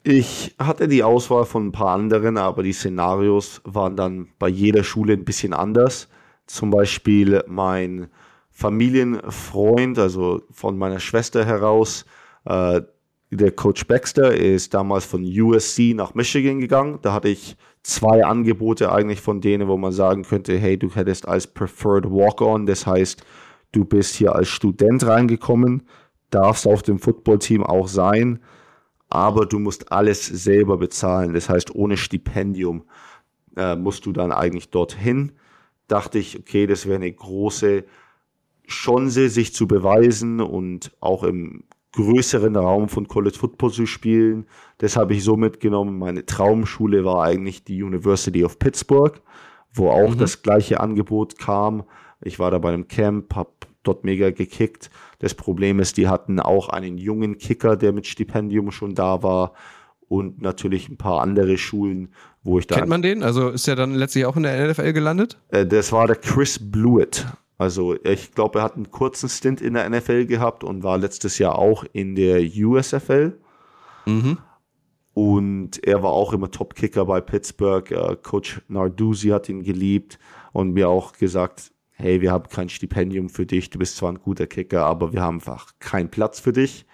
Ich 0.02 0.54
hatte 0.58 0.86
die 0.86 1.02
Auswahl 1.02 1.44
von 1.44 1.68
ein 1.68 1.72
paar 1.72 1.94
anderen, 1.94 2.36
aber 2.36 2.62
die 2.62 2.72
Szenarios 2.72 3.60
waren 3.64 3.96
dann 3.96 4.28
bei 4.38 4.48
jeder 4.48 4.84
Schule 4.84 5.14
ein 5.14 5.24
bisschen 5.24 5.52
anders. 5.52 6.08
Zum 6.48 6.70
Beispiel 6.70 7.44
mein 7.46 8.08
Familienfreund, 8.50 9.98
also 9.98 10.42
von 10.50 10.76
meiner 10.76 10.98
Schwester 10.98 11.44
heraus, 11.44 12.04
äh, 12.44 12.80
der 13.30 13.52
Coach 13.52 13.86
Baxter 13.86 14.34
ist 14.34 14.72
damals 14.72 15.04
von 15.04 15.22
USC 15.22 15.92
nach 15.94 16.14
Michigan 16.14 16.58
gegangen. 16.58 16.98
Da 17.02 17.12
hatte 17.12 17.28
ich 17.28 17.56
zwei 17.82 18.24
Angebote 18.24 18.90
eigentlich 18.90 19.20
von 19.20 19.40
denen, 19.40 19.68
wo 19.68 19.76
man 19.76 19.92
sagen 19.92 20.22
könnte, 20.22 20.58
hey, 20.58 20.78
du 20.78 20.90
hättest 20.94 21.28
als 21.28 21.46
Preferred 21.46 22.06
Walk-On, 22.06 22.64
das 22.66 22.86
heißt, 22.86 23.22
du 23.72 23.84
bist 23.84 24.14
hier 24.14 24.34
als 24.34 24.48
Student 24.48 25.06
reingekommen, 25.06 25.82
darfst 26.30 26.66
auf 26.66 26.82
dem 26.82 26.98
Footballteam 26.98 27.62
auch 27.62 27.86
sein, 27.86 28.40
aber 29.10 29.44
du 29.46 29.58
musst 29.58 29.92
alles 29.92 30.26
selber 30.26 30.78
bezahlen. 30.78 31.34
Das 31.34 31.48
heißt, 31.48 31.74
ohne 31.74 31.98
Stipendium 31.98 32.84
äh, 33.56 33.76
musst 33.76 34.06
du 34.06 34.12
dann 34.12 34.32
eigentlich 34.32 34.70
dorthin. 34.70 35.32
Dachte 35.88 36.18
ich, 36.18 36.38
okay, 36.38 36.66
das 36.66 36.86
wäre 36.86 36.96
eine 36.96 37.12
große 37.12 37.84
Chance, 38.68 39.28
sich 39.30 39.54
zu 39.54 39.66
beweisen 39.66 40.40
und 40.40 40.92
auch 41.00 41.24
im 41.24 41.64
größeren 41.92 42.54
Raum 42.56 42.88
von 42.88 43.08
College 43.08 43.38
Football 43.38 43.72
zu 43.72 43.86
spielen. 43.86 44.46
Das 44.78 44.96
habe 44.96 45.14
ich 45.14 45.24
so 45.24 45.36
mitgenommen. 45.36 45.98
Meine 45.98 46.26
Traumschule 46.26 47.04
war 47.04 47.24
eigentlich 47.24 47.64
die 47.64 47.82
University 47.82 48.44
of 48.44 48.58
Pittsburgh, 48.58 49.20
wo 49.72 49.90
auch 49.90 50.14
mhm. 50.14 50.18
das 50.18 50.42
gleiche 50.42 50.80
Angebot 50.80 51.38
kam. 51.38 51.84
Ich 52.20 52.38
war 52.38 52.50
da 52.50 52.58
bei 52.58 52.72
einem 52.72 52.88
Camp, 52.88 53.34
habe 53.34 53.50
dort 53.82 54.04
mega 54.04 54.30
gekickt. 54.30 54.90
Das 55.18 55.34
Problem 55.34 55.80
ist, 55.80 55.96
die 55.96 56.08
hatten 56.08 56.40
auch 56.40 56.68
einen 56.68 56.98
jungen 56.98 57.38
Kicker, 57.38 57.76
der 57.76 57.92
mit 57.92 58.06
Stipendium 58.06 58.70
schon 58.70 58.94
da 58.94 59.22
war 59.22 59.54
und 60.08 60.40
natürlich 60.40 60.88
ein 60.88 60.96
paar 60.96 61.20
andere 61.20 61.58
Schulen, 61.58 62.08
wo 62.42 62.58
ich 62.58 62.66
da. 62.66 62.76
Kennt 62.76 62.88
man 62.88 63.02
den? 63.02 63.22
Also 63.22 63.50
ist 63.50 63.68
er 63.68 63.76
dann 63.76 63.94
letztlich 63.94 64.26
auch 64.26 64.36
in 64.36 64.42
der 64.42 64.68
NFL 64.70 64.92
gelandet? 64.92 65.38
Äh, 65.48 65.66
das 65.66 65.92
war 65.92 66.06
der 66.06 66.16
Chris 66.16 66.58
Blewett. 66.58 67.26
Also 67.58 67.96
ich 68.04 68.32
glaube, 68.32 68.60
er 68.60 68.64
hat 68.64 68.76
einen 68.76 68.90
kurzen 68.90 69.28
Stint 69.28 69.60
in 69.60 69.74
der 69.74 69.88
NFL 69.88 70.26
gehabt 70.26 70.64
und 70.64 70.82
war 70.82 70.96
letztes 70.96 71.38
Jahr 71.38 71.58
auch 71.58 71.84
in 71.92 72.14
der 72.14 72.40
USFL. 72.40 73.38
Mhm. 74.06 74.38
Und 75.12 75.84
er 75.84 76.02
war 76.04 76.12
auch 76.12 76.32
immer 76.32 76.50
Top-Kicker 76.50 77.04
bei 77.04 77.20
Pittsburgh. 77.20 77.90
Äh, 77.90 78.16
Coach 78.22 78.62
Narduzzi 78.68 79.28
hat 79.28 79.48
ihn 79.48 79.64
geliebt 79.64 80.18
und 80.52 80.72
mir 80.72 80.88
auch 80.88 81.12
gesagt, 81.12 81.72
hey, 81.98 82.20
wir 82.20 82.30
haben 82.30 82.48
kein 82.48 82.68
Stipendium 82.68 83.28
für 83.28 83.44
dich, 83.44 83.70
du 83.70 83.78
bist 83.80 83.96
zwar 83.96 84.12
ein 84.12 84.20
guter 84.20 84.46
Kicker, 84.46 84.84
aber 84.84 85.12
wir 85.12 85.20
haben 85.20 85.38
einfach 85.38 85.72
keinen 85.80 86.10
Platz 86.10 86.38
für 86.38 86.52
dich. 86.52 86.86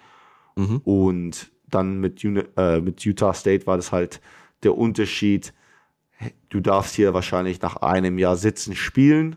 Mhm. 0.55 0.81
Und 0.83 1.51
dann 1.69 1.99
mit, 1.99 2.23
äh, 2.23 2.81
mit 2.81 3.05
Utah 3.05 3.33
State 3.33 3.67
war 3.67 3.77
das 3.77 3.91
halt 3.91 4.21
der 4.63 4.77
Unterschied, 4.77 5.53
du 6.49 6.59
darfst 6.59 6.95
hier 6.95 7.13
wahrscheinlich 7.13 7.61
nach 7.61 7.77
einem 7.77 8.17
Jahr 8.17 8.35
sitzen 8.35 8.75
spielen. 8.75 9.35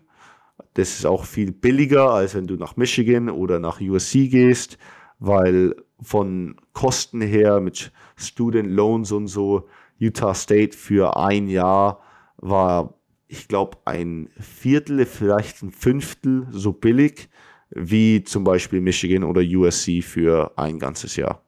Das 0.75 0.91
ist 0.91 1.07
auch 1.07 1.25
viel 1.25 1.53
billiger, 1.53 2.11
als 2.11 2.35
wenn 2.35 2.47
du 2.47 2.57
nach 2.57 2.77
Michigan 2.77 3.29
oder 3.29 3.59
nach 3.59 3.81
USC 3.81 4.29
gehst, 4.29 4.79
weil 5.19 5.75
von 6.01 6.57
Kosten 6.73 7.21
her 7.21 7.61
mit 7.61 7.93
Student 8.17 8.71
Loans 8.71 9.11
und 9.13 9.27
so 9.27 9.69
Utah 9.99 10.35
State 10.35 10.77
für 10.77 11.17
ein 11.17 11.49
Jahr 11.49 12.01
war 12.37 12.95
ich 13.29 13.47
glaube, 13.47 13.77
ein 13.85 14.31
Viertel, 14.41 15.05
vielleicht 15.05 15.63
ein 15.63 15.71
Fünftel 15.71 16.47
so 16.51 16.73
billig 16.73 17.29
wie 17.71 18.25
zum 18.25 18.45
Beispiel 18.45 18.81
Michigan 18.81 19.23
oder 19.23 19.43
USC 19.43 20.03
für 20.03 20.53
ein 20.57 20.79
ganzes 20.79 21.17
Jahr. 21.17 21.43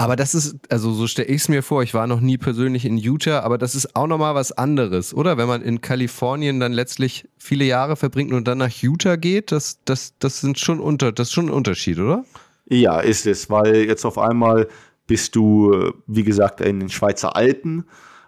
Aber 0.00 0.14
das 0.14 0.32
ist, 0.32 0.56
also 0.68 0.92
so 0.92 1.08
stelle 1.08 1.28
ich 1.28 1.42
es 1.42 1.48
mir 1.48 1.60
vor, 1.60 1.82
ich 1.82 1.92
war 1.92 2.06
noch 2.06 2.20
nie 2.20 2.38
persönlich 2.38 2.84
in 2.84 2.96
Utah, 2.96 3.40
aber 3.40 3.58
das 3.58 3.74
ist 3.74 3.96
auch 3.96 4.06
nochmal 4.06 4.36
was 4.36 4.52
anderes, 4.52 5.12
oder? 5.12 5.36
Wenn 5.36 5.48
man 5.48 5.60
in 5.60 5.80
Kalifornien 5.80 6.60
dann 6.60 6.72
letztlich 6.72 7.28
viele 7.36 7.64
Jahre 7.64 7.96
verbringt 7.96 8.32
und 8.32 8.46
dann 8.46 8.58
nach 8.58 8.70
Utah 8.70 9.16
geht, 9.16 9.50
das, 9.50 9.80
das, 9.84 10.14
das 10.20 10.40
sind 10.40 10.60
schon 10.60 10.78
unter, 10.78 11.10
das 11.10 11.28
ist 11.28 11.34
schon 11.34 11.46
ein 11.46 11.52
Unterschied, 11.52 11.98
oder? 11.98 12.24
Ja, 12.66 13.00
ist 13.00 13.26
es, 13.26 13.50
weil 13.50 13.88
jetzt 13.88 14.04
auf 14.04 14.18
einmal 14.18 14.68
bist 15.08 15.34
du, 15.34 15.92
wie 16.06 16.22
gesagt, 16.22 16.60
in 16.60 16.78
den 16.78 16.90
Schweizer 16.90 17.34
Alpen. 17.34 17.84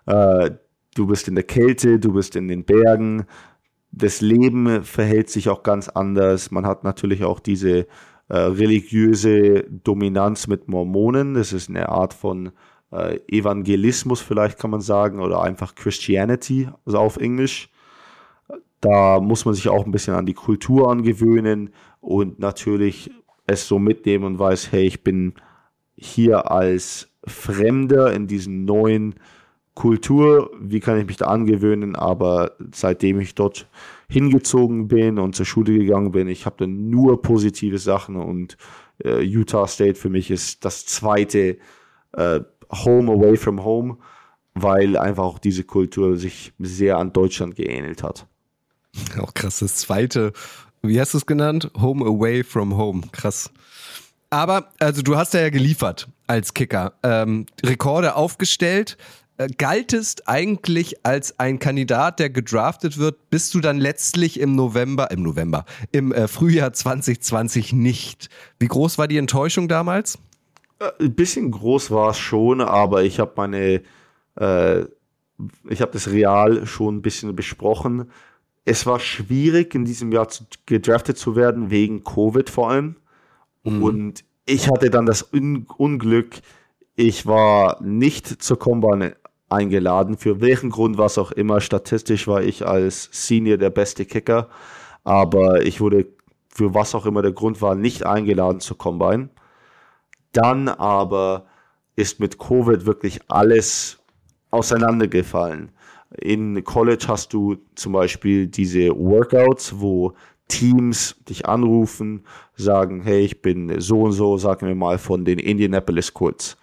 Äh, 0.06 0.50
du 0.96 1.06
bist 1.06 1.28
in 1.28 1.36
der 1.36 1.44
Kälte, 1.44 2.00
du 2.00 2.14
bist 2.14 2.34
in 2.34 2.48
den 2.48 2.64
Bergen. 2.64 3.26
Das 3.92 4.20
Leben 4.20 4.82
verhält 4.82 5.30
sich 5.30 5.48
auch 5.50 5.62
ganz 5.62 5.88
anders. 5.88 6.50
Man 6.50 6.66
hat 6.66 6.82
natürlich 6.82 7.22
auch 7.22 7.38
diese 7.38 7.86
äh, 8.30 8.38
religiöse 8.38 9.64
Dominanz 9.64 10.46
mit 10.46 10.68
Mormonen. 10.68 11.34
Das 11.34 11.52
ist 11.52 11.68
eine 11.68 11.88
Art 11.88 12.14
von 12.14 12.52
äh, 12.92 13.18
Evangelismus, 13.26 14.20
vielleicht 14.20 14.56
kann 14.56 14.70
man 14.70 14.80
sagen, 14.80 15.20
oder 15.20 15.42
einfach 15.42 15.74
Christianity, 15.74 16.68
also 16.86 16.98
auf 16.98 17.16
Englisch. 17.16 17.70
Da 18.80 19.20
muss 19.20 19.44
man 19.44 19.54
sich 19.54 19.68
auch 19.68 19.84
ein 19.84 19.90
bisschen 19.90 20.14
an 20.14 20.26
die 20.26 20.34
Kultur 20.34 20.90
angewöhnen 20.90 21.70
und 22.00 22.38
natürlich 22.38 23.10
es 23.46 23.66
so 23.66 23.80
mitnehmen 23.80 24.24
und 24.24 24.38
weiß, 24.38 24.70
hey, 24.70 24.84
ich 24.84 25.02
bin 25.02 25.34
hier 25.96 26.50
als 26.52 27.08
Fremder 27.26 28.12
in 28.12 28.28
diesen 28.28 28.64
neuen 28.64 29.16
Kultur, 29.74 30.50
wie 30.60 30.78
kann 30.78 30.98
ich 30.98 31.06
mich 31.06 31.16
da 31.16 31.26
angewöhnen, 31.26 31.96
aber 31.96 32.52
seitdem 32.72 33.18
ich 33.18 33.34
dort 33.34 33.68
hingezogen 34.10 34.88
bin 34.88 35.18
und 35.18 35.36
zur 35.36 35.46
Schule 35.46 35.78
gegangen 35.78 36.10
bin, 36.10 36.28
ich 36.28 36.44
habe 36.44 36.56
da 36.58 36.66
nur 36.66 37.22
positive 37.22 37.78
Sachen 37.78 38.16
und 38.16 38.56
äh, 39.04 39.20
Utah 39.20 39.66
State 39.66 39.94
für 39.94 40.10
mich 40.10 40.30
ist 40.30 40.64
das 40.64 40.84
zweite 40.84 41.58
äh, 42.12 42.40
Home 42.84 43.10
away 43.10 43.36
from 43.36 43.64
home, 43.64 43.98
weil 44.54 44.96
einfach 44.96 45.24
auch 45.24 45.38
diese 45.38 45.64
Kultur 45.64 46.16
sich 46.16 46.52
sehr 46.58 46.98
an 46.98 47.12
Deutschland 47.12 47.56
geähnelt 47.56 48.02
hat. 48.02 48.26
Auch 49.20 49.34
krass, 49.34 49.60
das 49.60 49.76
zweite, 49.76 50.32
wie 50.82 51.00
hast 51.00 51.14
du 51.14 51.18
es 51.18 51.26
genannt? 51.26 51.70
Home 51.80 52.04
away 52.04 52.42
from 52.44 52.76
home, 52.76 53.02
krass. 53.12 53.50
Aber, 54.30 54.70
also 54.78 55.02
du 55.02 55.16
hast 55.16 55.34
ja 55.34 55.50
geliefert 55.50 56.08
als 56.28 56.54
Kicker, 56.54 56.94
ähm, 57.02 57.46
Rekorde 57.64 58.14
aufgestellt, 58.14 58.96
galtest 59.48 60.28
eigentlich 60.28 61.04
als 61.04 61.38
ein 61.38 61.58
Kandidat, 61.58 62.18
der 62.18 62.30
gedraftet 62.30 62.98
wird, 62.98 63.30
bist 63.30 63.54
du 63.54 63.60
dann 63.60 63.78
letztlich 63.78 64.40
im 64.40 64.54
November, 64.54 65.10
im 65.10 65.22
November, 65.22 65.64
im 65.92 66.12
äh, 66.12 66.28
Frühjahr 66.28 66.72
2020 66.72 67.72
nicht. 67.72 68.28
Wie 68.58 68.68
groß 68.68 68.98
war 68.98 69.08
die 69.08 69.18
Enttäuschung 69.18 69.68
damals? 69.68 70.18
Äh, 70.78 70.90
ein 71.00 71.14
bisschen 71.14 71.50
groß 71.50 71.90
war 71.90 72.10
es 72.10 72.18
schon, 72.18 72.60
aber 72.60 73.02
ich 73.04 73.20
habe 73.20 73.32
meine, 73.36 73.82
äh, 74.36 74.80
ich 75.68 75.80
habe 75.80 75.92
das 75.92 76.10
Real 76.10 76.66
schon 76.66 76.96
ein 76.96 77.02
bisschen 77.02 77.34
besprochen. 77.34 78.10
Es 78.64 78.84
war 78.84 79.00
schwierig, 79.00 79.74
in 79.74 79.84
diesem 79.84 80.12
Jahr 80.12 80.28
zu, 80.28 80.44
gedraftet 80.66 81.16
zu 81.16 81.34
werden, 81.34 81.70
wegen 81.70 82.04
Covid 82.04 82.50
vor 82.50 82.70
allem. 82.70 82.96
Mhm. 83.64 83.82
Und 83.82 84.24
ich 84.44 84.68
hatte 84.68 84.90
dann 84.90 85.06
das 85.06 85.32
Un 85.32 85.66
Unglück, 85.76 86.40
ich 86.96 87.24
war 87.24 87.82
nicht 87.82 88.42
zur 88.42 88.58
Combine 88.58 89.16
eingeladen. 89.50 90.16
Für 90.16 90.40
welchen 90.40 90.70
Grund 90.70 90.98
was 90.98 91.18
auch 91.18 91.32
immer. 91.32 91.60
Statistisch 91.60 92.26
war 92.26 92.42
ich 92.42 92.66
als 92.66 93.08
Senior 93.12 93.58
der 93.58 93.70
beste 93.70 94.06
Kicker, 94.06 94.48
aber 95.04 95.62
ich 95.66 95.80
wurde 95.80 96.06
für 96.48 96.74
was 96.74 96.94
auch 96.94 97.06
immer 97.06 97.22
der 97.22 97.32
Grund 97.32 97.62
war 97.62 97.74
nicht 97.74 98.04
eingeladen 98.04 98.60
zur 98.60 98.78
Combine. 98.78 99.30
Dann 100.32 100.68
aber 100.68 101.46
ist 101.96 102.20
mit 102.20 102.38
Covid 102.38 102.86
wirklich 102.86 103.20
alles 103.28 103.98
auseinandergefallen. 104.50 105.70
In 106.18 106.64
College 106.64 107.04
hast 107.08 107.32
du 107.32 107.56
zum 107.74 107.92
Beispiel 107.92 108.46
diese 108.48 108.90
Workouts, 108.90 109.80
wo 109.80 110.14
Teams 110.48 111.16
dich 111.28 111.46
anrufen, 111.46 112.24
sagen, 112.56 113.02
hey, 113.02 113.20
ich 113.20 113.42
bin 113.42 113.80
so 113.80 114.02
und 114.02 114.12
so, 114.12 114.36
sagen 114.36 114.66
wir 114.66 114.74
mal 114.74 114.98
von 114.98 115.24
den 115.24 115.38
Indianapolis 115.38 116.12
Colts 116.12 116.56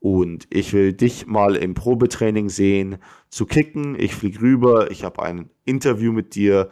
und 0.00 0.46
ich 0.50 0.72
will 0.72 0.92
dich 0.92 1.26
mal 1.26 1.56
im 1.56 1.74
Probetraining 1.74 2.48
sehen, 2.48 2.98
zu 3.28 3.46
kicken. 3.46 3.98
Ich 3.98 4.14
fliege 4.14 4.40
rüber, 4.40 4.90
ich 4.90 5.04
habe 5.04 5.22
ein 5.22 5.50
Interview 5.64 6.12
mit 6.12 6.34
dir. 6.34 6.70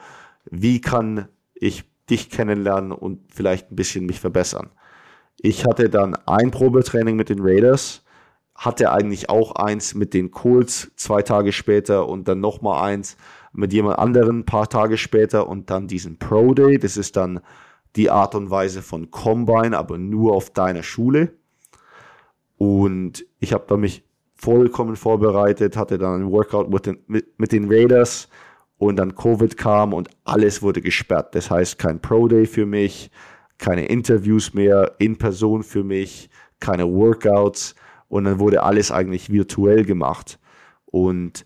Wie 0.51 0.81
kann 0.81 1.29
ich 1.55 1.85
dich 2.11 2.31
kennenlernen 2.31 2.93
und 2.93 3.21
vielleicht 3.33 3.71
ein 3.71 3.77
bisschen 3.77 4.07
mich 4.07 4.21
verbessern? 4.21 4.71
Ich 5.41 5.65
hatte 5.65 5.91
dann 5.91 6.15
ein 6.27 6.51
Probetraining 6.51 7.17
mit 7.17 7.29
den 7.29 7.41
Raiders, 7.41 8.05
hatte 8.55 8.93
eigentlich 8.93 9.31
auch 9.31 9.53
eins 9.57 9.95
mit 9.95 10.15
den 10.15 10.31
Colts 10.31 10.93
zwei 10.97 11.23
Tage 11.23 11.53
später 11.53 12.09
und 12.09 12.29
dann 12.29 12.41
nochmal 12.41 12.89
eins 12.89 13.17
mit 13.53 13.73
jemand 13.73 13.99
anderen 13.99 14.41
ein 14.41 14.47
paar 14.47 14.69
Tage 14.69 14.97
später 14.97 15.49
und 15.49 15.71
dann 15.71 15.89
diesen 15.89 16.19
Pro 16.19 16.55
Day. 16.55 16.79
Das 16.79 16.97
ist 16.97 17.17
dann 17.17 17.41
die 17.97 18.11
Art 18.11 18.35
und 18.35 18.51
Weise 18.51 18.83
von 18.83 19.11
Combine, 19.11 19.77
aber 19.77 19.99
nur 19.99 20.35
auf 20.35 20.51
deiner 20.51 20.83
Schule. 20.83 21.35
Und 22.65 23.27
ich 23.41 23.53
habe 23.53 23.65
da 23.69 23.77
mich 23.77 24.05
vollkommen 24.35 24.97
vorbereitet, 24.97 25.77
hatte 25.77 25.99
dann 25.99 26.23
ein 26.23 26.31
Workout 26.31 26.71
mit 26.71 26.87
den, 26.87 26.99
mit, 27.07 27.39
mit 27.39 27.53
den 27.53 27.71
Raiders 27.71 28.29
und 28.79 28.97
dann 28.97 29.15
Covid 29.15 29.55
kam 29.59 29.93
und 29.93 30.09
alles 30.25 30.63
wurde 30.63 30.81
gesperrt. 30.81 31.35
Das 31.35 31.51
heißt, 31.51 31.79
kein 31.79 32.01
Pro 32.01 32.27
Day 32.27 32.47
für 32.47 32.65
mich, 32.65 33.11
keine 33.59 33.85
Interviews 33.85 34.55
mehr 34.55 34.93
in 34.99 35.19
Person 35.19 35.63
für 35.63 35.85
mich, 35.85 36.31
keine 36.59 36.91
Workouts 36.91 37.75
und 38.09 38.25
dann 38.25 38.39
wurde 38.39 38.63
alles 38.63 38.91
eigentlich 38.91 39.31
virtuell 39.31 39.85
gemacht. 39.85 40.39
Und 40.87 41.45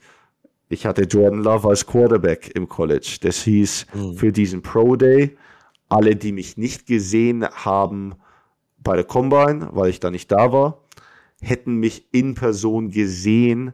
ich 0.69 0.87
hatte 0.87 1.03
Jordan 1.03 1.43
Love 1.43 1.69
als 1.69 1.85
Quarterback 1.85 2.53
im 2.55 2.69
College. 2.69 3.19
Das 3.23 3.43
hieß 3.43 3.87
mhm. 3.93 4.15
für 4.15 4.31
diesen 4.31 4.63
Pro 4.63 4.95
Day, 4.95 5.37
alle, 5.89 6.15
die 6.15 6.31
mich 6.31 6.57
nicht 6.57 6.87
gesehen 6.87 7.45
haben 7.45 8.15
bei 8.79 8.95
der 8.95 9.05
Combine, 9.05 9.69
weil 9.73 9.91
ich 9.91 9.99
da 9.99 10.13
nicht 10.13 10.31
da 10.31 10.53
war, 10.53 10.85
hätten 11.41 11.77
mich 11.77 12.09
in 12.13 12.35
Person 12.35 12.91
gesehen 12.91 13.73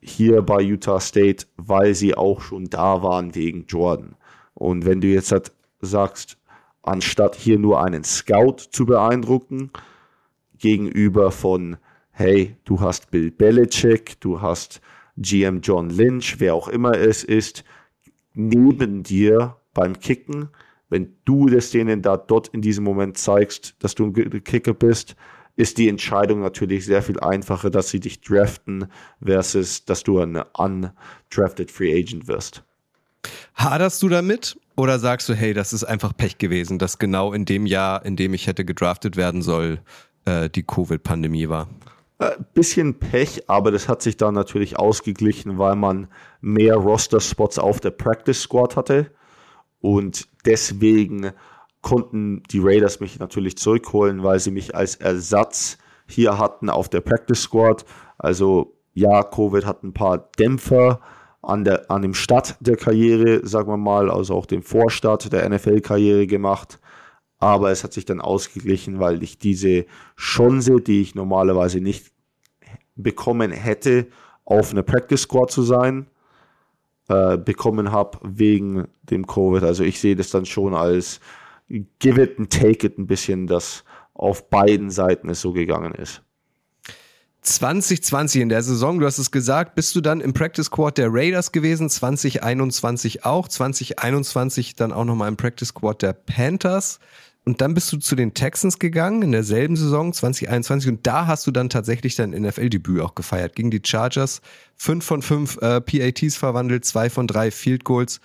hier 0.00 0.42
bei 0.42 0.60
Utah 0.60 1.00
State, 1.00 1.46
weil 1.56 1.94
sie 1.94 2.14
auch 2.14 2.40
schon 2.40 2.66
da 2.66 3.02
waren 3.02 3.34
wegen 3.34 3.66
Jordan. 3.66 4.16
Und 4.54 4.86
wenn 4.86 5.00
du 5.00 5.08
jetzt 5.08 5.32
halt 5.32 5.52
sagst, 5.80 6.38
anstatt 6.82 7.34
hier 7.34 7.58
nur 7.58 7.82
einen 7.82 8.04
Scout 8.04 8.56
zu 8.70 8.86
beeindrucken, 8.86 9.70
gegenüber 10.58 11.30
von, 11.30 11.76
hey, 12.10 12.56
du 12.64 12.80
hast 12.80 13.10
Bill 13.10 13.30
Belichick, 13.30 14.20
du 14.20 14.40
hast 14.40 14.80
GM 15.16 15.60
John 15.62 15.90
Lynch, 15.90 16.38
wer 16.38 16.54
auch 16.54 16.68
immer 16.68 16.92
es 16.92 17.24
ist, 17.24 17.64
neben 18.34 19.02
dir 19.02 19.56
beim 19.74 19.98
Kicken, 19.98 20.48
wenn 20.88 21.16
du 21.24 21.46
das 21.46 21.70
denen 21.70 22.02
da 22.02 22.16
dort 22.16 22.48
in 22.48 22.62
diesem 22.62 22.84
Moment 22.84 23.18
zeigst, 23.18 23.74
dass 23.80 23.94
du 23.94 24.06
ein 24.06 24.44
Kicker 24.44 24.74
bist, 24.74 25.16
ist 25.56 25.78
die 25.78 25.88
Entscheidung 25.88 26.40
natürlich 26.40 26.84
sehr 26.84 27.02
viel 27.02 27.20
einfacher, 27.20 27.70
dass 27.70 27.90
sie 27.90 28.00
dich 28.00 28.20
draften, 28.20 28.86
versus 29.22 29.84
dass 29.84 30.02
du 30.02 30.20
ein 30.20 30.42
undrafted 30.54 31.70
Free 31.70 31.92
Agent 31.92 32.28
wirst. 32.28 32.62
Haderst 33.54 34.02
du 34.02 34.08
damit 34.08 34.56
oder 34.76 34.98
sagst 34.98 35.28
du, 35.28 35.34
hey, 35.34 35.52
das 35.52 35.72
ist 35.72 35.84
einfach 35.84 36.16
Pech 36.16 36.38
gewesen, 36.38 36.78
dass 36.78 36.98
genau 36.98 37.32
in 37.32 37.44
dem 37.44 37.66
Jahr, 37.66 38.04
in 38.04 38.16
dem 38.16 38.32
ich 38.32 38.46
hätte 38.46 38.64
gedraftet 38.64 39.16
werden 39.16 39.42
soll, 39.42 39.80
äh, 40.24 40.48
die 40.48 40.62
Covid-Pandemie 40.62 41.48
war? 41.48 41.68
Äh, 42.18 42.36
bisschen 42.54 42.98
Pech, 42.98 43.48
aber 43.48 43.70
das 43.70 43.88
hat 43.88 44.02
sich 44.02 44.16
dann 44.16 44.34
natürlich 44.34 44.78
ausgeglichen, 44.78 45.58
weil 45.58 45.76
man 45.76 46.08
mehr 46.40 46.76
Roster-Spots 46.76 47.58
auf 47.58 47.80
der 47.80 47.90
Practice 47.90 48.42
Squad 48.42 48.76
hatte 48.76 49.10
und 49.80 50.28
deswegen 50.44 51.32
konnten 51.82 52.42
die 52.50 52.60
Raiders 52.60 53.00
mich 53.00 53.18
natürlich 53.18 53.56
zurückholen, 53.56 54.22
weil 54.22 54.38
sie 54.38 54.50
mich 54.50 54.74
als 54.74 54.96
Ersatz 54.96 55.78
hier 56.06 56.38
hatten 56.38 56.68
auf 56.68 56.88
der 56.88 57.00
Practice 57.00 57.42
Squad. 57.42 57.84
Also 58.18 58.76
ja, 58.92 59.22
Covid 59.22 59.64
hat 59.64 59.82
ein 59.82 59.94
paar 59.94 60.30
Dämpfer 60.38 61.00
an, 61.42 61.64
der, 61.64 61.90
an 61.90 62.02
dem 62.02 62.14
Start 62.14 62.56
der 62.60 62.76
Karriere, 62.76 63.46
sagen 63.46 63.70
wir 63.70 63.76
mal, 63.76 64.10
also 64.10 64.34
auch 64.34 64.46
dem 64.46 64.62
Vorstart 64.62 65.32
der 65.32 65.48
NFL-Karriere 65.48 66.26
gemacht. 66.26 66.78
Aber 67.38 67.70
es 67.70 67.84
hat 67.84 67.94
sich 67.94 68.04
dann 68.04 68.20
ausgeglichen, 68.20 68.98
weil 69.00 69.22
ich 69.22 69.38
diese 69.38 69.86
Chance, 70.16 70.80
die 70.82 71.00
ich 71.00 71.14
normalerweise 71.14 71.80
nicht 71.80 72.12
bekommen 72.96 73.50
hätte, 73.50 74.08
auf 74.44 74.72
eine 74.72 74.82
Practice 74.82 75.22
Squad 75.22 75.50
zu 75.50 75.62
sein, 75.62 76.08
äh, 77.08 77.38
bekommen 77.38 77.92
habe 77.92 78.18
wegen 78.22 78.88
dem 79.02 79.26
Covid. 79.26 79.62
Also 79.62 79.84
ich 79.84 80.00
sehe 80.00 80.16
das 80.16 80.30
dann 80.30 80.44
schon 80.44 80.74
als 80.74 81.20
give 81.98 82.20
it 82.20 82.38
and 82.38 82.50
take 82.50 82.86
it 82.86 82.98
ein 82.98 83.06
bisschen, 83.06 83.46
dass 83.46 83.84
auf 84.14 84.50
beiden 84.50 84.90
Seiten 84.90 85.30
es 85.30 85.40
so 85.40 85.52
gegangen 85.52 85.94
ist. 85.94 86.22
2020 87.42 88.42
in 88.42 88.48
der 88.50 88.62
Saison, 88.62 88.98
du 88.98 89.06
hast 89.06 89.18
es 89.18 89.30
gesagt, 89.30 89.74
bist 89.74 89.96
du 89.96 90.02
dann 90.02 90.20
im 90.20 90.34
Practice 90.34 90.66
Squad 90.66 90.98
der 90.98 91.08
Raiders 91.10 91.52
gewesen, 91.52 91.88
2021 91.88 93.24
auch, 93.24 93.48
2021 93.48 94.76
dann 94.76 94.92
auch 94.92 95.06
nochmal 95.06 95.28
im 95.28 95.38
Practice 95.38 95.68
Squad 95.68 96.02
der 96.02 96.12
Panthers 96.12 97.00
und 97.44 97.62
dann 97.62 97.72
bist 97.72 97.90
du 97.92 97.96
zu 97.96 98.14
den 98.14 98.34
Texans 98.34 98.78
gegangen 98.78 99.22
in 99.22 99.32
derselben 99.32 99.74
Saison 99.74 100.12
2021 100.12 100.90
und 100.90 101.06
da 101.06 101.26
hast 101.26 101.46
du 101.46 101.50
dann 101.50 101.70
tatsächlich 101.70 102.14
dein 102.14 102.30
NFL-Debüt 102.30 103.00
auch 103.00 103.14
gefeiert 103.14 103.56
gegen 103.56 103.70
die 103.70 103.80
Chargers. 103.82 104.42
Fünf 104.76 105.06
von 105.06 105.22
fünf 105.22 105.56
äh, 105.62 105.80
PATs 105.80 106.36
verwandelt, 106.36 106.84
zwei 106.84 107.08
von 107.08 107.26
drei 107.26 107.50
Field 107.50 107.84
Goals. 107.84 108.20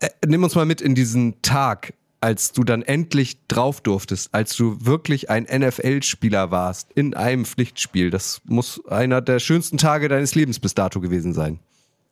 Äh, 0.00 0.08
nimm 0.26 0.42
uns 0.42 0.54
mal 0.54 0.64
mit 0.64 0.80
in 0.80 0.94
diesen 0.94 1.42
Tag 1.42 1.92
als 2.24 2.52
du 2.52 2.64
dann 2.64 2.80
endlich 2.80 3.46
drauf 3.48 3.82
durftest, 3.82 4.32
als 4.32 4.56
du 4.56 4.78
wirklich 4.80 5.28
ein 5.28 5.42
NFL-Spieler 5.44 6.50
warst 6.50 6.90
in 6.94 7.12
einem 7.12 7.44
Pflichtspiel. 7.44 8.08
Das 8.08 8.40
muss 8.46 8.82
einer 8.86 9.20
der 9.20 9.40
schönsten 9.40 9.76
Tage 9.76 10.08
deines 10.08 10.34
Lebens 10.34 10.58
bis 10.58 10.72
dato 10.72 11.02
gewesen 11.02 11.34
sein. 11.34 11.58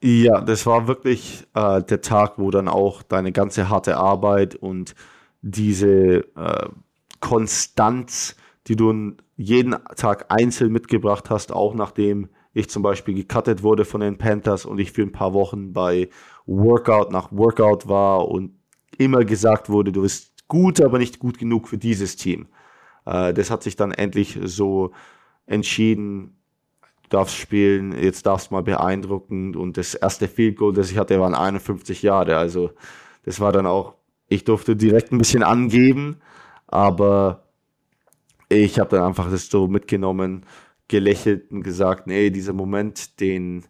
Ja, 0.02 0.42
das 0.42 0.66
war 0.66 0.86
wirklich 0.86 1.46
äh, 1.54 1.82
der 1.82 2.02
Tag, 2.02 2.34
wo 2.36 2.50
dann 2.50 2.68
auch 2.68 3.02
deine 3.02 3.32
ganze 3.32 3.70
harte 3.70 3.96
Arbeit 3.96 4.54
und 4.54 4.94
diese 5.40 6.26
äh, 6.36 6.68
Konstanz, 7.20 8.36
die 8.66 8.76
du 8.76 9.14
jeden 9.38 9.76
Tag 9.96 10.26
einzeln 10.28 10.72
mitgebracht 10.72 11.30
hast, 11.30 11.52
auch 11.52 11.72
nachdem 11.74 12.28
ich 12.52 12.68
zum 12.68 12.82
Beispiel 12.82 13.14
gecuttet 13.14 13.62
wurde 13.62 13.86
von 13.86 14.02
den 14.02 14.18
Panthers 14.18 14.66
und 14.66 14.78
ich 14.78 14.92
für 14.92 15.04
ein 15.04 15.12
paar 15.12 15.32
Wochen 15.32 15.72
bei 15.72 16.10
Workout 16.44 17.10
nach 17.10 17.32
Workout 17.32 17.88
war 17.88 18.28
und 18.28 18.58
immer 18.98 19.24
gesagt 19.24 19.68
wurde, 19.68 19.92
du 19.92 20.02
bist 20.02 20.32
gut, 20.48 20.80
aber 20.80 20.98
nicht 20.98 21.18
gut 21.18 21.38
genug 21.38 21.68
für 21.68 21.78
dieses 21.78 22.16
Team. 22.16 22.46
Äh, 23.06 23.32
das 23.34 23.50
hat 23.50 23.62
sich 23.62 23.76
dann 23.76 23.92
endlich 23.92 24.38
so 24.44 24.92
entschieden, 25.46 26.36
du 27.04 27.08
darfst 27.10 27.36
spielen, 27.36 27.92
jetzt 27.92 28.26
darfst 28.26 28.50
du 28.50 28.54
mal 28.54 28.62
beeindrucken. 28.62 29.56
Und 29.56 29.76
das 29.76 29.94
erste 29.94 30.28
Field 30.28 30.56
Goal, 30.56 30.72
das 30.72 30.90
ich 30.90 30.98
hatte, 30.98 31.18
waren 31.20 31.34
51 31.34 32.02
Jahre. 32.02 32.36
Also 32.36 32.70
das 33.24 33.40
war 33.40 33.52
dann 33.52 33.66
auch, 33.66 33.94
ich 34.28 34.44
durfte 34.44 34.76
direkt 34.76 35.12
ein 35.12 35.18
bisschen 35.18 35.42
angeben, 35.42 36.18
aber 36.66 37.44
ich 38.48 38.78
habe 38.78 38.90
dann 38.90 39.04
einfach 39.04 39.30
das 39.30 39.48
so 39.48 39.68
mitgenommen, 39.68 40.44
gelächelt 40.88 41.50
und 41.50 41.62
gesagt, 41.62 42.06
nee, 42.06 42.30
dieser 42.30 42.52
Moment, 42.52 43.20
den 43.20 43.64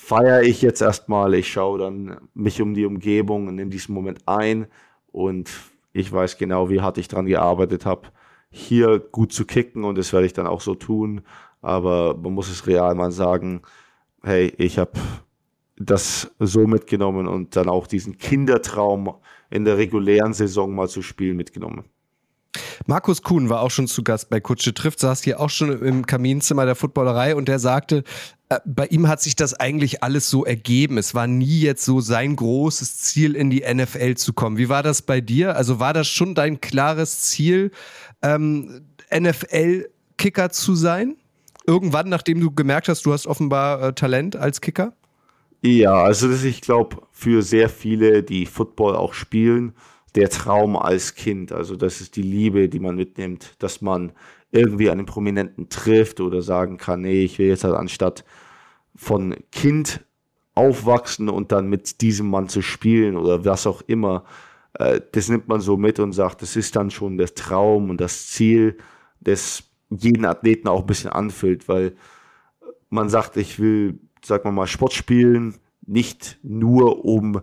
feiere 0.00 0.42
ich 0.42 0.62
jetzt 0.62 0.80
erstmal. 0.80 1.34
Ich 1.34 1.52
schaue 1.52 1.78
dann 1.78 2.16
mich 2.34 2.60
um 2.62 2.74
die 2.74 2.86
Umgebung 2.86 3.46
und 3.46 3.54
nehme 3.54 3.70
diesen 3.70 3.94
Moment 3.94 4.22
ein 4.26 4.66
und 5.12 5.50
ich 5.92 6.10
weiß 6.10 6.38
genau, 6.38 6.70
wie 6.70 6.80
hart 6.80 6.98
ich 6.98 7.06
dran 7.06 7.26
gearbeitet 7.26 7.84
habe, 7.84 8.08
hier 8.50 8.98
gut 8.98 9.32
zu 9.32 9.44
kicken 9.44 9.84
und 9.84 9.98
das 9.98 10.12
werde 10.12 10.26
ich 10.26 10.32
dann 10.32 10.46
auch 10.46 10.62
so 10.62 10.74
tun. 10.74 11.22
Aber 11.60 12.16
man 12.16 12.32
muss 12.32 12.50
es 12.50 12.66
real 12.66 12.94
mal 12.94 13.12
sagen, 13.12 13.62
hey, 14.22 14.52
ich 14.56 14.78
habe 14.78 14.92
das 15.76 16.30
so 16.38 16.66
mitgenommen 16.66 17.28
und 17.28 17.54
dann 17.54 17.68
auch 17.68 17.86
diesen 17.86 18.18
Kindertraum 18.18 19.14
in 19.50 19.64
der 19.64 19.76
regulären 19.76 20.32
Saison 20.32 20.74
mal 20.74 20.88
zu 20.88 21.02
spielen 21.02 21.36
mitgenommen. 21.36 21.84
Markus 22.86 23.22
Kuhn 23.22 23.48
war 23.48 23.60
auch 23.60 23.70
schon 23.70 23.86
zu 23.86 24.02
Gast 24.02 24.30
bei 24.30 24.40
Kutsche 24.40 24.74
trifft, 24.74 25.00
saß 25.00 25.22
hier 25.22 25.38
auch 25.40 25.50
schon 25.50 25.70
im 25.82 26.06
Kaminzimmer 26.06 26.64
der 26.64 26.74
Footballerei 26.74 27.36
und 27.36 27.48
der 27.48 27.58
sagte, 27.58 28.02
bei 28.64 28.86
ihm 28.86 29.06
hat 29.06 29.22
sich 29.22 29.36
das 29.36 29.54
eigentlich 29.54 30.02
alles 30.02 30.28
so 30.28 30.44
ergeben. 30.44 30.98
Es 30.98 31.14
war 31.14 31.26
nie 31.26 31.60
jetzt 31.60 31.84
so 31.84 32.00
sein 32.00 32.34
großes 32.34 32.98
Ziel, 32.98 33.36
in 33.36 33.48
die 33.48 33.62
NFL 33.62 34.14
zu 34.16 34.32
kommen. 34.32 34.58
Wie 34.58 34.68
war 34.68 34.82
das 34.82 35.02
bei 35.02 35.20
dir? 35.20 35.56
Also 35.56 35.78
war 35.78 35.92
das 35.92 36.08
schon 36.08 36.34
dein 36.34 36.60
klares 36.60 37.20
Ziel, 37.20 37.70
ähm, 38.22 38.86
NFL-Kicker 39.14 40.50
zu 40.50 40.74
sein? 40.74 41.16
Irgendwann, 41.66 42.08
nachdem 42.08 42.40
du 42.40 42.50
gemerkt 42.50 42.88
hast, 42.88 43.06
du 43.06 43.12
hast 43.12 43.26
offenbar 43.28 43.82
äh, 43.82 43.92
Talent 43.92 44.34
als 44.34 44.60
Kicker? 44.60 44.94
Ja, 45.62 46.02
also 46.02 46.28
das, 46.28 46.42
ich 46.42 46.60
glaube, 46.60 47.02
für 47.12 47.42
sehr 47.42 47.68
viele, 47.68 48.22
die 48.22 48.46
Football 48.46 48.96
auch 48.96 49.14
spielen, 49.14 49.74
der 50.14 50.28
Traum 50.28 50.76
als 50.76 51.14
Kind. 51.14 51.52
Also 51.52 51.76
das 51.76 52.00
ist 52.00 52.16
die 52.16 52.22
Liebe, 52.22 52.68
die 52.68 52.80
man 52.80 52.96
mitnimmt, 52.96 53.54
dass 53.60 53.80
man 53.80 54.12
irgendwie 54.52 54.90
einen 54.90 55.06
Prominenten 55.06 55.68
trifft 55.68 56.20
oder 56.20 56.42
sagen 56.42 56.76
kann, 56.76 57.02
nee, 57.02 57.22
ich 57.22 57.38
will 57.38 57.48
jetzt 57.48 57.64
halt 57.64 57.74
anstatt 57.74 58.24
von 58.94 59.36
Kind 59.52 60.04
aufwachsen 60.54 61.28
und 61.28 61.52
dann 61.52 61.68
mit 61.68 62.00
diesem 62.00 62.28
Mann 62.28 62.48
zu 62.48 62.60
spielen 62.60 63.16
oder 63.16 63.44
was 63.44 63.66
auch 63.66 63.82
immer, 63.82 64.24
äh, 64.74 65.00
das 65.12 65.28
nimmt 65.28 65.48
man 65.48 65.60
so 65.60 65.76
mit 65.76 66.00
und 66.00 66.12
sagt, 66.12 66.42
das 66.42 66.56
ist 66.56 66.76
dann 66.76 66.90
schon 66.90 67.16
der 67.16 67.34
Traum 67.34 67.90
und 67.90 68.00
das 68.00 68.28
Ziel, 68.28 68.78
das 69.20 69.64
jeden 69.90 70.24
Athleten 70.24 70.68
auch 70.68 70.80
ein 70.80 70.86
bisschen 70.86 71.10
anfüllt, 71.10 71.68
weil 71.68 71.94
man 72.88 73.08
sagt, 73.08 73.36
ich 73.36 73.58
will, 73.58 74.00
sag 74.24 74.44
mal 74.44 74.50
mal, 74.50 74.66
Sport 74.66 74.92
spielen, 74.92 75.54
nicht 75.86 76.38
nur 76.42 77.04
um 77.04 77.40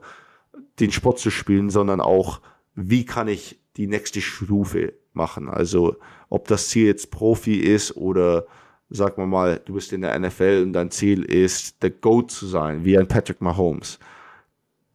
den 0.80 0.92
Sport 0.92 1.20
zu 1.20 1.32
spielen, 1.32 1.70
sondern 1.70 2.02
auch 2.02 2.42
wie 2.76 3.06
kann 3.06 3.28
ich 3.28 3.60
die 3.78 3.88
nächste 3.88 4.22
Stufe 4.22 4.94
machen. 5.14 5.50
Also 5.50 5.96
ob 6.30 6.48
das 6.48 6.70
Ziel 6.70 6.88
jetzt 6.88 7.12
Profi 7.12 7.56
ist 7.56 7.96
oder 7.96 8.46
sag 8.90 9.18
mal 9.18 9.28
mal, 9.28 9.62
du 9.66 9.74
bist 9.74 9.92
in 9.94 10.02
der 10.02 10.18
NFL 10.18 10.62
und 10.64 10.74
dein 10.74 10.92
Ziel 10.92 11.24
ist, 11.24 11.84
der 11.84 11.90
GOAT 11.90 12.32
zu 12.32 12.48
sein, 12.48 12.86
wie 12.86 12.98
ein 12.98 13.08
Patrick 13.08 13.42
Mahomes. 13.42 14.00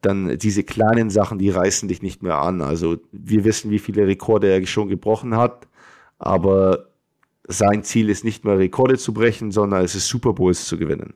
Dann 0.01 0.37
diese 0.37 0.63
kleinen 0.63 1.09
Sachen, 1.09 1.37
die 1.37 1.49
reißen 1.49 1.87
dich 1.87 2.01
nicht 2.01 2.23
mehr 2.23 2.39
an. 2.39 2.61
Also 2.61 2.97
wir 3.11 3.43
wissen, 3.45 3.71
wie 3.71 3.79
viele 3.79 4.07
Rekorde 4.07 4.49
er 4.49 4.65
schon 4.65 4.89
gebrochen 4.89 5.37
hat, 5.37 5.67
aber 6.17 6.87
sein 7.47 7.83
Ziel 7.83 8.09
ist 8.09 8.23
nicht 8.23 8.45
mehr 8.45 8.57
Rekorde 8.57 8.97
zu 8.97 9.13
brechen, 9.13 9.51
sondern 9.51 9.83
es 9.83 9.95
ist 9.95 10.07
Super 10.07 10.33
Bowls 10.33 10.65
zu 10.65 10.77
gewinnen. 10.77 11.13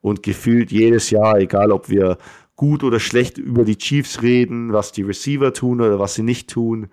Und 0.00 0.22
gefühlt 0.22 0.70
jedes 0.70 1.10
Jahr, 1.10 1.38
egal 1.38 1.72
ob 1.72 1.88
wir 1.88 2.18
gut 2.56 2.84
oder 2.84 3.00
schlecht 3.00 3.38
über 3.38 3.64
die 3.64 3.78
Chiefs 3.78 4.22
reden, 4.22 4.72
was 4.72 4.92
die 4.92 5.02
Receiver 5.02 5.52
tun 5.52 5.80
oder 5.80 5.98
was 5.98 6.14
sie 6.14 6.22
nicht 6.22 6.50
tun. 6.50 6.88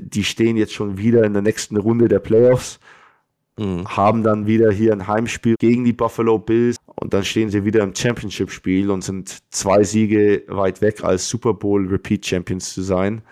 Die 0.00 0.24
stehen 0.24 0.56
jetzt 0.56 0.72
schon 0.72 0.98
wieder 0.98 1.24
in 1.24 1.32
der 1.32 1.42
nächsten 1.42 1.76
Runde 1.76 2.08
der 2.08 2.18
Playoffs, 2.18 2.80
mhm. 3.58 3.86
haben 3.86 4.22
dann 4.22 4.46
wieder 4.46 4.72
hier 4.72 4.92
ein 4.92 5.06
Heimspiel 5.06 5.56
gegen 5.58 5.84
die 5.84 5.92
Buffalo 5.92 6.38
Bills 6.38 6.76
und 6.96 7.12
dann 7.12 7.24
stehen 7.24 7.50
sie 7.50 7.64
wieder 7.64 7.82
im 7.82 7.94
Championship-Spiel 7.94 8.90
und 8.90 9.02
sind 9.02 9.38
zwei 9.50 9.82
Siege 9.84 10.44
weit 10.48 10.80
weg 10.80 11.04
als 11.04 11.28
Super 11.28 11.54
Bowl 11.54 11.86
Repeat 11.86 12.24
Champions 12.24 12.72
zu 12.72 12.82
sein. 12.82 13.22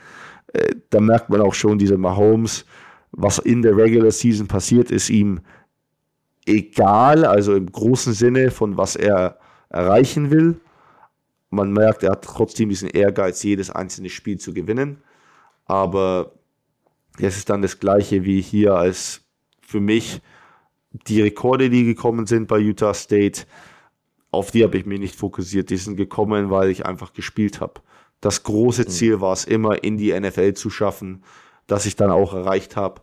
Äh, 0.52 0.74
da 0.90 1.00
merkt 1.00 1.30
man 1.30 1.40
auch 1.40 1.54
schon, 1.54 1.78
dieser 1.78 1.98
Mahomes, 1.98 2.66
was 3.12 3.38
in 3.38 3.62
der 3.62 3.76
Regular 3.76 4.10
Season 4.10 4.46
passiert, 4.46 4.90
ist 4.90 5.08
ihm 5.08 5.40
egal, 6.46 7.24
also 7.24 7.54
im 7.54 7.70
großen 7.72 8.12
Sinne 8.12 8.50
von 8.50 8.76
was 8.76 8.96
er 8.96 9.38
erreichen 9.70 10.30
will 10.30 10.60
man 11.54 11.72
merkt, 11.72 12.02
er 12.02 12.12
hat 12.12 12.24
trotzdem 12.24 12.68
diesen 12.68 12.88
Ehrgeiz, 12.90 13.42
jedes 13.42 13.70
einzelne 13.70 14.10
Spiel 14.10 14.38
zu 14.38 14.52
gewinnen. 14.52 14.98
Aber 15.66 16.32
es 17.18 17.36
ist 17.36 17.50
dann 17.50 17.62
das 17.62 17.80
Gleiche 17.80 18.24
wie 18.24 18.40
hier 18.40 18.74
als 18.74 19.22
für 19.60 19.80
mich 19.80 20.20
die 20.92 21.22
Rekorde, 21.22 21.70
die 21.70 21.84
gekommen 21.84 22.26
sind 22.26 22.46
bei 22.46 22.58
Utah 22.58 22.94
State. 22.94 23.42
Auf 24.30 24.50
die 24.50 24.64
habe 24.64 24.78
ich 24.78 24.86
mich 24.86 25.00
nicht 25.00 25.16
fokussiert. 25.16 25.70
Die 25.70 25.76
sind 25.76 25.96
gekommen, 25.96 26.50
weil 26.50 26.70
ich 26.70 26.86
einfach 26.86 27.12
gespielt 27.12 27.60
habe. 27.60 27.80
Das 28.20 28.42
große 28.42 28.82
mhm. 28.82 28.88
Ziel 28.88 29.20
war 29.20 29.32
es 29.32 29.44
immer, 29.44 29.82
in 29.82 29.96
die 29.96 30.18
NFL 30.18 30.54
zu 30.54 30.70
schaffen, 30.70 31.24
das 31.66 31.86
ich 31.86 31.96
dann 31.96 32.10
auch 32.10 32.34
erreicht 32.34 32.76
habe. 32.76 33.02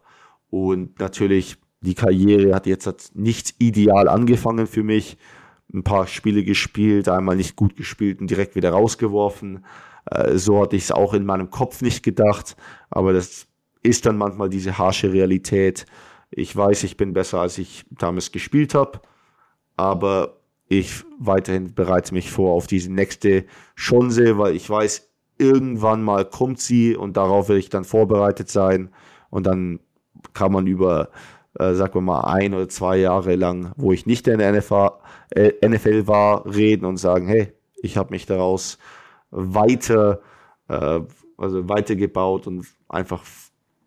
Und 0.49 0.99
natürlich, 0.99 1.57
die 1.81 1.95
Karriere 1.95 2.53
hat 2.55 2.65
jetzt 2.65 3.15
nicht 3.15 3.55
ideal 3.59 4.07
angefangen 4.07 4.67
für 4.67 4.83
mich 4.83 5.17
ein 5.73 5.83
paar 5.83 6.07
Spiele 6.07 6.43
gespielt, 6.43 7.07
einmal 7.07 7.35
nicht 7.35 7.55
gut 7.55 7.75
gespielt 7.75 8.19
und 8.19 8.29
direkt 8.29 8.55
wieder 8.55 8.71
rausgeworfen. 8.71 9.65
Äh, 10.05 10.37
so 10.37 10.61
hatte 10.61 10.75
ich 10.75 10.83
es 10.83 10.91
auch 10.91 11.13
in 11.13 11.25
meinem 11.25 11.49
Kopf 11.49 11.81
nicht 11.81 12.03
gedacht, 12.03 12.55
aber 12.89 13.13
das 13.13 13.47
ist 13.83 14.05
dann 14.05 14.17
manchmal 14.17 14.49
diese 14.49 14.77
harsche 14.77 15.11
Realität. 15.11 15.85
Ich 16.29 16.55
weiß, 16.55 16.83
ich 16.83 16.97
bin 16.97 17.13
besser, 17.13 17.41
als 17.41 17.57
ich 17.57 17.85
damals 17.89 18.31
gespielt 18.31 18.73
habe, 18.73 19.01
aber 19.75 20.37
ich 20.67 21.03
weiterhin 21.19 21.73
bereite 21.73 22.13
mich 22.13 22.31
vor 22.31 22.53
auf 22.53 22.67
diese 22.67 22.91
nächste 22.91 23.45
Chance, 23.75 24.37
weil 24.37 24.55
ich 24.55 24.69
weiß, 24.69 25.09
irgendwann 25.37 26.03
mal 26.03 26.23
kommt 26.23 26.59
sie 26.59 26.95
und 26.95 27.17
darauf 27.17 27.49
will 27.49 27.57
ich 27.57 27.69
dann 27.69 27.83
vorbereitet 27.83 28.49
sein 28.49 28.89
und 29.29 29.47
dann 29.47 29.79
kann 30.33 30.51
man 30.51 30.67
über 30.67 31.09
äh, 31.59 31.73
sagen 31.73 31.95
wir 31.95 32.01
mal, 32.01 32.21
ein 32.21 32.53
oder 32.53 32.69
zwei 32.69 32.97
Jahre 32.97 33.35
lang, 33.35 33.73
wo 33.75 33.91
ich 33.91 34.05
nicht 34.05 34.27
in 34.27 34.39
der 34.39 34.53
NFL, 34.53 34.91
äh, 35.31 35.51
NFL 35.67 36.07
war, 36.07 36.45
reden 36.45 36.85
und 36.85 36.97
sagen, 36.97 37.27
hey, 37.27 37.53
ich 37.81 37.97
habe 37.97 38.11
mich 38.11 38.25
daraus 38.25 38.77
weiter, 39.31 40.21
äh, 40.67 41.01
also 41.37 41.69
weitergebaut 41.69 42.47
und 42.47 42.67
einfach 42.87 43.23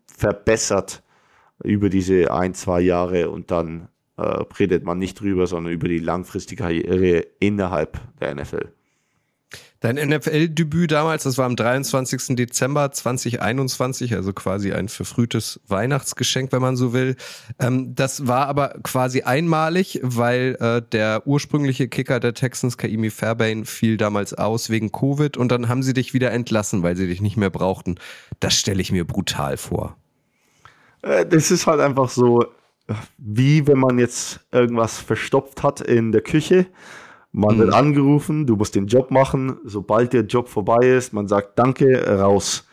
verbessert 0.07 1.03
über 1.63 1.89
diese 1.89 2.31
ein, 2.33 2.53
zwei 2.53 2.81
Jahre 2.81 3.29
und 3.29 3.51
dann 3.51 3.87
äh, 4.17 4.21
redet 4.59 4.83
man 4.83 4.97
nicht 4.97 5.19
drüber, 5.19 5.47
sondern 5.47 5.73
über 5.73 5.87
die 5.87 5.99
langfristige 5.99 6.63
Karriere 6.63 7.25
innerhalb 7.39 7.99
der 8.19 8.35
NFL. 8.35 8.73
Dein 9.85 9.97
NFL-Debüt 9.97 10.93
damals, 10.93 11.25
das 11.25 11.37
war 11.37 11.45
am 11.45 11.55
23. 11.55 12.35
Dezember 12.35 12.91
2021, 12.91 14.15
also 14.15 14.33
quasi 14.33 14.73
ein 14.73 14.89
verfrühtes 14.89 15.61
Weihnachtsgeschenk, 15.67 16.51
wenn 16.51 16.61
man 16.63 16.75
so 16.75 16.91
will. 16.91 17.15
Ähm, 17.59 17.93
das 17.93 18.25
war 18.25 18.47
aber 18.47 18.69
quasi 18.81 19.21
einmalig, 19.21 19.99
weil 20.01 20.57
äh, 20.59 20.81
der 20.91 21.27
ursprüngliche 21.27 21.87
Kicker 21.87 22.19
der 22.19 22.33
Texans, 22.33 22.79
Kaimi 22.79 23.11
Fairbairn, 23.11 23.65
fiel 23.65 23.97
damals 23.97 24.33
aus 24.33 24.71
wegen 24.71 24.91
Covid 24.91 25.37
und 25.37 25.51
dann 25.51 25.69
haben 25.69 25.83
sie 25.83 25.93
dich 25.93 26.15
wieder 26.15 26.31
entlassen, 26.31 26.81
weil 26.81 26.95
sie 26.95 27.05
dich 27.05 27.21
nicht 27.21 27.37
mehr 27.37 27.51
brauchten. 27.51 27.99
Das 28.39 28.55
stelle 28.55 28.81
ich 28.81 28.91
mir 28.91 29.05
brutal 29.05 29.55
vor. 29.55 29.97
Äh, 31.03 31.27
das 31.27 31.51
ist 31.51 31.67
halt 31.67 31.79
einfach 31.79 32.09
so, 32.09 32.43
wie 33.19 33.67
wenn 33.67 33.77
man 33.77 33.99
jetzt 33.99 34.39
irgendwas 34.51 34.97
verstopft 34.97 35.61
hat 35.61 35.79
in 35.79 36.11
der 36.11 36.21
Küche 36.21 36.65
man 37.35 37.55
mhm. 37.55 37.59
wird 37.59 37.73
angerufen, 37.73 38.47
du 38.47 38.55
musst 38.55 38.75
den 38.75 38.87
Job 38.87 39.11
machen. 39.11 39.57
Sobald 39.65 40.13
der 40.13 40.21
Job 40.21 40.47
vorbei 40.47 40.87
ist, 40.87 41.11
man 41.11 41.27
sagt 41.27 41.59
Danke, 41.59 42.17
raus. 42.19 42.65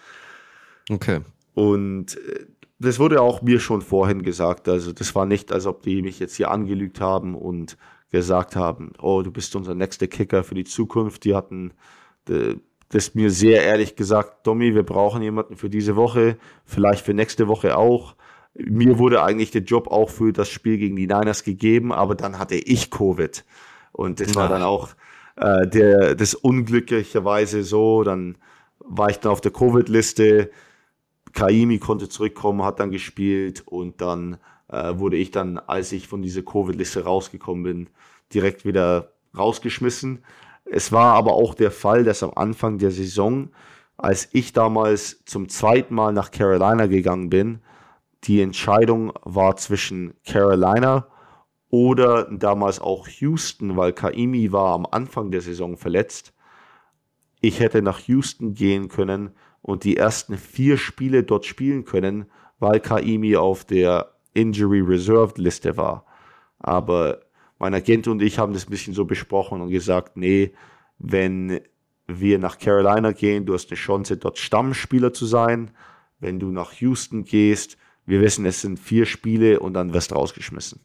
Okay. 0.89 1.21
Und 1.55 2.17
äh, 2.17 2.47
das 2.79 2.99
wurde 2.99 3.21
auch 3.21 3.43
mir 3.43 3.61
schon 3.61 3.83
vorhin 3.83 4.23
gesagt. 4.23 4.69
Also, 4.69 4.93
das 4.93 5.15
war 5.15 5.27
nicht, 5.27 5.53
als 5.53 5.67
ob 5.67 5.83
die 5.83 6.03
mich 6.03 6.19
jetzt 6.21 6.37
hier 6.37 6.51
angelügt 6.51 7.01
haben 7.01 7.35
und 7.35 7.77
gesagt 8.13 8.55
haben: 8.55 8.93
Oh, 9.01 9.23
du 9.23 9.33
bist 9.33 9.55
unser 9.57 9.75
nächster 9.75 10.07
Kicker 10.07 10.45
für 10.45 10.55
die 10.55 10.65
Zukunft. 10.65 11.25
Die 11.25 11.35
hatten 11.35 11.73
äh, 12.29 12.55
das 12.89 13.17
mir 13.17 13.31
sehr 13.31 13.65
ehrlich 13.65 13.97
gesagt: 13.97 14.45
Tommy, 14.45 14.77
wir 14.77 14.85
brauchen 14.85 15.23
jemanden 15.23 15.57
für 15.57 15.71
diese 15.71 15.97
Woche, 15.97 16.37
vielleicht 16.65 17.05
für 17.05 17.15
nächste 17.15 17.49
Woche 17.49 17.77
auch. 17.77 18.15
Mir 18.55 18.99
wurde 18.99 19.25
eigentlich 19.25 19.51
der 19.51 19.63
Job 19.63 19.89
auch 19.89 20.11
für 20.11 20.33
das 20.33 20.51
Spiel 20.51 20.77
gegen 20.77 20.95
die 20.95 21.07
Niners 21.07 21.43
gegeben, 21.43 21.91
aber 21.91 22.15
dann 22.15 22.39
hatte 22.39 22.55
ich 22.55 22.91
Covid. 22.91 23.45
Und 23.93 24.21
das 24.21 24.35
war 24.35 24.49
dann 24.49 24.63
auch 24.63 24.89
äh, 25.37 25.67
der, 25.67 26.15
das 26.15 26.35
unglücklicherweise 26.35 27.63
so. 27.63 28.03
Dann 28.03 28.37
war 28.79 29.11
ich 29.11 29.19
dann 29.19 29.33
auf 29.33 29.41
der 29.41 29.53
Covid-Liste. 29.53 30.51
Kaimi 31.33 31.79
konnte 31.79 32.09
zurückkommen, 32.09 32.63
hat 32.63 32.81
dann 32.81 32.91
gespielt 32.91 33.63
und 33.67 34.01
dann 34.01 34.39
äh, 34.69 34.99
wurde 34.99 35.17
ich 35.17 35.31
dann, 35.31 35.59
als 35.59 35.93
ich 35.93 36.09
von 36.09 36.23
dieser 36.23 36.43
Covid-Liste 36.43 37.05
rausgekommen 37.05 37.63
bin, 37.63 37.91
direkt 38.35 38.65
wieder 38.65 39.13
rausgeschmissen. 39.37 40.25
Es 40.65 40.93
war 40.93 41.15
aber 41.15 41.33
auch 41.33 41.55
der 41.55 41.71
Fall, 41.71 42.05
dass 42.05 42.23
am 42.23 42.33
Anfang 42.35 42.79
der 42.79 42.91
Saison, 42.91 43.51
als 43.97 44.29
ich 44.33 44.53
damals 44.53 45.25
zum 45.25 45.49
zweiten 45.49 45.95
Mal 45.95 46.13
nach 46.13 46.31
Carolina 46.31 46.87
gegangen 46.87 47.31
bin, 47.31 47.61
die 48.25 48.41
Entscheidung 48.41 49.13
war 49.23 49.57
zwischen 49.57 50.15
Carolina 50.25 51.07
oder 51.73 52.25
damals 52.25 52.81
auch 52.81 53.09
Houston, 53.09 53.79
weil 53.79 53.95
Kaimi 53.95 54.53
war 54.53 54.75
am 54.75 54.87
Anfang 54.91 55.31
der 55.31 55.41
Saison 55.41 55.79
verletzt. 55.79 56.35
Ich 57.41 57.61
hätte 57.61 57.81
nach 57.81 57.99
Houston 58.01 58.53
gehen 58.53 58.89
können 58.89 59.31
und 59.63 59.85
die 59.85 59.97
ersten 59.97 60.37
vier 60.37 60.77
Spiele 60.77 61.25
dort 61.25 61.47
spielen 61.47 61.87
können, 61.87 62.27
weil 62.59 62.79
Kaimi 62.79 63.37
auf 63.37 63.65
der 63.65 64.13
Injury 64.35 64.81
Reserved 64.81 65.39
Liste 65.39 65.79
war. 65.79 66.05
Aber 66.59 67.23
mein 67.59 67.73
Agent 67.73 68.07
und 68.07 68.21
ich 68.21 68.39
haben 68.39 68.53
das 68.53 68.67
ein 68.67 68.71
bisschen 68.71 68.93
so 68.93 69.07
besprochen 69.07 69.63
und 69.63 69.71
gesagt, 69.71 70.19
nee, 70.19 70.53
wenn 70.99 71.63
wir 72.07 72.39
nach 72.39 72.59
Carolina 72.59 73.13
gehen, 73.13 73.47
du 73.47 73.55
hast 73.55 73.71
eine 73.71 73.79
Chance, 73.79 74.19
dort 74.19 74.37
Stammspieler 74.37 75.15
zu 75.15 75.25
sein. 75.25 75.71
Wenn 76.21 76.39
du 76.39 76.51
nach 76.51 76.75
Houston 76.75 77.25
gehst, 77.25 77.79
wir 78.05 78.21
wissen, 78.21 78.45
es 78.45 78.61
sind 78.61 78.79
vier 78.79 79.07
Spiele 79.07 79.59
und 79.59 79.73
dann 79.73 79.95
wirst 79.95 80.11
du 80.11 80.17
rausgeschmissen. 80.17 80.81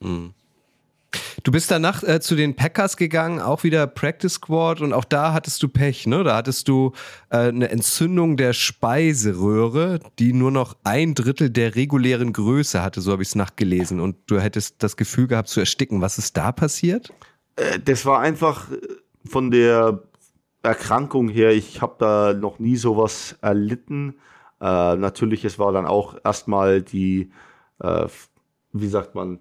Mhm. 0.00 0.34
Du 1.42 1.50
bist 1.50 1.70
danach 1.70 2.02
äh, 2.02 2.20
zu 2.20 2.36
den 2.36 2.54
Packers 2.54 2.96
gegangen, 2.96 3.40
auch 3.40 3.64
wieder 3.64 3.86
Practice 3.86 4.34
Squad 4.34 4.80
und 4.80 4.92
auch 4.92 5.04
da 5.04 5.32
hattest 5.32 5.62
du 5.62 5.68
Pech, 5.68 6.06
ne? 6.06 6.22
Da 6.22 6.36
hattest 6.36 6.68
du 6.68 6.92
äh, 7.30 7.48
eine 7.48 7.70
Entzündung 7.70 8.36
der 8.36 8.52
Speiseröhre, 8.52 10.00
die 10.18 10.32
nur 10.32 10.50
noch 10.50 10.76
ein 10.84 11.14
Drittel 11.14 11.50
der 11.50 11.74
regulären 11.74 12.32
Größe 12.32 12.82
hatte, 12.82 13.00
so 13.00 13.10
habe 13.10 13.22
ich 13.22 13.30
es 13.30 13.34
nachgelesen. 13.34 14.00
Und 14.00 14.16
du 14.26 14.38
hättest 14.38 14.82
das 14.82 14.96
Gefühl 14.96 15.26
gehabt 15.26 15.48
zu 15.48 15.60
ersticken. 15.60 16.00
Was 16.00 16.18
ist 16.18 16.36
da 16.36 16.52
passiert? 16.52 17.12
Äh, 17.56 17.80
das 17.80 18.06
war 18.06 18.20
einfach 18.20 18.70
äh, 18.70 18.76
von 19.24 19.50
der 19.50 20.02
Erkrankung 20.62 21.28
her, 21.28 21.52
ich 21.52 21.80
habe 21.80 21.96
da 21.98 22.34
noch 22.34 22.58
nie 22.58 22.76
sowas 22.76 23.36
erlitten. 23.40 24.14
Äh, 24.60 24.96
natürlich, 24.96 25.44
es 25.44 25.58
war 25.58 25.72
dann 25.72 25.86
auch 25.86 26.16
erstmal 26.22 26.82
die, 26.82 27.30
äh, 27.80 28.06
wie 28.72 28.88
sagt 28.88 29.14
man, 29.14 29.40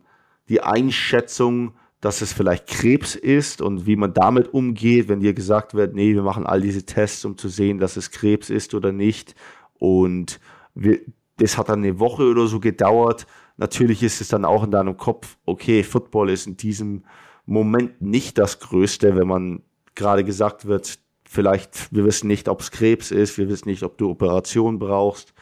die 0.50 0.62
Einschätzung, 0.62 1.74
dass 2.02 2.22
es 2.22 2.34
vielleicht 2.34 2.68
Krebs 2.68 3.16
ist 3.16 3.62
und 3.62 3.86
wie 3.86 3.96
man 3.96 4.14
damit 4.14 4.54
umgeht, 4.54 5.10
wenn 5.10 5.20
dir 5.20 5.34
gesagt 5.34 5.74
wird, 5.74 5.96
nee, 5.96 6.14
wir 6.14 6.24
machen 6.24 6.46
all 6.46 6.62
diese 6.62 6.86
Tests, 6.86 7.26
um 7.26 7.38
zu 7.38 7.50
sehen, 7.50 7.78
dass 7.78 7.98
es 7.98 8.12
Krebs 8.12 8.50
ist 8.50 8.74
oder 8.74 8.92
nicht. 8.92 9.36
Und 9.78 10.40
wir, 10.76 11.00
das 11.38 11.58
hat 11.58 11.70
dann 11.70 11.80
eine 11.80 12.00
Woche 12.00 12.24
oder 12.24 12.48
so 12.48 12.60
gedauert. 12.60 13.28
Natürlich 13.58 14.02
ist 14.02 14.22
es 14.22 14.30
dann 14.30 14.46
auch 14.46 14.64
in 14.64 14.72
deinem 14.72 14.96
Kopf, 14.96 15.38
okay, 15.46 15.84
Football 15.84 16.30
ist 16.30 16.48
in 16.48 16.58
diesem 16.58 17.04
Moment 17.46 18.02
nicht 18.02 18.38
das 18.38 18.60
Größte, 18.60 19.16
wenn 19.16 19.28
man 19.28 19.64
gerade 19.96 20.24
gesagt 20.24 20.66
wird, 20.66 21.00
vielleicht, 21.26 21.94
wir 21.94 22.06
wissen 22.06 22.28
nicht, 22.28 22.48
ob 22.48 22.62
es 22.62 22.72
Krebs 22.72 23.12
ist, 23.12 23.38
wir 23.38 23.50
wissen 23.50 23.68
nicht, 23.70 23.84
ob 23.84 23.98
du 23.98 24.10
Operation 24.10 24.80
brauchst 24.80 25.34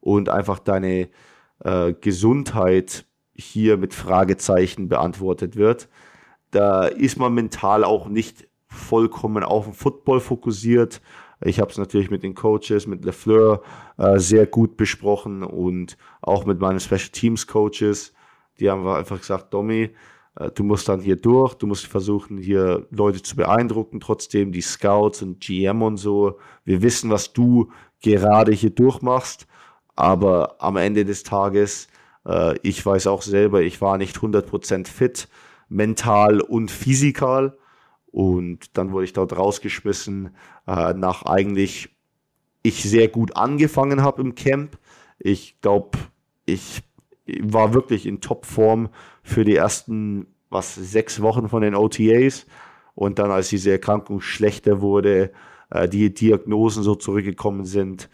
und 0.00 0.28
einfach 0.28 0.58
deine 0.58 1.08
äh, 1.62 1.92
Gesundheit 1.92 3.05
hier 3.36 3.76
mit 3.76 3.94
Fragezeichen 3.94 4.88
beantwortet 4.88 5.56
wird. 5.56 5.88
Da 6.50 6.86
ist 6.86 7.18
man 7.18 7.34
mental 7.34 7.84
auch 7.84 8.08
nicht 8.08 8.48
vollkommen 8.68 9.42
auf 9.42 9.64
den 9.64 9.74
Football 9.74 10.20
fokussiert. 10.20 11.00
Ich 11.44 11.60
habe 11.60 11.70
es 11.70 11.78
natürlich 11.78 12.10
mit 12.10 12.22
den 12.22 12.34
Coaches, 12.34 12.86
mit 12.86 13.04
LeFleur 13.04 13.62
äh, 13.98 14.18
sehr 14.18 14.46
gut 14.46 14.76
besprochen 14.76 15.42
und 15.42 15.96
auch 16.22 16.46
mit 16.46 16.60
meinen 16.60 16.80
Special 16.80 17.10
Teams 17.12 17.46
Coaches. 17.46 18.14
Die 18.58 18.70
haben 18.70 18.86
einfach 18.88 19.18
gesagt, 19.18 19.52
Domi, 19.52 19.90
äh, 20.36 20.50
du 20.50 20.64
musst 20.64 20.88
dann 20.88 21.00
hier 21.00 21.16
durch, 21.16 21.54
du 21.54 21.66
musst 21.66 21.86
versuchen, 21.86 22.38
hier 22.38 22.86
Leute 22.90 23.22
zu 23.22 23.36
beeindrucken, 23.36 24.00
trotzdem 24.00 24.52
die 24.52 24.62
Scouts 24.62 25.22
und 25.22 25.40
GM 25.40 25.82
und 25.82 25.98
so. 25.98 26.38
Wir 26.64 26.80
wissen, 26.80 27.10
was 27.10 27.32
du 27.32 27.70
gerade 28.02 28.52
hier 28.52 28.70
durchmachst, 28.70 29.46
aber 29.94 30.56
am 30.58 30.76
Ende 30.76 31.04
des 31.04 31.22
Tages 31.22 31.88
äh, 32.26 32.58
ich 32.62 32.84
weiß 32.84 33.06
auch 33.06 33.22
selber, 33.22 33.62
ich 33.62 33.80
war 33.80 33.98
nicht 33.98 34.16
100% 34.16 34.88
fit, 34.88 35.28
mental 35.68 36.40
und 36.40 36.70
physikal. 36.70 37.56
Und 38.06 38.76
dann 38.76 38.92
wurde 38.92 39.04
ich 39.04 39.12
dort 39.12 39.36
rausgeschmissen, 39.36 40.34
äh, 40.66 40.94
nach 40.94 41.24
eigentlich 41.24 41.90
ich 42.62 42.82
sehr 42.82 43.08
gut 43.08 43.36
angefangen 43.36 44.02
habe 44.02 44.22
im 44.22 44.34
Camp. 44.34 44.78
Ich 45.18 45.60
glaube, 45.60 45.98
ich 46.46 46.82
war 47.40 47.74
wirklich 47.74 48.06
in 48.06 48.20
Topform 48.20 48.88
für 49.22 49.44
die 49.44 49.56
ersten 49.56 50.26
was 50.48 50.74
sechs 50.74 51.20
Wochen 51.20 51.48
von 51.48 51.62
den 51.62 51.74
OTAs. 51.74 52.46
Und 52.94 53.18
dann, 53.18 53.30
als 53.30 53.50
diese 53.50 53.72
Erkrankung 53.72 54.20
schlechter 54.20 54.80
wurde, 54.80 55.32
äh, 55.70 55.88
die 55.88 56.12
Diagnosen 56.14 56.82
so 56.82 56.94
zurückgekommen 56.94 57.64
sind, 57.64 58.08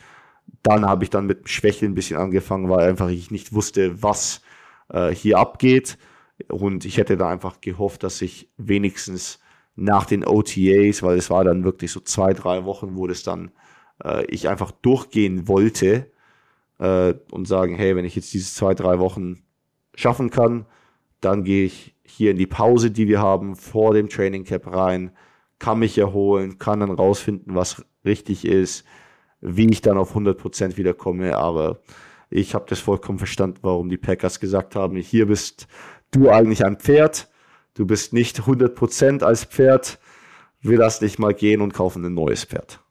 dann 0.62 0.86
habe 0.86 1.04
ich 1.04 1.10
dann 1.10 1.26
mit 1.26 1.48
Schwächeln 1.48 1.92
ein 1.92 1.94
bisschen 1.94 2.18
angefangen, 2.18 2.68
weil 2.68 2.88
einfach 2.88 3.08
ich 3.08 3.30
nicht 3.30 3.52
wusste, 3.52 4.02
was 4.02 4.42
äh, 4.88 5.10
hier 5.10 5.38
abgeht. 5.38 5.98
Und 6.48 6.84
ich 6.84 6.96
hätte 6.96 7.16
da 7.16 7.28
einfach 7.28 7.60
gehofft, 7.60 8.02
dass 8.02 8.22
ich 8.22 8.50
wenigstens 8.56 9.40
nach 9.74 10.06
den 10.06 10.24
OTAs, 10.24 11.02
weil 11.02 11.18
es 11.18 11.30
war 11.30 11.44
dann 11.44 11.64
wirklich 11.64 11.90
so 11.92 12.00
zwei, 12.00 12.32
drei 12.32 12.64
Wochen, 12.64 12.96
wo 12.96 13.06
das 13.06 13.22
dann 13.22 13.52
äh, 14.04 14.24
ich 14.26 14.48
einfach 14.48 14.70
durchgehen 14.70 15.48
wollte 15.48 16.10
äh, 16.78 17.14
und 17.30 17.46
sagen, 17.46 17.74
hey, 17.74 17.96
wenn 17.96 18.04
ich 18.04 18.16
jetzt 18.16 18.32
diese 18.32 18.52
zwei, 18.52 18.74
drei 18.74 18.98
Wochen 18.98 19.42
schaffen 19.94 20.30
kann, 20.30 20.66
dann 21.20 21.44
gehe 21.44 21.66
ich 21.66 21.94
hier 22.04 22.32
in 22.32 22.36
die 22.36 22.46
Pause, 22.46 22.90
die 22.90 23.08
wir 23.08 23.20
haben, 23.20 23.56
vor 23.56 23.94
dem 23.94 24.08
Training 24.08 24.44
Cap 24.44 24.66
rein, 24.66 25.12
kann 25.58 25.78
mich 25.78 25.96
erholen, 25.96 26.58
kann 26.58 26.80
dann 26.80 26.90
rausfinden, 26.90 27.54
was 27.54 27.84
richtig 28.04 28.44
ist, 28.44 28.84
wie 29.42 29.68
ich 29.68 29.82
dann 29.82 29.98
auf 29.98 30.16
100% 30.16 30.76
wiederkomme. 30.78 31.36
Aber 31.36 31.80
ich 32.30 32.54
habe 32.54 32.64
das 32.68 32.80
vollkommen 32.80 33.18
verstanden, 33.18 33.58
warum 33.62 33.90
die 33.90 33.98
Packers 33.98 34.40
gesagt 34.40 34.74
haben, 34.74 34.96
hier 34.96 35.26
bist 35.26 35.66
du 36.12 36.30
eigentlich 36.30 36.64
ein 36.64 36.78
Pferd, 36.78 37.28
du 37.74 37.86
bist 37.86 38.12
nicht 38.12 38.40
100% 38.40 39.22
als 39.22 39.44
Pferd, 39.44 39.98
wir 40.60 40.78
lassen 40.78 41.04
dich 41.04 41.18
mal 41.18 41.34
gehen 41.34 41.60
und 41.60 41.74
kaufen 41.74 42.04
ein 42.04 42.14
neues 42.14 42.44
Pferd. 42.44 42.81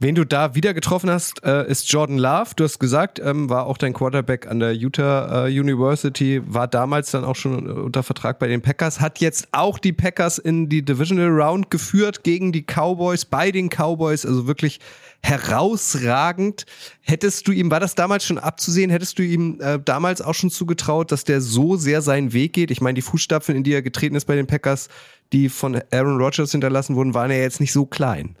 Wen 0.00 0.16
du 0.16 0.24
da 0.24 0.56
wieder 0.56 0.74
getroffen 0.74 1.08
hast, 1.08 1.44
äh, 1.44 1.64
ist 1.70 1.88
Jordan 1.92 2.18
Love. 2.18 2.50
Du 2.56 2.64
hast 2.64 2.80
gesagt, 2.80 3.20
ähm, 3.20 3.48
war 3.48 3.66
auch 3.66 3.78
dein 3.78 3.92
Quarterback 3.92 4.48
an 4.48 4.58
der 4.58 4.74
Utah 4.74 5.46
äh, 5.46 5.60
University, 5.60 6.42
war 6.44 6.66
damals 6.66 7.12
dann 7.12 7.24
auch 7.24 7.36
schon 7.36 7.70
unter 7.70 8.02
Vertrag 8.02 8.40
bei 8.40 8.48
den 8.48 8.60
Packers, 8.60 9.00
hat 9.00 9.20
jetzt 9.20 9.46
auch 9.52 9.78
die 9.78 9.92
Packers 9.92 10.38
in 10.38 10.68
die 10.68 10.84
Divisional 10.84 11.28
Round 11.28 11.70
geführt 11.70 12.24
gegen 12.24 12.50
die 12.50 12.64
Cowboys, 12.64 13.24
bei 13.24 13.52
den 13.52 13.68
Cowboys, 13.68 14.26
also 14.26 14.48
wirklich 14.48 14.80
herausragend. 15.22 16.66
Hättest 17.02 17.46
du 17.46 17.52
ihm, 17.52 17.70
war 17.70 17.78
das 17.78 17.94
damals 17.94 18.24
schon 18.24 18.38
abzusehen, 18.38 18.90
hättest 18.90 19.16
du 19.20 19.22
ihm 19.22 19.60
äh, 19.60 19.78
damals 19.78 20.20
auch 20.22 20.34
schon 20.34 20.50
zugetraut, 20.50 21.12
dass 21.12 21.22
der 21.22 21.40
so 21.40 21.76
sehr 21.76 22.02
seinen 22.02 22.32
Weg 22.32 22.52
geht? 22.52 22.72
Ich 22.72 22.80
meine, 22.80 22.94
die 22.94 23.02
Fußstapfen, 23.02 23.54
in 23.54 23.62
die 23.62 23.74
er 23.74 23.82
getreten 23.82 24.16
ist 24.16 24.24
bei 24.24 24.34
den 24.34 24.48
Packers, 24.48 24.88
die 25.32 25.48
von 25.48 25.80
Aaron 25.92 26.20
Rodgers 26.20 26.50
hinterlassen 26.50 26.96
wurden, 26.96 27.14
waren 27.14 27.30
ja 27.30 27.36
jetzt 27.36 27.60
nicht 27.60 27.72
so 27.72 27.86
klein. 27.86 28.34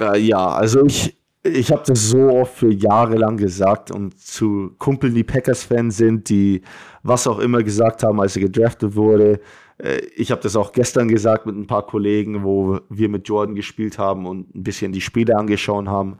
Äh, 0.00 0.20
ja, 0.20 0.48
also 0.48 0.84
ich, 0.84 1.16
ich 1.42 1.70
habe 1.70 1.82
das 1.86 2.08
so 2.10 2.30
oft 2.30 2.54
für 2.54 2.72
Jahre 2.72 3.16
lang 3.16 3.36
gesagt 3.36 3.90
und 3.90 4.18
zu 4.18 4.74
Kumpeln, 4.78 5.14
die 5.14 5.24
Packers-Fans 5.24 5.96
sind, 5.96 6.28
die 6.28 6.62
was 7.02 7.26
auch 7.26 7.38
immer 7.38 7.62
gesagt 7.62 8.02
haben, 8.02 8.20
als 8.20 8.36
er 8.36 8.42
gedraftet 8.42 8.94
wurde. 8.94 9.40
Äh, 9.78 9.98
ich 10.16 10.30
habe 10.30 10.40
das 10.40 10.56
auch 10.56 10.72
gestern 10.72 11.08
gesagt 11.08 11.46
mit 11.46 11.56
ein 11.56 11.66
paar 11.66 11.86
Kollegen, 11.86 12.44
wo 12.44 12.80
wir 12.88 13.08
mit 13.08 13.28
Jordan 13.28 13.54
gespielt 13.54 13.98
haben 13.98 14.26
und 14.26 14.54
ein 14.54 14.62
bisschen 14.62 14.92
die 14.92 15.00
Spiele 15.00 15.36
angeschaut 15.36 15.86
haben. 15.86 16.18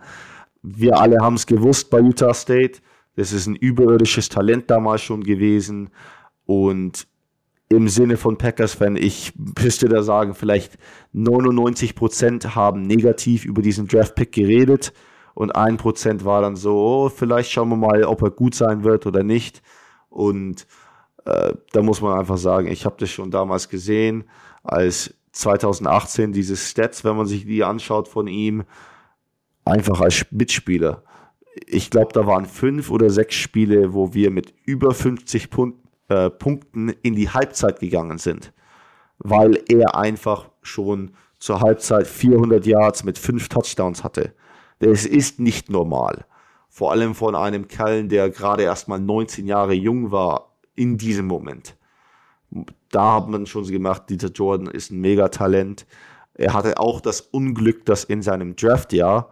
Wir 0.62 0.99
alle 0.99 1.18
haben 1.20 1.35
es 1.35 1.47
gewusst 1.47 1.91
bei 1.91 2.01
Utah 2.01 2.35
State. 2.35 2.81
Das 3.16 3.33
ist 3.33 3.47
ein 3.47 3.57
überirdisches 3.57 4.29
Talent 4.29 4.70
damals 4.70 5.03
schon 5.03 5.23
gewesen. 5.23 5.91
Und 6.47 7.07
im 7.73 7.89
Sinne 7.89 8.16
von 8.16 8.39
Packers-Fan, 8.39 8.97
ich 8.97 9.33
müsste 9.37 9.89
da 9.89 10.03
sagen, 10.03 10.35
vielleicht 10.35 10.79
99% 11.14 12.55
haben 12.55 12.83
negativ 12.83 13.45
über 13.45 13.62
diesen 13.62 13.89
Draft-Pick 13.89 14.33
geredet 14.33 14.93
und 15.35 15.55
ein 15.55 15.77
Prozent 15.77 16.25
war 16.25 16.43
dann 16.43 16.57
so, 16.57 16.77
oh, 16.77 17.09
vielleicht 17.09 17.51
schauen 17.51 17.70
wir 17.70 17.77
mal, 17.77 18.05
ob 18.05 18.23
er 18.23 18.31
gut 18.31 18.55
sein 18.55 18.85
wird 18.85 19.07
oder 19.07 19.23
nicht. 19.23 19.62
Und 20.09 20.66
äh, 21.25 21.55
da 21.73 21.83
muss 21.83 22.01
man 22.01 22.18
einfach 22.18 22.37
sagen, 22.37 22.68
ich 22.68 22.85
habe 22.85 22.97
das 22.99 23.11
schon 23.11 23.31
damals 23.31 23.68
gesehen, 23.68 24.25
als 24.62 25.14
2018 25.33 26.33
diese 26.33 26.57
Stats, 26.57 27.05
wenn 27.05 27.16
man 27.16 27.27
sich 27.27 27.47
die 27.47 27.64
anschaut 27.64 28.09
von 28.09 28.27
ihm, 28.27 28.64
einfach 29.64 30.01
als 30.01 30.27
Mitspieler. 30.31 31.03
Ich 31.66 31.91
glaube, 31.91 32.12
da 32.12 32.27
waren 32.27 32.47
fünf 32.47 32.91
oder 32.91 33.11
sechs 33.11 33.35
Spiele, 33.35 33.95
wo 33.95 34.14
wir 34.14 34.31
mit 34.31 34.55
über 34.64 34.93
50 34.93 35.51
Punkten 35.51 35.82
äh, 36.09 36.30
Punkten 36.30 36.88
in 36.88 37.14
die 37.14 37.30
Halbzeit 37.30 37.80
gegangen 37.80 38.18
sind, 38.18 38.53
weil 39.18 39.62
er 39.68 39.96
einfach 39.96 40.50
schon 40.62 41.12
zur 41.38 41.61
Halbzeit 41.61 42.07
400 42.07 42.66
Yards 42.66 43.05
mit 43.05 43.18
fünf 43.18 43.48
Touchdowns 43.48 44.05
hatte. 44.05 44.34
Das 44.80 45.05
ist 45.05 45.40
nicht 45.40 45.70
normal. 45.70 46.24
Vor 46.68 46.92
allem 46.92 47.14
von 47.14 47.34
einem 47.34 47.68
Kerl, 47.68 48.09
der 48.09 48.30
gerade 48.30 48.62
erst 48.64 48.88
mal 48.88 48.98
19 48.98 49.46
Jahre 49.46 49.74
jung 49.74 50.11
war 50.11 50.57
in 50.74 50.98
diesem 50.98 51.26
Moment. 51.26 51.76
Da 52.90 53.14
hat 53.14 53.28
man 53.28 53.46
schon 53.46 53.66
gemacht, 53.66 54.05
dieser 54.09 54.28
Jordan 54.28 54.68
ist 54.68 54.90
ein 54.90 55.00
Megatalent. 55.00 55.86
Er 56.34 56.55
hatte 56.55 56.78
auch 56.78 57.00
das 57.00 57.20
Unglück, 57.20 57.86
dass 57.86 58.05
in 58.05 58.22
seinem 58.22 58.57
Draftjahr 58.57 59.30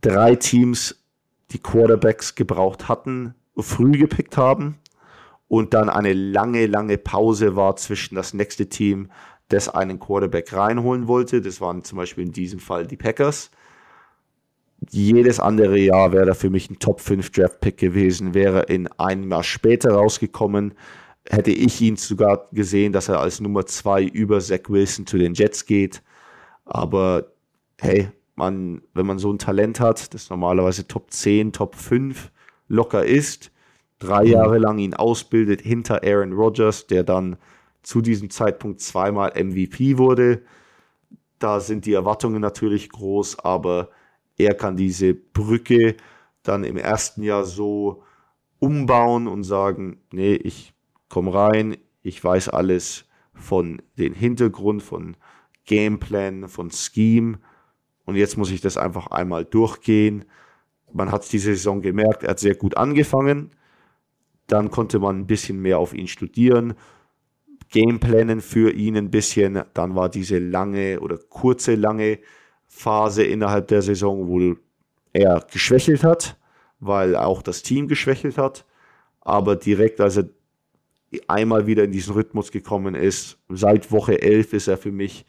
drei 0.00 0.36
Teams 0.36 1.02
die 1.50 1.58
Quarterbacks 1.58 2.34
gebraucht 2.34 2.88
hatten, 2.88 3.34
früh 3.56 3.92
gepickt 3.92 4.36
haben 4.36 4.78
und 5.48 5.74
dann 5.74 5.88
eine 5.88 6.12
lange, 6.12 6.66
lange 6.66 6.98
Pause 6.98 7.56
war 7.56 7.76
zwischen 7.76 8.14
das 8.14 8.34
nächste 8.34 8.68
Team, 8.68 9.10
das 9.48 9.68
einen 9.68 9.98
Quarterback 9.98 10.52
reinholen 10.52 11.08
wollte. 11.08 11.40
Das 11.40 11.60
waren 11.60 11.82
zum 11.82 11.96
Beispiel 11.96 12.24
in 12.24 12.32
diesem 12.32 12.60
Fall 12.60 12.86
die 12.86 12.96
Packers. 12.96 13.50
Jedes 14.90 15.40
andere 15.40 15.78
Jahr 15.78 16.12
wäre 16.12 16.26
da 16.26 16.34
für 16.34 16.50
mich 16.50 16.70
ein 16.70 16.78
Top 16.78 17.00
5 17.00 17.30
Draft 17.30 17.60
Pick 17.60 17.78
gewesen, 17.78 18.34
wäre 18.34 18.62
in 18.64 18.86
einem 18.98 19.30
Jahr 19.30 19.42
später 19.42 19.92
rausgekommen, 19.92 20.74
hätte 21.28 21.50
ich 21.50 21.80
ihn 21.80 21.96
sogar 21.96 22.48
gesehen, 22.52 22.92
dass 22.92 23.08
er 23.08 23.20
als 23.20 23.40
Nummer 23.40 23.66
2 23.66 24.04
über 24.04 24.40
Zach 24.40 24.68
Wilson 24.68 25.06
zu 25.06 25.18
den 25.18 25.34
Jets 25.34 25.66
geht. 25.66 26.02
Aber 26.64 27.32
hey, 27.80 28.10
man, 28.36 28.82
wenn 28.94 29.06
man 29.06 29.18
so 29.18 29.32
ein 29.32 29.38
Talent 29.38 29.80
hat, 29.80 30.14
das 30.14 30.30
normalerweise 30.30 30.86
Top 30.86 31.10
10, 31.10 31.52
Top 31.52 31.74
5 31.74 32.30
locker 32.68 33.04
ist, 33.04 33.50
drei 33.98 34.24
mhm. 34.24 34.30
Jahre 34.30 34.58
lang 34.58 34.78
ihn 34.78 34.94
ausbildet 34.94 35.60
hinter 35.60 36.02
Aaron 36.02 36.32
Rodgers, 36.32 36.86
der 36.86 37.02
dann 37.02 37.36
zu 37.82 38.00
diesem 38.00 38.30
Zeitpunkt 38.30 38.80
zweimal 38.80 39.32
MVP 39.36 39.98
wurde. 39.98 40.42
Da 41.38 41.60
sind 41.60 41.86
die 41.86 41.92
Erwartungen 41.92 42.40
natürlich 42.40 42.88
groß, 42.90 43.38
aber 43.40 43.90
er 44.36 44.54
kann 44.54 44.76
diese 44.76 45.14
Brücke 45.14 45.96
dann 46.42 46.64
im 46.64 46.76
ersten 46.76 47.22
Jahr 47.22 47.44
so 47.44 48.02
umbauen 48.58 49.28
und 49.28 49.44
sagen, 49.44 50.00
nee, 50.12 50.34
ich 50.34 50.72
komme 51.08 51.32
rein, 51.32 51.76
ich 52.02 52.22
weiß 52.22 52.48
alles 52.48 53.04
von 53.34 53.80
den 53.96 54.14
Hintergrund, 54.14 54.82
von 54.82 55.16
Gameplan, 55.64 56.48
von 56.48 56.70
Scheme 56.70 57.38
und 58.04 58.16
jetzt 58.16 58.36
muss 58.36 58.50
ich 58.50 58.60
das 58.60 58.76
einfach 58.76 59.08
einmal 59.08 59.44
durchgehen. 59.44 60.24
Man 60.92 61.12
hat 61.12 61.22
es 61.22 61.28
diese 61.28 61.54
Saison 61.54 61.82
gemerkt, 61.82 62.22
er 62.22 62.30
hat 62.30 62.40
sehr 62.40 62.54
gut 62.54 62.76
angefangen, 62.76 63.50
dann 64.48 64.70
konnte 64.70 64.98
man 64.98 65.20
ein 65.20 65.26
bisschen 65.26 65.60
mehr 65.60 65.78
auf 65.78 65.94
ihn 65.94 66.08
studieren, 66.08 66.74
Gameplanen 67.70 68.40
für 68.40 68.72
ihn 68.72 68.96
ein 68.96 69.10
bisschen. 69.10 69.62
Dann 69.74 69.94
war 69.94 70.08
diese 70.08 70.38
lange 70.38 71.00
oder 71.00 71.18
kurze, 71.18 71.74
lange 71.74 72.18
Phase 72.66 73.24
innerhalb 73.24 73.68
der 73.68 73.82
Saison, 73.82 74.26
wo 74.26 74.56
er 75.12 75.46
geschwächelt 75.52 76.02
hat, 76.02 76.36
weil 76.80 77.16
auch 77.16 77.42
das 77.42 77.62
Team 77.62 77.88
geschwächelt 77.88 78.38
hat. 78.38 78.64
Aber 79.20 79.56
direkt, 79.56 80.00
als 80.00 80.16
er 80.16 80.28
einmal 81.26 81.66
wieder 81.66 81.84
in 81.84 81.92
diesen 81.92 82.14
Rhythmus 82.14 82.52
gekommen 82.52 82.94
ist, 82.94 83.38
seit 83.48 83.90
Woche 83.92 84.20
11 84.20 84.52
ist 84.52 84.68
er 84.68 84.78
für 84.78 84.92
mich 84.92 85.24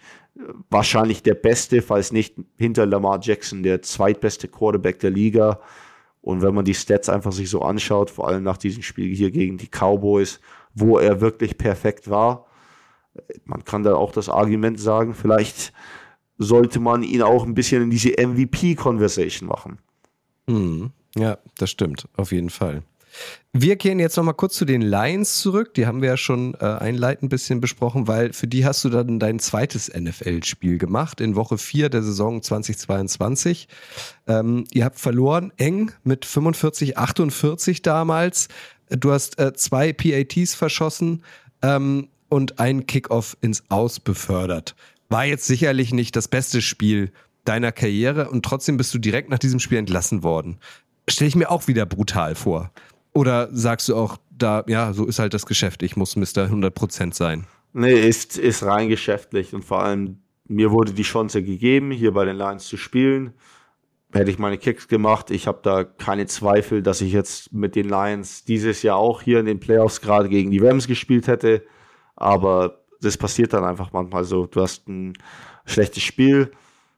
wahrscheinlich 0.70 1.24
der 1.24 1.36
beste, 1.36 1.82
falls 1.82 2.12
nicht 2.12 2.36
hinter 2.58 2.86
Lamar 2.86 3.20
Jackson 3.22 3.64
der 3.64 3.82
zweitbeste 3.82 4.48
Quarterback 4.48 5.00
der 5.00 5.12
Liga. 5.12 5.60
Und 6.22 6.42
wenn 6.42 6.54
man 6.54 6.66
die 6.66 6.74
Stats 6.74 7.10
einfach 7.10 7.32
sich 7.32 7.50
so 7.50 7.62
anschaut, 7.62 8.10
vor 8.10 8.28
allem 8.28 8.44
nach 8.44 8.58
diesem 8.58 8.84
Spiel 8.84 9.16
hier 9.16 9.32
gegen 9.32 9.58
die 9.58 9.70
Cowboys, 9.70 10.40
wo 10.74 10.98
er 10.98 11.22
wirklich 11.22 11.58
perfekt 11.58 12.10
war, 12.10 12.46
man 13.46 13.64
kann 13.64 13.84
da 13.84 13.96
auch 13.96 14.12
das 14.12 14.30
Argument 14.30 14.80
sagen, 14.80 15.14
vielleicht 15.14 15.74
sollte 16.38 16.80
man 16.80 17.04
ihn 17.04 17.22
auch 17.22 17.46
ein 17.46 17.54
bisschen 17.54 17.84
in 17.84 17.90
diese 17.90 18.12
MVP-Conversation 18.12 19.50
machen. 19.50 19.80
Hm, 20.48 20.92
ja, 21.16 21.38
das 21.58 21.70
stimmt, 21.70 22.08
auf 22.16 22.32
jeden 22.32 22.50
Fall. 22.50 22.84
Wir 23.52 23.78
kehren 23.78 24.00
jetzt 24.00 24.16
nochmal 24.16 24.36
kurz 24.36 24.56
zu 24.56 24.66
den 24.66 24.82
Lions 24.82 25.40
zurück. 25.40 25.74
Die 25.74 25.88
haben 25.88 26.02
wir 26.02 26.10
ja 26.10 26.18
schon 26.18 26.54
äh, 26.56 26.66
einleitend 26.66 27.24
ein 27.24 27.30
bisschen 27.30 27.62
besprochen, 27.62 28.08
weil 28.08 28.32
für 28.34 28.48
die 28.48 28.66
hast 28.66 28.86
du 28.86 28.90
dann 28.90 29.20
dein 29.20 29.40
zweites 29.40 29.92
NFL-Spiel 29.92 30.78
gemacht 30.78 31.20
in 31.20 31.36
Woche 31.36 31.58
4 31.58 31.90
der 31.90 32.04
Saison 32.04 32.42
2022. 32.42 33.68
Ähm, 34.28 34.66
ihr 34.72 34.86
habt 34.86 35.00
verloren, 35.00 35.52
eng 35.58 35.92
mit 36.04 36.26
45, 36.26 36.98
48 36.98 37.82
damals. 37.82 38.50
Du 38.90 39.12
hast 39.12 39.40
äh, 39.40 39.54
zwei 39.54 39.94
PATs 39.94 40.54
verschossen 40.54 41.24
ähm, 41.62 42.08
und 42.30 42.60
einen 42.60 42.86
Kickoff 42.86 43.36
ins 43.42 43.64
Aus 43.70 44.00
befördert. 44.00 44.76
War 45.10 45.26
jetzt 45.26 45.46
sicherlich 45.46 45.92
nicht 45.92 46.16
das 46.16 46.28
beste 46.28 46.62
Spiel 46.62 47.12
deiner 47.46 47.72
Karriere 47.72 48.30
und 48.30 48.46
trotzdem 48.46 48.78
bist 48.78 48.94
du 48.94 49.00
direkt 49.00 49.30
nach 49.30 49.40
diesem 49.40 49.60
Spiel 49.60 49.80
entlassen 49.80 50.22
worden. 50.22 50.60
Stelle 51.10 51.28
ich 51.28 51.36
mir 51.36 51.50
auch 51.50 51.68
wieder 51.68 51.88
brutal 51.88 52.36
vor. 52.36 52.72
Oder 53.14 53.50
sagst 53.52 53.90
du 53.90 53.96
auch, 53.96 54.18
da, 54.30 54.64
ja, 54.68 54.94
so 54.94 55.06
ist 55.06 55.20
halt 55.20 55.34
das 55.34 55.46
Geschäft, 55.46 55.84
ich 55.84 55.96
muss 55.96 56.16
Mr. 56.16 56.48
100% 56.48 57.14
sein? 57.14 57.46
Nee, 57.74 58.08
ist, 58.08 58.38
ist 58.38 58.64
rein 58.64 58.90
geschäftlich 58.90 59.54
und 59.54 59.64
vor 59.64 59.84
allem 59.84 60.20
mir 60.50 60.72
wurde 60.72 60.94
die 60.94 61.04
Chance 61.04 61.44
gegeben, 61.44 61.92
hier 61.92 62.12
bei 62.12 62.26
den 62.26 62.36
Lions 62.36 62.68
zu 62.68 62.76
spielen. 62.76 63.34
Hätte 64.12 64.32
ich 64.32 64.40
meine 64.40 64.58
Kicks 64.58 64.88
gemacht. 64.88 65.30
Ich 65.30 65.46
habe 65.46 65.60
da 65.62 65.84
keine 65.84 66.26
Zweifel, 66.26 66.82
dass 66.82 67.02
ich 67.02 67.14
jetzt 67.14 67.54
mit 67.54 67.76
den 67.76 67.88
Lions 67.88 68.44
dieses 68.44 68.82
Jahr 68.82 68.98
auch 68.98 69.22
hier 69.22 69.40
in 69.40 69.46
den 69.46 69.60
Playoffs 69.60 70.02
gerade 70.02 70.28
gegen 70.28 70.50
die 70.50 70.58
Rams 70.58 70.88
gespielt 70.88 71.28
hätte. 71.28 71.64
Aber 72.16 72.82
das 73.02 73.18
passiert 73.18 73.54
dann 73.54 73.64
einfach 73.64 73.94
manchmal 73.94 74.24
so. 74.24 74.48
Du 74.48 74.62
hast 74.62 74.88
ein 74.88 75.14
schlechtes 75.66 76.02
Spiel. 76.02 76.52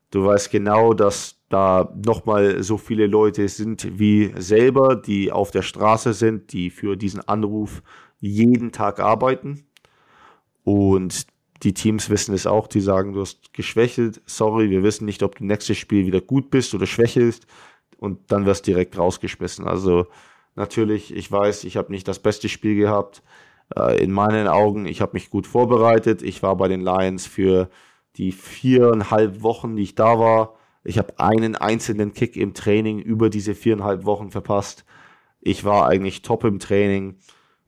Du 0.09 0.23
weißt 0.23 0.49
genau, 0.49 0.93
dass 0.93 1.35
da 1.51 1.93
nochmal 2.05 2.63
so 2.63 2.77
viele 2.77 3.07
Leute 3.07 3.47
sind 3.47 3.99
wie 3.99 4.33
selber, 4.37 4.95
die 4.95 5.31
auf 5.31 5.51
der 5.51 5.61
Straße 5.61 6.13
sind, 6.13 6.53
die 6.53 6.69
für 6.69 6.95
diesen 6.95 7.27
Anruf 7.27 7.83
jeden 8.19 8.71
Tag 8.71 8.99
arbeiten. 8.99 9.65
Und 10.63 11.27
die 11.63 11.73
Teams 11.73 12.09
wissen 12.09 12.33
es 12.33 12.47
auch, 12.47 12.67
die 12.67 12.81
sagen, 12.81 13.13
du 13.13 13.21
hast 13.21 13.53
geschwächelt, 13.53 14.21
sorry, 14.25 14.69
wir 14.69 14.83
wissen 14.83 15.05
nicht, 15.05 15.23
ob 15.23 15.35
du 15.35 15.45
nächstes 15.45 15.77
Spiel 15.77 16.05
wieder 16.05 16.21
gut 16.21 16.49
bist 16.49 16.73
oder 16.73 16.87
schwächelst 16.87 17.45
und 17.97 18.31
dann 18.31 18.45
wirst 18.45 18.65
direkt 18.67 18.97
rausgeschmissen. 18.97 19.67
Also 19.67 20.07
natürlich, 20.55 21.13
ich 21.15 21.31
weiß, 21.31 21.65
ich 21.65 21.77
habe 21.77 21.91
nicht 21.91 22.07
das 22.07 22.19
beste 22.19 22.49
Spiel 22.49 22.75
gehabt. 22.75 23.21
Äh, 23.75 24.03
in 24.03 24.11
meinen 24.11 24.47
Augen, 24.47 24.85
ich 24.85 25.01
habe 25.01 25.13
mich 25.13 25.29
gut 25.29 25.47
vorbereitet. 25.47 26.21
Ich 26.21 26.41
war 26.41 26.55
bei 26.55 26.67
den 26.67 26.81
Lions 26.81 27.27
für 27.27 27.69
die 28.17 28.31
viereinhalb 28.31 29.41
Wochen, 29.41 29.75
die 29.75 29.83
ich 29.83 29.95
da 29.95 30.19
war, 30.19 30.55
ich 30.83 30.97
habe 30.97 31.19
einen 31.19 31.55
einzelnen 31.55 32.13
Kick 32.13 32.35
im 32.35 32.53
Training 32.53 32.99
über 32.99 33.29
diese 33.29 33.53
viereinhalb 33.53 34.05
Wochen 34.05 34.31
verpasst. 34.31 34.85
Ich 35.39 35.63
war 35.63 35.87
eigentlich 35.87 36.21
top 36.21 36.43
im 36.43 36.59
Training, 36.59 37.17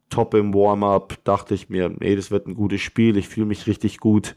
top 0.09 0.34
im 0.34 0.53
Warm-up. 0.53 1.24
Dachte 1.24 1.53
ich 1.53 1.70
mir, 1.70 1.89
nee, 1.89 2.16
das 2.16 2.32
wird 2.32 2.47
ein 2.47 2.55
gutes 2.55 2.82
Spiel. 2.82 3.18
Ich 3.18 3.28
fühle 3.28 3.45
mich 3.45 3.68
richtig 3.68 3.99
gut. 3.99 4.36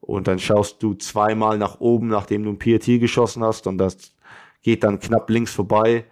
Und 0.00 0.28
dann 0.28 0.38
schaust 0.38 0.82
du 0.82 0.94
zweimal 0.94 1.58
nach 1.58 1.80
oben, 1.80 2.08
nachdem 2.08 2.44
du 2.44 2.50
ein 2.50 2.58
PRT 2.58 3.00
geschossen 3.00 3.44
hast 3.44 3.66
und 3.68 3.78
das 3.78 4.14
geht 4.62 4.82
dann 4.84 4.98
knapp 5.00 5.30
links 5.30 5.52
vorbei. 5.52 6.04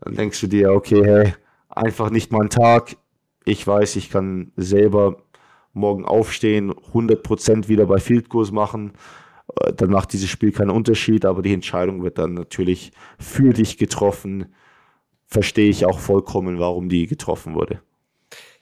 Dann 0.00 0.14
denkst 0.14 0.40
du 0.40 0.46
dir, 0.46 0.72
okay, 0.72 1.02
hey, 1.04 1.34
einfach 1.68 2.10
nicht 2.10 2.32
mein 2.32 2.50
Tag. 2.50 2.96
Ich 3.44 3.66
weiß, 3.66 3.96
ich 3.96 4.10
kann 4.10 4.52
selber 4.56 5.16
morgen 5.72 6.04
aufstehen, 6.04 6.72
100% 6.72 7.66
wieder 7.68 7.86
bei 7.86 7.98
Field 7.98 8.28
Goals 8.28 8.52
machen 8.52 8.92
dann 9.76 9.90
macht 9.90 10.12
dieses 10.12 10.30
Spiel 10.30 10.52
keinen 10.52 10.70
Unterschied, 10.70 11.24
aber 11.24 11.42
die 11.42 11.52
Entscheidung 11.52 12.02
wird 12.02 12.18
dann 12.18 12.34
natürlich 12.34 12.92
für 13.18 13.52
dich 13.52 13.76
getroffen. 13.76 14.46
Verstehe 15.26 15.68
ich 15.68 15.86
auch 15.86 15.98
vollkommen, 15.98 16.58
warum 16.58 16.88
die 16.88 17.06
getroffen 17.06 17.54
wurde. 17.54 17.80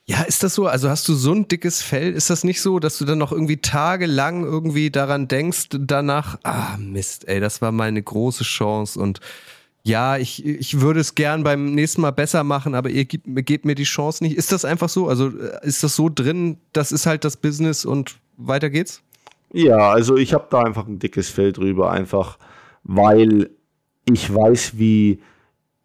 Ja, 0.05 0.23
ist 0.23 0.43
das 0.43 0.55
so? 0.55 0.67
Also 0.67 0.89
hast 0.89 1.07
du 1.09 1.15
so 1.15 1.33
ein 1.33 1.47
dickes 1.47 1.81
Fell? 1.81 2.13
Ist 2.13 2.29
das 2.29 2.43
nicht 2.43 2.61
so, 2.61 2.81
dass 2.81 2.99
du 2.99 3.05
dann 3.05 3.19
noch 3.19 3.31
irgendwie 3.31 3.59
tagelang 3.59 4.43
irgendwie 4.43 4.91
daran 4.91 5.29
denkst, 5.29 5.69
danach, 5.71 6.39
ah 6.43 6.77
Mist, 6.77 7.29
ey, 7.29 7.39
das 7.39 7.63
war 7.63 7.71
meine 7.71 8.03
große 8.03 8.43
Chance 8.43 8.99
und 8.99 9.21
ja, 9.85 10.17
ich, 10.17 10.45
ich 10.45 10.81
würde 10.81 11.01
es 11.01 11.17
gern 11.17 11.43
beim 11.43 11.75
nächsten 11.75 12.03
Mal 12.03 12.13
besser 12.13 12.45
machen, 12.45 12.75
aber 12.75 12.91
ihr 12.91 13.05
gebt, 13.05 13.27
gebt 13.47 13.65
mir 13.65 13.75
die 13.75 13.83
Chance 13.83 14.23
nicht. 14.23 14.37
Ist 14.37 14.53
das 14.53 14.65
einfach 14.65 14.89
so? 14.89 15.09
Also 15.09 15.29
äh, 15.29 15.67
ist 15.67 15.83
das 15.83 15.97
so 15.97 16.09
drin, 16.09 16.59
das 16.73 16.93
ist 16.93 17.07
halt 17.07 17.25
das 17.25 17.37
Business 17.37 17.85
und 17.85 18.17
weiter 18.37 18.71
geht's? 18.71 19.03
Ja, 19.53 19.91
also 19.91 20.17
ich 20.17 20.33
habe 20.33 20.47
da 20.51 20.63
einfach 20.63 20.87
ein 20.87 20.99
dickes 20.99 21.29
Fell 21.29 21.53
drüber, 21.53 21.91
einfach 21.91 22.39
weil 22.85 23.51
ich 24.11 24.35
weiß, 24.35 24.79
wie 24.79 25.21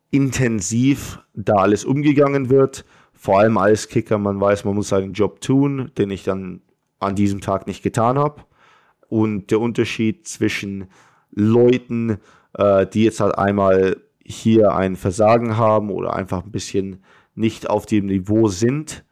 intensiv 0.09 1.19
da 1.33 1.55
alles 1.55 1.83
umgegangen 1.85 2.49
wird. 2.49 2.85
Vor 3.13 3.39
allem 3.39 3.57
als 3.57 3.89
Kicker, 3.89 4.17
man 4.17 4.39
weiß, 4.39 4.63
man 4.63 4.75
muss 4.75 4.89
seinen 4.89 5.13
Job 5.13 5.41
tun, 5.41 5.91
den 5.97 6.09
ich 6.11 6.23
dann 6.23 6.61
an 6.99 7.15
diesem 7.15 7.41
Tag 7.41 7.67
nicht 7.67 7.83
getan 7.83 8.17
habe. 8.17 8.43
Und 9.09 9.51
der 9.51 9.59
Unterschied 9.59 10.27
zwischen 10.27 10.87
Leuten, 11.31 12.17
äh, 12.53 12.87
die 12.87 13.03
jetzt 13.03 13.19
halt 13.19 13.37
einmal 13.37 13.97
hier 14.23 14.73
ein 14.75 14.95
Versagen 14.95 15.57
haben 15.57 15.91
oder 15.91 16.13
einfach 16.13 16.43
ein 16.43 16.51
bisschen 16.51 17.03
nicht 17.35 17.69
auf 17.69 17.85
dem 17.85 18.07
Niveau 18.07 18.47
sind 18.47 19.05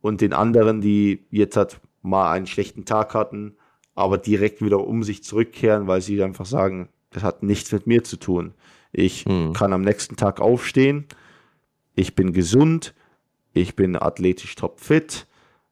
und 0.00 0.20
den 0.20 0.32
anderen, 0.32 0.80
die 0.80 1.24
jetzt 1.30 1.56
halt 1.56 1.80
mal 2.02 2.30
einen 2.32 2.46
schlechten 2.46 2.84
Tag 2.84 3.14
hatten 3.14 3.56
aber 3.94 4.18
direkt 4.18 4.62
wieder 4.62 4.86
um 4.86 5.02
sich 5.02 5.22
zurückkehren, 5.22 5.86
weil 5.86 6.00
sie 6.00 6.22
einfach 6.22 6.46
sagen, 6.46 6.88
das 7.10 7.22
hat 7.22 7.42
nichts 7.42 7.72
mit 7.72 7.86
mir 7.86 8.04
zu 8.04 8.16
tun. 8.16 8.54
Ich 8.92 9.24
hm. 9.24 9.52
kann 9.52 9.72
am 9.72 9.82
nächsten 9.82 10.16
Tag 10.16 10.40
aufstehen. 10.40 11.06
Ich 11.94 12.14
bin 12.14 12.32
gesund. 12.32 12.94
Ich 13.52 13.76
bin 13.76 13.96
athletisch 13.96 14.54
topfit. 14.54 15.26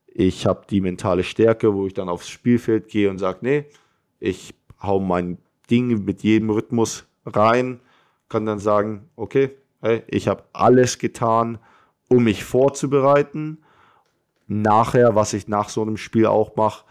Ich 0.06 0.46
habe 0.46 0.66
die 0.68 0.80
mentale 0.80 1.22
Stärke, 1.22 1.74
wo 1.74 1.86
ich 1.86 1.94
dann 1.94 2.08
aufs 2.08 2.28
Spielfeld 2.28 2.88
gehe 2.88 3.08
und 3.08 3.18
sage, 3.18 3.38
nee, 3.42 3.64
ich 4.18 4.54
hau 4.82 5.00
mein 5.00 5.38
Ding 5.70 6.04
mit 6.04 6.22
jedem 6.22 6.50
Rhythmus 6.50 7.06
rein, 7.24 7.80
kann 8.28 8.44
dann 8.44 8.58
sagen, 8.58 9.08
okay, 9.16 9.50
hey, 9.80 10.02
ich 10.08 10.28
habe 10.28 10.44
alles 10.52 10.98
getan, 10.98 11.58
um 12.08 12.24
mich 12.24 12.44
vorzubereiten. 12.44 13.58
Nachher, 14.46 15.14
was 15.14 15.32
ich 15.32 15.48
nach 15.48 15.68
so 15.68 15.82
einem 15.82 15.96
Spiel 15.96 16.26
auch 16.26 16.56
mache, 16.56 16.84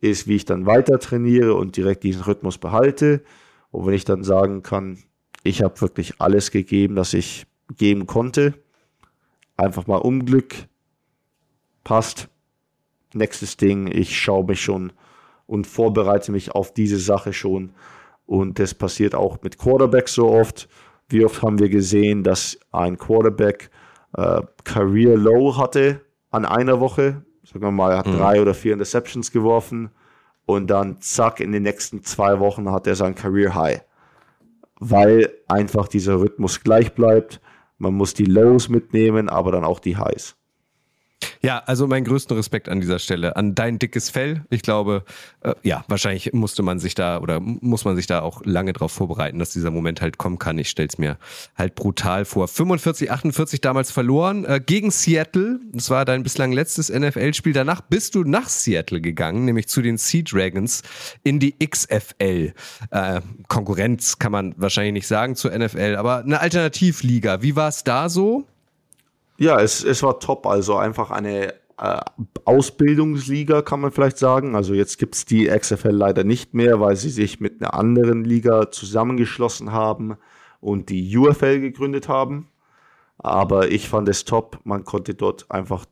ist, 0.00 0.28
wie 0.28 0.36
ich 0.36 0.44
dann 0.44 0.66
weiter 0.66 0.98
trainiere 0.98 1.54
und 1.54 1.76
direkt 1.76 2.02
diesen 2.02 2.22
Rhythmus 2.22 2.58
behalte. 2.58 3.22
Und 3.70 3.86
wenn 3.86 3.94
ich 3.94 4.04
dann 4.04 4.24
sagen 4.24 4.62
kann, 4.62 4.98
ich 5.42 5.62
habe 5.62 5.80
wirklich 5.80 6.20
alles 6.20 6.50
gegeben, 6.50 6.96
das 6.96 7.14
ich 7.14 7.46
geben 7.76 8.06
konnte, 8.06 8.54
einfach 9.56 9.86
mal 9.86 9.96
Unglück, 9.96 10.54
passt, 11.84 12.28
nächstes 13.14 13.56
Ding, 13.56 13.86
ich 13.86 14.18
schaue 14.18 14.44
mich 14.44 14.60
schon 14.60 14.92
und 15.46 15.66
vorbereite 15.66 16.32
mich 16.32 16.52
auf 16.52 16.74
diese 16.74 16.98
Sache 16.98 17.32
schon. 17.32 17.72
Und 18.26 18.58
das 18.58 18.74
passiert 18.74 19.14
auch 19.14 19.42
mit 19.42 19.58
Quarterbacks 19.58 20.14
so 20.14 20.28
oft. 20.28 20.68
Wie 21.08 21.24
oft 21.24 21.42
haben 21.42 21.58
wir 21.58 21.68
gesehen, 21.68 22.24
dass 22.24 22.58
ein 22.72 22.98
Quarterback 22.98 23.70
äh, 24.16 24.42
Career 24.64 25.16
Low 25.16 25.56
hatte 25.56 26.00
an 26.30 26.44
einer 26.44 26.80
Woche? 26.80 27.22
Sagen 27.46 27.64
wir 27.64 27.70
mal, 27.70 27.92
er 27.92 27.98
hat 27.98 28.08
mhm. 28.08 28.18
drei 28.18 28.42
oder 28.42 28.54
vier 28.54 28.72
Interceptions 28.72 29.30
geworfen 29.30 29.90
und 30.46 30.66
dann 30.68 31.00
zack, 31.00 31.38
in 31.38 31.52
den 31.52 31.62
nächsten 31.62 32.02
zwei 32.02 32.40
Wochen 32.40 32.70
hat 32.72 32.88
er 32.88 32.96
sein 32.96 33.14
Career 33.14 33.54
High. 33.54 33.82
Weil 34.80 35.32
einfach 35.46 35.86
dieser 35.86 36.20
Rhythmus 36.20 36.60
gleich 36.62 36.94
bleibt. 36.94 37.40
Man 37.78 37.94
muss 37.94 38.14
die 38.14 38.24
Lows 38.24 38.68
mitnehmen, 38.68 39.28
aber 39.28 39.52
dann 39.52 39.64
auch 39.64 39.78
die 39.78 39.96
Highs. 39.96 40.36
Ja, 41.42 41.62
also 41.66 41.86
meinen 41.86 42.04
größten 42.04 42.36
Respekt 42.36 42.68
an 42.68 42.80
dieser 42.80 42.98
Stelle, 42.98 43.36
an 43.36 43.54
dein 43.54 43.78
dickes 43.78 44.10
Fell. 44.10 44.44
Ich 44.50 44.62
glaube, 44.62 45.04
äh, 45.42 45.54
ja, 45.62 45.84
wahrscheinlich 45.88 46.32
musste 46.32 46.62
man 46.62 46.78
sich 46.78 46.94
da 46.94 47.20
oder 47.20 47.40
muss 47.40 47.84
man 47.84 47.96
sich 47.96 48.06
da 48.06 48.20
auch 48.20 48.44
lange 48.44 48.72
darauf 48.72 48.92
vorbereiten, 48.92 49.38
dass 49.38 49.50
dieser 49.50 49.70
Moment 49.70 50.00
halt 50.00 50.18
kommen 50.18 50.38
kann. 50.38 50.58
Ich 50.58 50.68
stell's 50.68 50.98
mir 50.98 51.18
halt 51.56 51.74
brutal 51.74 52.24
vor. 52.24 52.48
45, 52.48 53.10
48 53.10 53.60
damals 53.60 53.90
verloren 53.90 54.44
äh, 54.44 54.60
gegen 54.64 54.90
Seattle. 54.90 55.60
Das 55.72 55.88
war 55.88 56.04
dein 56.04 56.22
bislang 56.22 56.52
letztes 56.52 56.90
NFL-Spiel. 56.90 57.52
Danach 57.52 57.80
bist 57.80 58.14
du 58.14 58.24
nach 58.24 58.48
Seattle 58.48 59.00
gegangen, 59.00 59.44
nämlich 59.44 59.68
zu 59.68 59.82
den 59.82 59.98
Sea 59.98 60.22
Dragons 60.22 60.82
in 61.22 61.38
die 61.38 61.54
XFL. 61.58 62.52
Äh, 62.90 63.20
Konkurrenz 63.48 64.18
kann 64.18 64.32
man 64.32 64.54
wahrscheinlich 64.56 64.94
nicht 64.94 65.06
sagen 65.06 65.36
zur 65.36 65.56
NFL, 65.56 65.96
aber 65.96 66.18
eine 66.18 66.40
Alternativliga. 66.40 67.40
Wie 67.42 67.56
war 67.56 67.68
es 67.68 67.84
da 67.84 68.08
so? 68.08 68.46
Ja, 69.38 69.60
es, 69.60 69.84
es 69.84 70.02
war 70.02 70.18
top. 70.20 70.46
Also 70.46 70.76
einfach 70.76 71.10
eine 71.10 71.54
äh, 71.78 72.00
Ausbildungsliga, 72.44 73.62
kann 73.62 73.80
man 73.80 73.92
vielleicht 73.92 74.18
sagen. 74.18 74.56
Also 74.56 74.74
jetzt 74.74 74.98
gibt 74.98 75.14
es 75.14 75.24
die 75.24 75.46
XFL 75.46 75.90
leider 75.90 76.24
nicht 76.24 76.54
mehr, 76.54 76.80
weil 76.80 76.96
sie 76.96 77.10
sich 77.10 77.40
mit 77.40 77.60
einer 77.60 77.74
anderen 77.74 78.24
Liga 78.24 78.70
zusammengeschlossen 78.70 79.72
haben 79.72 80.16
und 80.60 80.88
die 80.88 81.16
UFL 81.16 81.60
gegründet 81.60 82.08
haben. 82.08 82.48
Aber 83.18 83.70
ich 83.70 83.88
fand 83.88 84.08
es 84.08 84.24
top. 84.24 84.60
Man 84.64 84.84
konnte 84.84 85.14
dort 85.14 85.50
einfach 85.50 85.86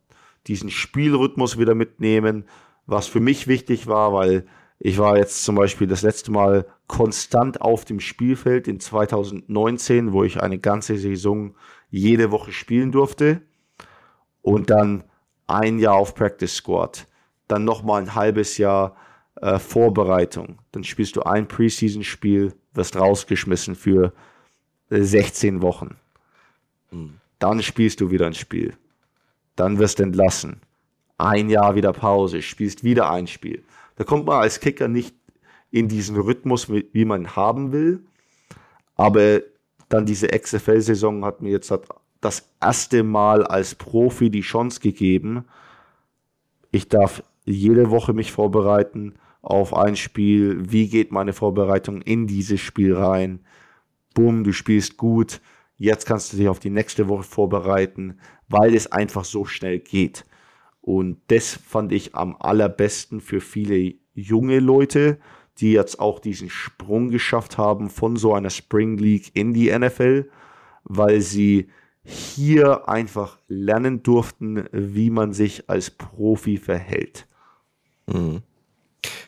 diesen 0.46 0.70
Spielrhythmus 0.70 1.58
wieder 1.58 1.74
mitnehmen, 1.74 2.44
was 2.86 3.06
für 3.06 3.20
mich 3.20 3.46
wichtig 3.46 3.86
war, 3.86 4.12
weil 4.12 4.46
ich 4.78 4.98
war 4.98 5.16
jetzt 5.16 5.44
zum 5.44 5.54
Beispiel 5.54 5.86
das 5.86 6.02
letzte 6.02 6.30
Mal 6.30 6.66
konstant 6.86 7.60
auf 7.60 7.84
dem 7.84 8.00
Spielfeld 8.00 8.68
in 8.68 8.80
2019, 8.80 10.12
wo 10.12 10.24
ich 10.24 10.42
eine 10.42 10.58
ganze 10.58 10.98
Saison 10.98 11.54
jede 11.94 12.30
Woche 12.30 12.52
spielen 12.52 12.90
durfte 12.90 13.40
und 14.42 14.70
dann 14.70 15.04
ein 15.46 15.78
Jahr 15.78 15.94
auf 15.94 16.14
Practice 16.14 16.56
Squad, 16.56 17.06
dann 17.46 17.64
nochmal 17.64 18.02
ein 18.02 18.14
halbes 18.14 18.58
Jahr 18.58 18.96
äh, 19.40 19.58
Vorbereitung, 19.58 20.58
dann 20.72 20.82
spielst 20.84 21.16
du 21.16 21.22
ein 21.22 21.46
Preseason-Spiel, 21.46 22.54
wirst 22.72 22.96
rausgeschmissen 22.96 23.76
für 23.76 24.12
16 24.90 25.58
äh, 25.58 25.62
Wochen. 25.62 25.96
Mhm. 26.90 27.20
Dann 27.38 27.62
spielst 27.62 28.00
du 28.00 28.10
wieder 28.10 28.26
ein 28.26 28.34
Spiel. 28.34 28.74
Dann 29.54 29.78
wirst 29.78 29.98
du 29.98 30.02
entlassen. 30.02 30.60
Ein 31.18 31.48
Jahr 31.48 31.76
wieder 31.76 31.92
Pause, 31.92 32.42
spielst 32.42 32.82
wieder 32.82 33.10
ein 33.10 33.28
Spiel. 33.28 33.62
Da 33.96 34.04
kommt 34.04 34.26
man 34.26 34.40
als 34.40 34.58
Kicker 34.58 34.88
nicht 34.88 35.14
in 35.70 35.88
diesen 35.88 36.16
Rhythmus, 36.16 36.68
wie 36.70 37.04
man 37.04 37.36
haben 37.36 37.72
will. 37.72 38.04
Aber 38.96 39.40
dann 39.88 40.06
diese 40.06 40.28
XFL-Saison 40.28 41.24
hat 41.24 41.42
mir 41.42 41.50
jetzt 41.50 41.72
das 42.20 42.48
erste 42.60 43.02
Mal 43.02 43.46
als 43.46 43.74
Profi 43.74 44.30
die 44.30 44.40
Chance 44.40 44.80
gegeben. 44.80 45.44
Ich 46.70 46.88
darf 46.88 47.22
jede 47.44 47.90
Woche 47.90 48.12
mich 48.12 48.32
vorbereiten 48.32 49.14
auf 49.42 49.74
ein 49.74 49.96
Spiel. 49.96 50.72
Wie 50.72 50.88
geht 50.88 51.12
meine 51.12 51.32
Vorbereitung 51.32 52.00
in 52.02 52.26
dieses 52.26 52.60
Spiel 52.60 52.94
rein? 52.96 53.40
Boom, 54.14 54.44
du 54.44 54.52
spielst 54.52 54.96
gut. 54.96 55.40
Jetzt 55.76 56.06
kannst 56.06 56.32
du 56.32 56.36
dich 56.36 56.48
auf 56.48 56.60
die 56.60 56.70
nächste 56.70 57.08
Woche 57.08 57.24
vorbereiten, 57.24 58.18
weil 58.48 58.74
es 58.74 58.90
einfach 58.90 59.24
so 59.24 59.44
schnell 59.44 59.80
geht. 59.80 60.24
Und 60.80 61.18
das 61.28 61.54
fand 61.54 61.92
ich 61.92 62.14
am 62.14 62.36
allerbesten 62.38 63.20
für 63.20 63.40
viele 63.40 63.94
junge 64.14 64.60
Leute, 64.60 65.18
die 65.58 65.72
jetzt 65.72 66.00
auch 66.00 66.18
diesen 66.18 66.50
Sprung 66.50 67.10
geschafft 67.10 67.58
haben 67.58 67.90
von 67.90 68.16
so 68.16 68.34
einer 68.34 68.50
Spring 68.50 68.98
League 68.98 69.30
in 69.34 69.54
die 69.54 69.76
NFL, 69.76 70.28
weil 70.84 71.20
sie 71.20 71.68
hier 72.04 72.88
einfach 72.88 73.38
lernen 73.48 74.02
durften, 74.02 74.64
wie 74.72 75.10
man 75.10 75.32
sich 75.32 75.70
als 75.70 75.90
Profi 75.90 76.58
verhält. 76.58 77.26
Mhm. 78.06 78.42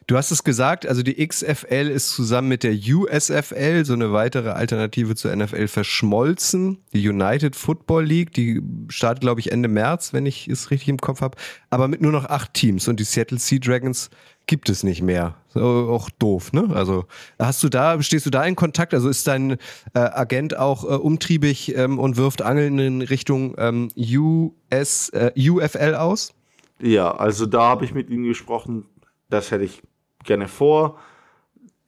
Du 0.07 0.16
hast 0.16 0.31
es 0.31 0.45
gesagt, 0.45 0.87
also 0.87 1.03
die 1.03 1.27
XFL 1.27 1.91
ist 1.93 2.11
zusammen 2.11 2.49
mit 2.49 2.62
der 2.62 2.72
USFL, 2.72 3.85
so 3.85 3.93
eine 3.93 4.12
weitere 4.12 4.51
Alternative 4.51 5.14
zur 5.16 5.35
NFL, 5.35 5.68
verschmolzen. 5.68 6.79
Die 6.93 7.09
United 7.09 7.57
Football 7.57 8.05
League, 8.05 8.33
die 8.33 8.62
startet, 8.89 9.22
glaube 9.22 9.41
ich, 9.41 9.53
Ende 9.53 9.68
März, 9.68 10.12
wenn 10.12 10.27
ich 10.27 10.49
es 10.49 10.70
richtig 10.70 10.89
im 10.89 10.99
Kopf 10.99 11.20
habe, 11.20 11.37
aber 11.70 11.89
mit 11.89 12.01
nur 12.01 12.12
noch 12.12 12.27
acht 12.27 12.55
Teams 12.55 12.89
und 12.89 13.01
die 13.01 13.05
Seattle 13.05 13.39
Sea 13.39 13.59
Dragons 13.59 14.11
gibt 14.47 14.68
es 14.68 14.85
nicht 14.85 15.03
mehr. 15.03 15.35
Auch 15.55 16.11
doof, 16.11 16.53
ne? 16.53 16.68
Also 16.74 17.07
hast 17.39 17.62
du 17.62 17.68
da, 17.68 18.01
stehst 18.03 18.27
du 18.27 18.31
da 18.31 18.45
in 18.45 18.57
Kontakt? 18.57 18.95
Also 18.95 19.09
ist 19.09 19.27
dein 19.27 19.53
äh, 19.53 19.57
Agent 19.95 20.57
auch 20.57 20.85
äh, 20.85 20.89
umtriebig 20.89 21.74
ähm, 21.77 21.99
und 21.99 22.16
wirft 22.16 22.43
Angeln 22.43 22.79
in 22.79 23.03
Richtung 23.03 23.55
ähm, 23.59 23.89
US, 23.97 25.09
äh, 25.11 25.33
UFL 25.37 25.95
aus? 25.95 26.33
Ja, 26.81 27.11
also 27.14 27.47
da 27.47 27.62
habe 27.62 27.85
ich 27.85 27.95
mit 27.95 28.11
ihm 28.11 28.24
gesprochen. 28.24 28.85
Das 29.29 29.51
hätte 29.51 29.64
ich 29.64 29.83
gerne 30.24 30.49
vor. 30.49 30.99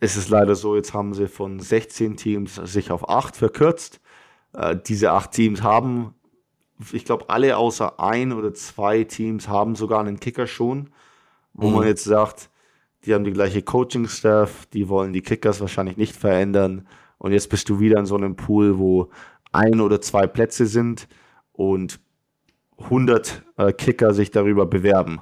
Es 0.00 0.16
ist 0.16 0.28
leider 0.28 0.54
so, 0.54 0.76
jetzt 0.76 0.94
haben 0.94 1.14
sie 1.14 1.26
von 1.26 1.58
16 1.58 2.16
Teams 2.16 2.54
sich 2.54 2.90
auf 2.90 3.08
8 3.08 3.36
verkürzt. 3.36 4.00
Äh, 4.52 4.76
diese 4.86 5.12
8 5.12 5.32
Teams 5.32 5.62
haben, 5.62 6.14
ich 6.92 7.04
glaube, 7.04 7.28
alle 7.28 7.56
außer 7.56 7.98
ein 7.98 8.32
oder 8.32 8.54
zwei 8.54 9.04
Teams 9.04 9.48
haben 9.48 9.74
sogar 9.74 10.00
einen 10.00 10.20
Kicker 10.20 10.46
schon, 10.46 10.90
wo 11.52 11.68
mhm. 11.68 11.76
man 11.76 11.86
jetzt 11.86 12.04
sagt, 12.04 12.50
die 13.04 13.14
haben 13.14 13.24
die 13.24 13.32
gleiche 13.32 13.62
Coaching-Staff, 13.62 14.66
die 14.66 14.88
wollen 14.88 15.12
die 15.12 15.22
Kickers 15.22 15.60
wahrscheinlich 15.60 15.96
nicht 15.96 16.16
verändern. 16.16 16.86
Und 17.18 17.32
jetzt 17.32 17.48
bist 17.48 17.68
du 17.68 17.80
wieder 17.80 17.98
in 17.98 18.06
so 18.06 18.16
einem 18.16 18.36
Pool, 18.36 18.78
wo 18.78 19.10
ein 19.52 19.80
oder 19.80 20.00
zwei 20.00 20.26
Plätze 20.26 20.66
sind 20.66 21.08
und 21.52 22.00
100 22.78 23.42
äh, 23.56 23.72
Kicker 23.72 24.14
sich 24.14 24.30
darüber 24.30 24.66
bewerben. 24.66 25.20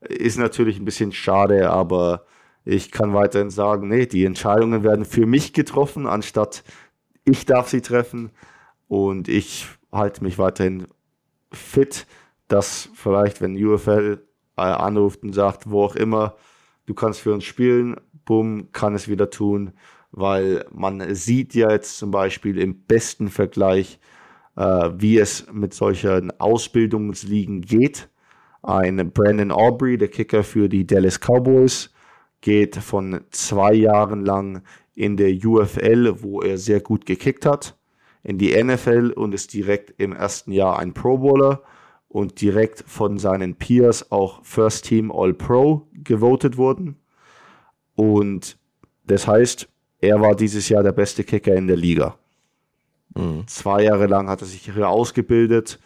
Ist 0.00 0.38
natürlich 0.38 0.78
ein 0.78 0.84
bisschen 0.84 1.12
schade, 1.12 1.70
aber 1.70 2.24
ich 2.64 2.90
kann 2.90 3.14
weiterhin 3.14 3.50
sagen, 3.50 3.88
nee, 3.88 4.06
die 4.06 4.24
Entscheidungen 4.24 4.82
werden 4.82 5.04
für 5.04 5.26
mich 5.26 5.52
getroffen, 5.52 6.06
anstatt 6.06 6.62
ich 7.24 7.46
darf 7.46 7.68
sie 7.68 7.80
treffen. 7.80 8.30
Und 8.88 9.28
ich 9.28 9.66
halte 9.92 10.22
mich 10.24 10.38
weiterhin 10.38 10.88
fit, 11.52 12.06
dass 12.48 12.88
vielleicht, 12.94 13.40
wenn 13.40 13.56
UFL 13.56 14.22
äh, 14.56 14.62
anruft 14.62 15.22
und 15.22 15.32
sagt, 15.32 15.70
wo 15.70 15.84
auch 15.84 15.96
immer, 15.96 16.36
du 16.86 16.94
kannst 16.94 17.20
für 17.20 17.32
uns 17.32 17.44
spielen, 17.44 17.96
bumm, 18.24 18.72
kann 18.72 18.94
es 18.94 19.08
wieder 19.08 19.30
tun, 19.30 19.72
weil 20.12 20.64
man 20.72 21.14
sieht 21.14 21.54
ja 21.54 21.70
jetzt 21.70 21.98
zum 21.98 22.10
Beispiel 22.10 22.58
im 22.58 22.82
besten 22.82 23.28
Vergleich, 23.28 24.00
äh, 24.56 24.90
wie 24.96 25.18
es 25.18 25.46
mit 25.52 25.72
solchen 25.72 26.38
Ausbildungsligen 26.40 27.62
geht. 27.62 28.09
Ein 28.62 29.10
Brandon 29.12 29.50
Aubrey, 29.50 29.96
der 29.96 30.08
Kicker 30.08 30.44
für 30.44 30.68
die 30.68 30.86
Dallas 30.86 31.18
Cowboys, 31.18 31.90
geht 32.40 32.76
von 32.76 33.20
zwei 33.30 33.74
Jahren 33.74 34.24
lang 34.24 34.62
in 34.94 35.16
der 35.16 35.32
UFL, 35.32 36.22
wo 36.22 36.42
er 36.42 36.58
sehr 36.58 36.80
gut 36.80 37.06
gekickt 37.06 37.46
hat, 37.46 37.76
in 38.22 38.38
die 38.38 38.62
NFL 38.62 39.12
und 39.14 39.34
ist 39.34 39.54
direkt 39.54 39.94
im 39.98 40.12
ersten 40.12 40.52
Jahr 40.52 40.78
ein 40.78 40.92
Pro 40.92 41.18
Bowler 41.18 41.62
und 42.08 42.40
direkt 42.40 42.84
von 42.86 43.18
seinen 43.18 43.54
Peers 43.54 44.10
auch 44.10 44.44
First 44.44 44.86
Team 44.86 45.12
All 45.12 45.32
Pro 45.32 45.86
gewotet 45.92 46.56
wurden. 46.56 46.96
Und 47.94 48.58
das 49.04 49.26
heißt, 49.26 49.68
er 50.00 50.20
war 50.20 50.34
dieses 50.34 50.68
Jahr 50.68 50.82
der 50.82 50.92
beste 50.92 51.24
Kicker 51.24 51.54
in 51.54 51.66
der 51.66 51.76
Liga. 51.76 52.16
Mhm. 53.14 53.46
Zwei 53.46 53.84
Jahre 53.84 54.06
lang 54.06 54.28
hat 54.28 54.40
er 54.40 54.46
sich 54.46 54.62
hier 54.62 54.88
ausgebildet, 54.88 55.78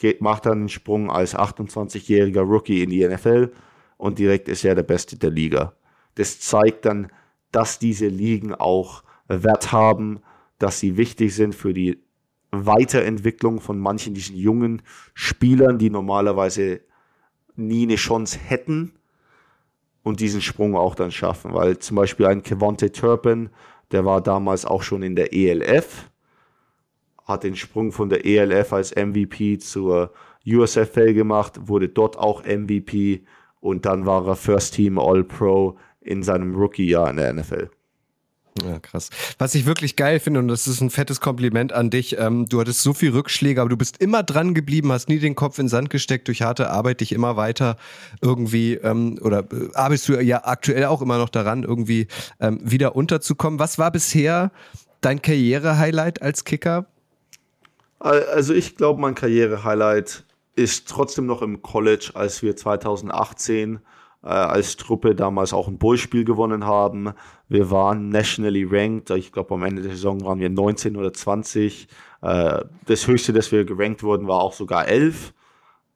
geht, 0.00 0.20
macht 0.20 0.46
dann 0.46 0.58
einen 0.58 0.68
Sprung 0.68 1.10
als 1.10 1.36
28-jähriger 1.36 2.40
Rookie 2.40 2.82
in 2.82 2.90
die 2.90 3.06
NFL 3.06 3.52
und 3.96 4.18
direkt 4.18 4.48
ist 4.48 4.64
er 4.64 4.74
der 4.74 4.82
Beste 4.82 5.16
der 5.16 5.30
Liga. 5.30 5.74
Das 6.16 6.40
zeigt 6.40 6.86
dann, 6.86 7.12
dass 7.52 7.78
diese 7.78 8.08
Ligen 8.08 8.54
auch 8.54 9.04
Wert 9.28 9.72
haben, 9.72 10.20
dass 10.58 10.80
sie 10.80 10.96
wichtig 10.96 11.34
sind 11.34 11.54
für 11.54 11.72
die 11.72 12.02
Weiterentwicklung 12.50 13.60
von 13.60 13.78
manchen 13.78 14.14
diesen 14.14 14.36
jungen 14.36 14.82
Spielern, 15.14 15.78
die 15.78 15.90
normalerweise 15.90 16.80
nie 17.54 17.84
eine 17.84 17.96
Chance 17.96 18.38
hätten 18.38 18.92
und 20.02 20.20
diesen 20.20 20.40
Sprung 20.40 20.76
auch 20.76 20.94
dann 20.94 21.12
schaffen. 21.12 21.54
Weil 21.54 21.78
zum 21.78 21.96
Beispiel 21.96 22.26
ein 22.26 22.42
Kevonte 22.42 22.90
Turpin, 22.90 23.50
der 23.92 24.04
war 24.04 24.20
damals 24.20 24.64
auch 24.64 24.82
schon 24.82 25.02
in 25.02 25.14
der 25.14 25.32
ELF, 25.32 26.09
hat 27.30 27.44
den 27.44 27.56
Sprung 27.56 27.92
von 27.92 28.08
der 28.08 28.24
ELF 28.26 28.72
als 28.72 28.94
MVP 28.94 29.58
zur 29.58 30.12
USFL 30.46 31.14
gemacht, 31.14 31.68
wurde 31.68 31.88
dort 31.88 32.18
auch 32.18 32.44
MVP 32.44 33.24
und 33.60 33.86
dann 33.86 34.06
war 34.06 34.26
er 34.26 34.36
First 34.36 34.74
Team 34.74 34.98
All-Pro 34.98 35.78
in 36.00 36.22
seinem 36.22 36.54
Rookie-Jahr 36.54 37.10
in 37.10 37.16
der 37.16 37.32
NFL. 37.32 37.70
Ja, 38.64 38.78
krass. 38.80 39.10
Was 39.38 39.54
ich 39.54 39.64
wirklich 39.64 39.96
geil 39.96 40.18
finde, 40.18 40.40
und 40.40 40.48
das 40.48 40.66
ist 40.66 40.80
ein 40.80 40.90
fettes 40.90 41.20
Kompliment 41.20 41.72
an 41.72 41.88
dich, 41.88 42.18
ähm, 42.18 42.48
du 42.48 42.60
hattest 42.60 42.82
so 42.82 42.92
viel 42.92 43.10
Rückschläge, 43.10 43.60
aber 43.60 43.70
du 43.70 43.76
bist 43.76 43.98
immer 43.98 44.22
dran 44.22 44.54
geblieben, 44.54 44.90
hast 44.92 45.08
nie 45.08 45.18
den 45.18 45.34
Kopf 45.34 45.58
in 45.58 45.66
den 45.66 45.70
Sand 45.70 45.90
gesteckt, 45.90 46.28
durch 46.28 46.42
harte 46.42 46.70
Arbeit 46.70 47.00
dich 47.00 47.12
immer 47.12 47.36
weiter 47.36 47.76
irgendwie, 48.20 48.74
ähm, 48.74 49.18
oder 49.22 49.40
äh, 49.52 49.70
arbeitest 49.74 50.08
du 50.08 50.20
ja 50.20 50.44
aktuell 50.44 50.86
auch 50.86 51.00
immer 51.00 51.18
noch 51.18 51.28
daran, 51.28 51.62
irgendwie 51.62 52.08
ähm, 52.40 52.60
wieder 52.62 52.96
unterzukommen. 52.96 53.60
Was 53.60 53.78
war 53.78 53.92
bisher 53.92 54.50
dein 55.00 55.22
Karriere-Highlight 55.22 56.20
als 56.20 56.44
Kicker? 56.44 56.86
Also 58.00 58.54
ich 58.54 58.76
glaube, 58.76 59.00
mein 59.00 59.14
Karriere-Highlight 59.14 60.24
ist 60.56 60.88
trotzdem 60.88 61.26
noch 61.26 61.42
im 61.42 61.62
College, 61.62 62.12
als 62.14 62.42
wir 62.42 62.56
2018 62.56 63.80
äh, 64.22 64.28
als 64.28 64.76
Truppe 64.76 65.14
damals 65.14 65.52
auch 65.52 65.68
ein 65.68 65.78
Bowl-Spiel 65.78 66.24
gewonnen 66.24 66.64
haben. 66.64 67.12
Wir 67.48 67.70
waren 67.70 68.08
nationally 68.08 68.66
ranked. 68.68 69.10
Ich 69.10 69.32
glaube, 69.32 69.54
am 69.54 69.62
Ende 69.64 69.82
der 69.82 69.92
Saison 69.92 70.24
waren 70.24 70.40
wir 70.40 70.50
19 70.50 70.96
oder 70.96 71.12
20. 71.12 71.88
Äh, 72.22 72.64
das 72.86 73.06
höchste, 73.06 73.32
das 73.32 73.52
wir 73.52 73.64
gerankt 73.64 74.02
wurden, 74.02 74.28
war 74.28 74.40
auch 74.40 74.54
sogar 74.54 74.88
11. 74.88 75.34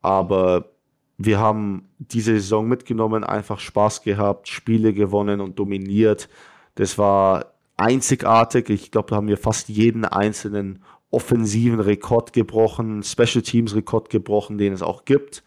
Aber 0.02 0.70
wir 1.16 1.38
haben 1.38 1.88
diese 1.98 2.32
Saison 2.32 2.68
mitgenommen, 2.68 3.24
einfach 3.24 3.60
Spaß 3.60 4.02
gehabt, 4.02 4.48
Spiele 4.48 4.92
gewonnen 4.92 5.40
und 5.40 5.58
dominiert. 5.58 6.28
Das 6.74 6.98
war 6.98 7.54
einzigartig. 7.76 8.68
Ich 8.70 8.90
glaube, 8.90 9.10
da 9.10 9.16
haben 9.16 9.28
wir 9.28 9.38
fast 9.38 9.68
jeden 9.68 10.04
einzelnen 10.04 10.82
offensiven 11.14 11.80
Rekord 11.80 12.32
gebrochen, 12.32 13.02
Special 13.02 13.42
Teams 13.42 13.74
Rekord 13.74 14.10
gebrochen, 14.10 14.58
den 14.58 14.72
es 14.72 14.82
auch 14.82 15.04
gibt. 15.04 15.44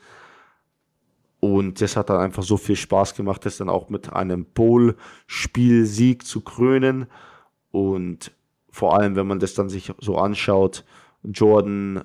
Und 1.39 1.81
das 1.81 1.95
hat 1.95 2.09
dann 2.09 2.19
einfach 2.19 2.43
so 2.43 2.57
viel 2.57 2.75
Spaß 2.75 3.13
gemacht, 3.13 3.45
das 3.45 3.57
dann 3.57 3.69
auch 3.69 3.89
mit 3.89 4.11
einem 4.11 4.45
Bowl-Spielsieg 4.45 6.25
zu 6.25 6.41
krönen. 6.41 7.05
Und 7.71 8.31
vor 8.71 8.97
allem, 8.97 9.15
wenn 9.15 9.27
man 9.27 9.39
das 9.39 9.53
dann 9.53 9.69
sich 9.69 9.91
so 9.99 10.17
anschaut, 10.17 10.83
Jordan, 11.23 12.03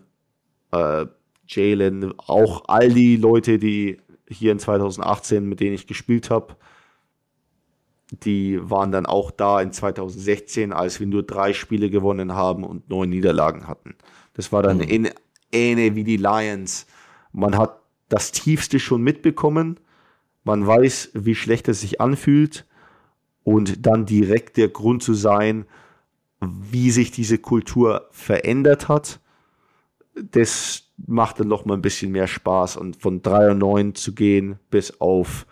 äh, 0.73 1.07
Jalen, 1.47 2.13
auch 2.19 2.65
all 2.67 2.91
die 2.91 3.17
Leute, 3.17 3.59
die 3.59 3.99
hier 4.29 4.53
in 4.53 4.59
2018, 4.59 5.49
mit 5.49 5.61
denen 5.61 5.75
ich 5.75 5.87
gespielt 5.87 6.31
habe, 6.31 6.57
die 8.13 8.59
waren 8.63 8.93
dann 8.93 9.07
auch 9.07 9.31
da 9.31 9.61
in 9.61 9.73
2016, 9.73 10.73
als 10.73 11.01
wir 11.01 11.07
nur 11.07 11.23
drei 11.23 11.55
Spiele 11.55 11.89
gewonnen 11.89 12.35
haben 12.35 12.63
und 12.63 12.91
neun 12.91 13.09
Niederlagen 13.09 13.67
hatten. 13.67 13.95
Das 14.35 14.53
war 14.53 14.63
dann 14.63 14.79
mhm. 14.79 15.09
ähnlich 15.51 15.95
wie 15.95 16.05
die 16.05 16.19
Lions. 16.19 16.87
Man 17.33 17.57
hat 17.57 17.81
das 18.11 18.31
Tiefste 18.31 18.79
schon 18.79 19.03
mitbekommen. 19.03 19.81
Man 20.45 20.67
weiß, 20.67 21.13
wie 21.15 21.35
schlecht 21.35 21.69
es 21.69 21.81
sich 21.81 22.03
anfühlt. 22.03 22.67
Und 23.45 23.87
dann 23.87 24.05
direkt 24.05 24.59
der 24.59 24.69
Grund 24.69 25.03
zu 25.03 25.15
sein, 25.15 25.65
wie 26.41 26.91
sich 26.91 27.11
diese 27.13 27.39
Kultur 27.39 28.09
verändert 28.11 28.89
hat, 28.89 29.21
das 30.15 30.93
macht 31.07 31.41
dann 31.41 31.49
noch 31.49 31.65
mal 31.65 31.75
ein 31.75 31.83
bisschen 31.83 32.13
mehr 32.13 32.27
Spaß. 32.27 32.77
Und 32.77 33.01
von 33.01 33.23
3 33.23 33.53
und 33.53 33.59
9 33.59 33.95
zu 33.95 34.15
gehen 34.15 34.59
bis 34.71 35.01
auf 35.01 35.47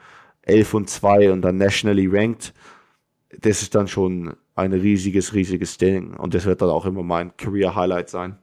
11 0.51 0.74
und 0.74 0.90
2 0.90 1.32
und 1.32 1.42
dann 1.42 1.57
nationally 1.57 2.07
ranked, 2.07 2.53
das 3.40 3.62
ist 3.62 3.74
dann 3.74 3.88
schon 3.88 4.34
ein 4.55 4.72
riesiges, 4.72 5.34
riesiges 5.34 5.78
Ding. 5.78 6.14
Und 6.14 6.34
das 6.34 6.44
wird 6.44 6.61
dann 6.62 6.70
auch 6.70 6.84
immer 6.84 7.03
mein 7.03 7.36
Career 7.36 7.74
Highlight 7.74 8.11
sein. 8.11 8.36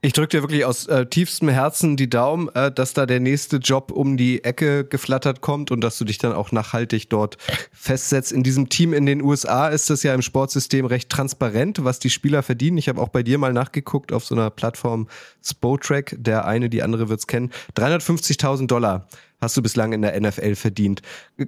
Ich 0.00 0.12
drücke 0.12 0.36
dir 0.36 0.42
wirklich 0.42 0.64
aus 0.64 0.86
äh, 0.86 1.06
tiefstem 1.06 1.48
Herzen 1.48 1.96
die 1.96 2.08
Daumen, 2.08 2.48
äh, 2.54 2.70
dass 2.70 2.94
da 2.94 3.04
der 3.04 3.18
nächste 3.18 3.56
Job 3.56 3.90
um 3.90 4.16
die 4.16 4.44
Ecke 4.44 4.84
geflattert 4.84 5.40
kommt 5.40 5.72
und 5.72 5.80
dass 5.80 5.98
du 5.98 6.04
dich 6.04 6.18
dann 6.18 6.32
auch 6.32 6.52
nachhaltig 6.52 7.10
dort 7.10 7.36
festsetzt. 7.72 8.30
In 8.30 8.44
diesem 8.44 8.68
Team 8.68 8.92
in 8.92 9.06
den 9.06 9.20
USA 9.20 9.66
ist 9.66 9.90
das 9.90 10.04
ja 10.04 10.14
im 10.14 10.22
Sportsystem 10.22 10.86
recht 10.86 11.08
transparent, 11.08 11.82
was 11.82 11.98
die 11.98 12.10
Spieler 12.10 12.44
verdienen. 12.44 12.78
Ich 12.78 12.88
habe 12.88 13.00
auch 13.00 13.08
bei 13.08 13.24
dir 13.24 13.38
mal 13.38 13.52
nachgeguckt 13.52 14.12
auf 14.12 14.24
so 14.24 14.36
einer 14.36 14.50
Plattform 14.50 15.08
Spotrack. 15.44 16.14
Der 16.16 16.46
eine, 16.46 16.68
die 16.70 16.82
andere 16.84 17.08
wird's 17.08 17.26
kennen. 17.26 17.50
350.000 17.76 18.68
Dollar 18.68 19.08
hast 19.40 19.56
du 19.56 19.62
bislang 19.62 19.92
in 19.92 20.02
der 20.02 20.20
NFL 20.20 20.54
verdient. 20.54 21.02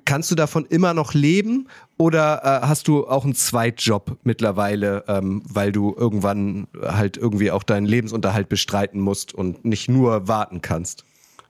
Kannst 0.04 0.30
du 0.30 0.34
davon 0.34 0.64
immer 0.66 0.94
noch 0.94 1.14
leben 1.14 1.68
oder 1.98 2.40
äh, 2.42 2.66
hast 2.66 2.88
du 2.88 3.06
auch 3.06 3.24
einen 3.24 3.34
Zweitjob 3.34 4.18
mittlerweile, 4.22 5.04
ähm, 5.08 5.42
weil 5.48 5.72
du 5.72 5.94
irgendwann 5.96 6.68
halt 6.82 7.16
irgendwie 7.16 7.50
auch 7.50 7.62
deinen 7.62 7.86
Lebensunterhalt 7.86 8.48
bestreiten 8.48 9.00
musst 9.00 9.34
und 9.34 9.64
nicht 9.64 9.88
nur 9.88 10.28
warten 10.28 10.62
kannst? 10.62 11.04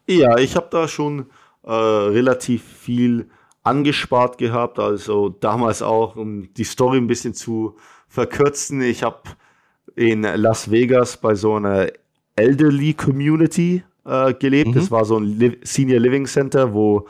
Ja, 0.06 0.38
ich 0.38 0.56
habe 0.56 0.68
da 0.70 0.88
schon 0.88 1.26
äh, 1.62 1.72
relativ 1.72 2.62
viel 2.64 3.28
angespart 3.62 4.38
gehabt. 4.38 4.78
Also 4.78 5.28
damals 5.28 5.82
auch, 5.82 6.16
um 6.16 6.52
die 6.54 6.64
Story 6.64 6.98
ein 6.98 7.06
bisschen 7.06 7.34
zu 7.34 7.76
verkürzen. 8.08 8.80
Ich 8.80 9.02
habe 9.02 9.22
in 9.94 10.22
Las 10.22 10.70
Vegas 10.70 11.16
bei 11.16 11.34
so 11.34 11.54
einer 11.54 11.88
Elderly 12.36 12.94
Community 12.94 13.84
äh, 14.10 14.34
gelebt. 14.34 14.70
Mhm. 14.70 14.74
Das 14.74 14.90
war 14.90 15.04
so 15.04 15.16
ein 15.16 15.24
Li 15.24 15.58
Senior 15.62 16.00
Living 16.00 16.26
Center, 16.26 16.74
wo 16.74 17.06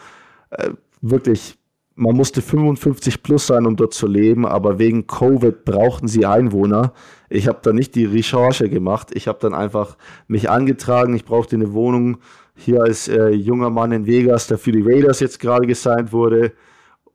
äh, 0.51 0.71
wirklich 1.01 1.57
man 2.01 2.17
musste 2.17 2.41
55 2.41 3.23
plus 3.23 3.47
sein, 3.47 3.67
um 3.67 3.77
dort 3.77 3.93
zu 3.93 4.07
leben, 4.07 4.47
aber 4.47 4.79
wegen 4.79 5.07
Covid 5.07 5.67
brauchten 5.67 6.09
sie 6.09 6.25
Einwohner. 6.25 6.95
Ich 7.29 7.47
habe 7.47 7.59
da 7.63 7.75
nicht 7.75 7.95
die 7.95 8.07
Recherche 8.07 8.71
gemacht. 8.71 9.09
Ich 9.13 9.29
habe 9.29 9.39
dann 9.39 9.53
einfach 9.53 9.99
mich 10.27 10.49
angetragen. 10.49 11.15
Ich 11.15 11.27
brauchte 11.27 11.57
eine 11.57 11.75
Wohnung 11.75 12.19
hier 12.55 12.83
als 12.83 13.07
äh, 13.09 13.29
junger 13.29 13.69
Mann 13.69 13.93
in 13.93 14.07
Vegas, 14.07 14.47
der 14.47 14.57
für 14.57 14.73
die 14.73 14.83
Raiders 14.83 15.21
jetzt 15.21 15.41
gerade 15.41 15.67
gesigned 15.67 16.11
wurde. 16.13 16.53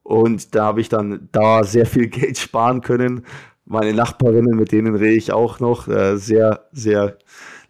Und 0.03 0.53
da 0.53 0.65
habe 0.65 0.81
ich 0.81 0.89
dann 0.89 1.29
da 1.31 1.63
sehr 1.63 1.87
viel 1.87 2.07
Geld 2.09 2.37
sparen 2.37 2.81
können. 2.81 3.25
Meine 3.65 3.93
Nachbarinnen, 3.93 4.55
mit 4.55 4.71
denen 4.71 4.93
rede 4.93 5.15
ich 5.15 5.33
auch 5.33 5.59
noch, 5.59 5.87
äh, 5.87 6.17
sehr, 6.17 6.67
sehr 6.71 7.17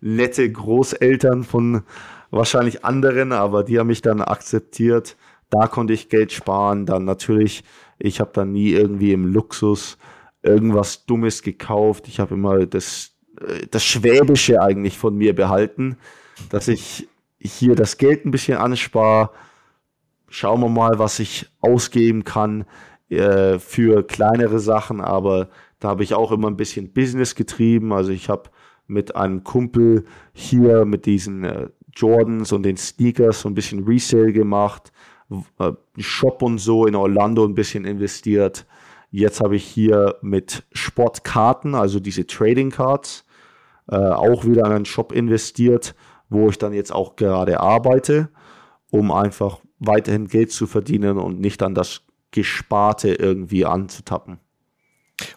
nette 0.06 0.50
Großeltern 0.50 1.44
von 1.44 1.82
wahrscheinlich 2.30 2.86
anderen, 2.86 3.32
aber 3.32 3.64
die 3.64 3.80
haben 3.80 3.88
mich 3.88 4.04
dann 4.04 4.22
akzeptiert. 4.22 5.18
Da 5.50 5.68
konnte 5.68 5.94
ich 5.94 6.10
Geld 6.10 6.32
sparen. 6.32 6.86
Dann 6.86 7.06
natürlich, 7.06 7.64
ich 7.98 8.20
habe 8.20 8.32
dann 8.34 8.52
nie 8.52 8.70
irgendwie 8.70 9.14
im 9.14 9.26
Luxus 9.26 9.98
irgendwas 10.44 11.06
Dummes 11.06 11.42
gekauft. 11.42 12.08
Ich 12.08 12.20
habe 12.20 12.36
immer 12.36 12.68
das, 12.68 13.16
äh, 13.42 13.66
das 13.72 13.84
Schwäbische 13.84 14.62
eigentlich 14.62 14.98
von 14.98 15.16
mir 15.16 15.34
behalten, 15.34 15.98
dass 16.50 16.68
ich 16.68 17.08
hier 17.40 17.76
das 17.76 17.98
Geld 17.98 18.26
ein 18.26 18.32
bisschen 18.32 18.58
anspare. 18.58 19.32
Schauen 20.30 20.62
wir 20.62 20.70
mal, 20.70 21.00
was 21.00 21.20
ich 21.20 21.50
ausgeben 21.62 22.24
kann 22.24 22.66
äh, 23.10 23.58
für 23.58 24.04
kleinere 24.04 24.60
Sachen, 24.60 25.02
aber 25.02 25.50
da 25.80 25.90
habe 25.90 26.04
ich 26.04 26.14
auch 26.14 26.32
immer 26.32 26.48
ein 26.48 26.58
bisschen 26.58 26.94
Business 26.94 27.34
getrieben. 27.34 27.92
Also 27.92 28.12
ich 28.12 28.30
habe 28.30 28.50
mit 28.88 29.16
einem 29.16 29.44
Kumpel 29.44 30.06
hier 30.34 30.86
mit 30.86 31.06
diesen 31.06 31.44
äh, 31.44 31.70
Jordans 31.96 32.52
und 32.52 32.64
den 32.64 32.78
Sneakers 32.78 33.42
so 33.42 33.50
ein 33.50 33.56
bisschen 33.56 33.84
Resale 33.86 34.34
gemacht, 34.34 34.92
äh, 35.60 35.72
Shop 35.98 36.42
und 36.42 36.60
so 36.60 36.86
in 36.86 36.96
Orlando 36.96 37.46
ein 37.46 37.56
bisschen 37.56 37.86
investiert. 37.86 38.66
Jetzt 39.12 39.42
habe 39.42 39.56
ich 39.56 39.64
hier 39.64 40.18
mit 40.22 40.64
Sportkarten, 40.74 41.74
also 41.74 42.00
diese 42.00 42.28
Trading 42.28 42.70
Cards, 42.70 43.26
äh, 43.90 43.96
auch 43.96 44.46
wieder 44.46 44.66
in 44.66 44.72
einen 44.72 44.86
Shop 44.86 45.12
investiert, 45.12 45.96
wo 46.30 46.50
ich 46.50 46.58
dann 46.58 46.74
jetzt 46.74 46.94
auch 46.94 47.16
gerade 47.16 47.60
arbeite, 47.60 48.30
um 48.92 49.12
einfach 49.12 49.60
weiterhin 49.80 50.28
Geld 50.28 50.52
zu 50.52 50.68
verdienen 50.68 51.18
und 51.18 51.40
nicht 51.40 51.64
an 51.64 51.76
das 51.76 52.02
Gesparte 52.32 53.14
irgendwie 53.14 53.66
anzutappen. 53.66 54.40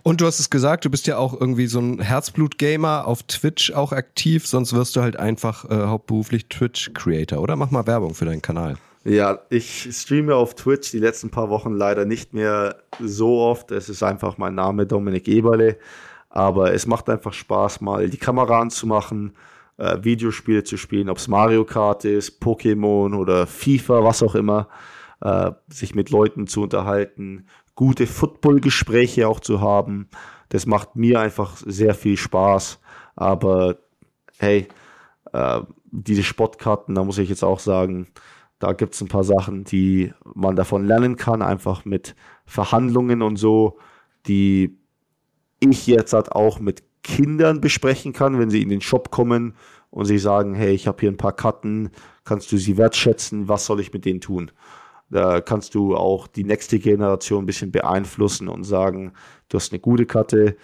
Und 0.02 0.20
du 0.20 0.26
hast 0.26 0.40
es 0.40 0.50
gesagt, 0.50 0.84
du 0.84 0.90
bist 0.90 1.06
ja 1.06 1.18
auch 1.18 1.38
irgendwie 1.38 1.66
so 1.66 1.80
ein 1.80 2.00
Herzblut-Gamer 2.00 3.06
auf 3.06 3.22
Twitch 3.24 3.72
auch 3.72 3.92
aktiv, 3.92 4.46
sonst 4.46 4.72
wirst 4.72 4.96
du 4.96 5.02
halt 5.02 5.16
einfach 5.16 5.64
äh, 5.70 5.86
hauptberuflich 5.86 6.48
Twitch-Creator, 6.48 7.40
oder? 7.40 7.56
Mach 7.56 7.70
mal 7.70 7.86
Werbung 7.86 8.14
für 8.14 8.24
deinen 8.24 8.42
Kanal. 8.42 8.76
Ja, 9.04 9.38
ich 9.48 9.88
streame 9.92 10.34
auf 10.34 10.54
Twitch 10.54 10.90
die 10.90 10.98
letzten 10.98 11.30
paar 11.30 11.48
Wochen 11.48 11.72
leider 11.72 12.04
nicht 12.04 12.34
mehr 12.34 12.76
so 13.00 13.38
oft. 13.38 13.70
Es 13.70 13.88
ist 13.88 14.02
einfach 14.02 14.36
mein 14.36 14.54
Name, 14.54 14.86
Dominik 14.86 15.28
Eberle. 15.28 15.78
Aber 16.30 16.74
es 16.74 16.86
macht 16.86 17.08
einfach 17.08 17.32
Spaß, 17.32 17.80
mal 17.80 18.10
die 18.10 18.18
Kamera 18.18 18.60
anzumachen, 18.60 19.34
äh, 19.78 19.98
Videospiele 20.02 20.64
zu 20.64 20.76
spielen, 20.76 21.08
ob 21.08 21.18
es 21.18 21.28
Mario 21.28 21.64
Kart 21.64 22.04
ist, 22.04 22.42
Pokémon 22.42 23.16
oder 23.16 23.46
FIFA, 23.46 24.04
was 24.04 24.22
auch 24.22 24.34
immer, 24.34 24.68
äh, 25.22 25.52
sich 25.68 25.94
mit 25.94 26.10
Leuten 26.10 26.46
zu 26.46 26.62
unterhalten, 26.62 27.46
gute 27.78 28.08
Football-Gespräche 28.08 29.28
auch 29.28 29.38
zu 29.38 29.60
haben. 29.60 30.08
Das 30.48 30.66
macht 30.66 30.96
mir 30.96 31.20
einfach 31.20 31.56
sehr 31.64 31.94
viel 31.94 32.16
Spaß. 32.16 32.80
Aber 33.14 33.76
hey, 34.40 34.66
äh, 35.32 35.60
diese 35.84 36.24
Sportkarten, 36.24 36.96
da 36.96 37.04
muss 37.04 37.18
ich 37.18 37.28
jetzt 37.28 37.44
auch 37.44 37.60
sagen, 37.60 38.08
da 38.58 38.72
gibt 38.72 38.94
es 38.94 39.00
ein 39.00 39.06
paar 39.06 39.22
Sachen, 39.22 39.62
die 39.62 40.12
man 40.24 40.56
davon 40.56 40.86
lernen 40.86 41.14
kann, 41.14 41.40
einfach 41.40 41.84
mit 41.84 42.16
Verhandlungen 42.46 43.22
und 43.22 43.36
so, 43.36 43.78
die 44.26 44.76
ich 45.60 45.86
jetzt 45.86 46.14
halt 46.14 46.32
auch 46.32 46.58
mit 46.58 46.82
Kindern 47.04 47.60
besprechen 47.60 48.12
kann, 48.12 48.40
wenn 48.40 48.50
sie 48.50 48.60
in 48.60 48.70
den 48.70 48.80
Shop 48.80 49.12
kommen 49.12 49.54
und 49.90 50.06
sie 50.06 50.18
sagen, 50.18 50.56
hey, 50.56 50.72
ich 50.72 50.88
habe 50.88 50.98
hier 50.98 51.12
ein 51.12 51.16
paar 51.16 51.36
Karten, 51.36 51.90
kannst 52.24 52.50
du 52.50 52.56
sie 52.56 52.76
wertschätzen, 52.76 53.46
was 53.46 53.66
soll 53.66 53.78
ich 53.78 53.92
mit 53.92 54.04
denen 54.04 54.20
tun? 54.20 54.50
Da 55.10 55.40
kannst 55.40 55.74
du 55.74 55.96
auch 55.96 56.26
die 56.26 56.44
nächste 56.44 56.78
Generation 56.78 57.44
ein 57.44 57.46
bisschen 57.46 57.72
beeinflussen 57.72 58.48
und 58.48 58.64
sagen, 58.64 59.12
du 59.48 59.56
hast 59.56 59.72
eine 59.72 59.80
gute 59.80 60.06
Karte, 60.06 60.56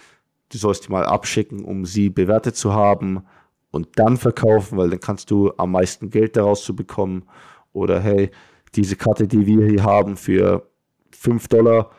du 0.51 0.59
sollst 0.59 0.87
die 0.87 0.93
mal 0.93 1.07
abschicken, 1.07 1.65
um 1.65 1.87
sie 1.87 2.11
bewertet 2.11 2.57
zu 2.57 2.75
haben 2.75 3.25
und 3.71 3.89
dann 3.97 4.17
verkaufen, 4.17 4.79
weil 4.79 4.91
dann 4.91 5.01
kannst 5.01 5.31
du 5.31 5.53
am 5.57 5.73
meisten 5.73 6.11
Geld 6.11 6.37
daraus 6.37 6.63
zu 6.65 6.77
bekommen. 6.77 7.25
Oder 7.73 8.01
hey, 8.01 8.31
diese 8.75 8.97
Karte, 8.97 9.27
die 9.27 9.47
wir 9.47 9.67
hier 9.67 9.83
haben 9.83 10.17
für 10.17 10.69
5 11.11 11.49
Dollar, 11.49 11.91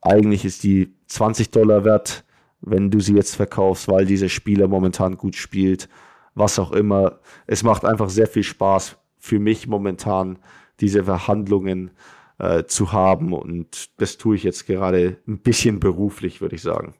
eigentlich 0.00 0.44
ist 0.44 0.64
die 0.64 0.94
20 1.06 1.50
Dollar 1.50 1.84
wert, 1.84 2.24
wenn 2.60 2.90
du 2.90 3.00
sie 3.00 3.14
jetzt 3.14 3.36
verkaufst, 3.36 3.88
weil 3.88 4.06
dieser 4.06 4.28
Spieler 4.28 4.66
momentan 4.66 5.16
gut 5.16 5.36
spielt, 5.36 5.88
was 6.34 6.58
auch 6.58 6.72
immer. 6.72 7.20
Es 7.46 7.62
macht 7.62 7.84
einfach 7.84 8.08
sehr 8.08 8.26
viel 8.26 8.42
Spaß 8.44 8.96
für 9.18 9.38
mich 9.38 9.68
momentan, 9.68 10.38
diese 10.82 11.04
Verhandlungen 11.04 11.92
äh, 12.38 12.64
zu 12.64 12.92
haben 12.92 13.32
und 13.32 13.88
das 13.96 14.18
tue 14.18 14.36
ich 14.36 14.42
jetzt 14.42 14.66
gerade 14.66 15.16
ein 15.26 15.38
bisschen 15.38 15.80
beruflich, 15.80 16.40
würde 16.40 16.56
ich 16.56 16.62
sagen. 16.62 16.94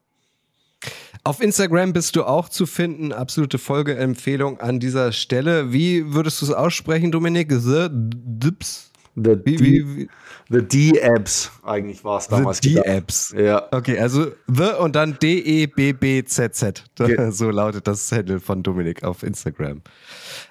Auf 1.24 1.40
Instagram 1.40 1.92
bist 1.92 2.16
du 2.16 2.24
auch 2.24 2.48
zu 2.48 2.66
finden. 2.66 3.12
Absolute 3.12 3.58
Folgeempfehlung 3.58 4.60
an 4.60 4.80
dieser 4.80 5.12
Stelle. 5.12 5.72
Wie 5.72 6.14
würdest 6.14 6.40
du 6.40 6.46
es 6.46 6.52
aussprechen, 6.52 7.12
Dominik? 7.12 7.52
The 7.52 7.88
Dips? 7.90 8.91
The, 9.14 9.36
wie, 9.44 9.58
wie, 9.60 9.96
wie? 9.96 10.08
the 10.48 10.62
D-Apps 10.62 11.50
eigentlich 11.62 12.02
war 12.02 12.18
es 12.18 12.28
damals. 12.28 12.60
The 12.62 12.74
D-Apps. 12.76 13.34
Ja. 13.36 13.68
Okay, 13.70 13.98
also 13.98 14.32
The 14.46 14.78
und 14.78 14.96
dann 14.96 15.18
D-E-B-B-Z-Z. 15.20 16.84
So 17.30 17.50
lautet 17.50 17.86
das 17.86 18.10
Handle 18.10 18.40
von 18.40 18.62
Dominik 18.62 19.04
auf 19.04 19.22
Instagram. 19.22 19.82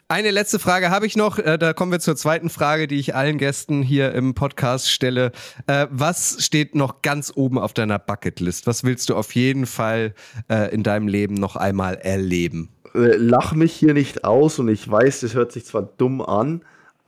Eine 0.07 0.29
letzte 0.31 0.59
Frage 0.59 0.89
habe 0.89 1.07
ich 1.07 1.15
noch. 1.15 1.39
Äh, 1.39 1.57
da 1.57 1.73
kommen 1.73 1.91
wir 1.91 1.99
zur 1.99 2.15
zweiten 2.15 2.49
Frage, 2.49 2.87
die 2.87 2.99
ich 2.99 3.15
allen 3.15 3.37
Gästen 3.37 3.81
hier 3.81 4.13
im 4.13 4.33
Podcast 4.33 4.91
stelle. 4.91 5.31
Äh, 5.67 5.87
was 5.89 6.45
steht 6.45 6.75
noch 6.75 7.01
ganz 7.01 7.31
oben 7.33 7.57
auf 7.57 7.73
deiner 7.73 7.97
Bucketlist? 7.97 8.67
Was 8.67 8.83
willst 8.83 9.09
du 9.09 9.15
auf 9.15 9.33
jeden 9.33 9.65
Fall 9.65 10.13
äh, 10.49 10.71
in 10.73 10.83
deinem 10.83 11.07
Leben 11.07 11.33
noch 11.35 11.55
einmal 11.55 11.95
erleben? 11.95 12.69
Lach 12.93 13.53
mich 13.53 13.71
hier 13.71 13.93
nicht 13.93 14.25
aus 14.25 14.59
und 14.59 14.67
ich 14.67 14.89
weiß, 14.89 15.21
das 15.21 15.33
hört 15.33 15.53
sich 15.53 15.65
zwar 15.65 15.83
dumm 15.83 16.21
an, 16.21 16.61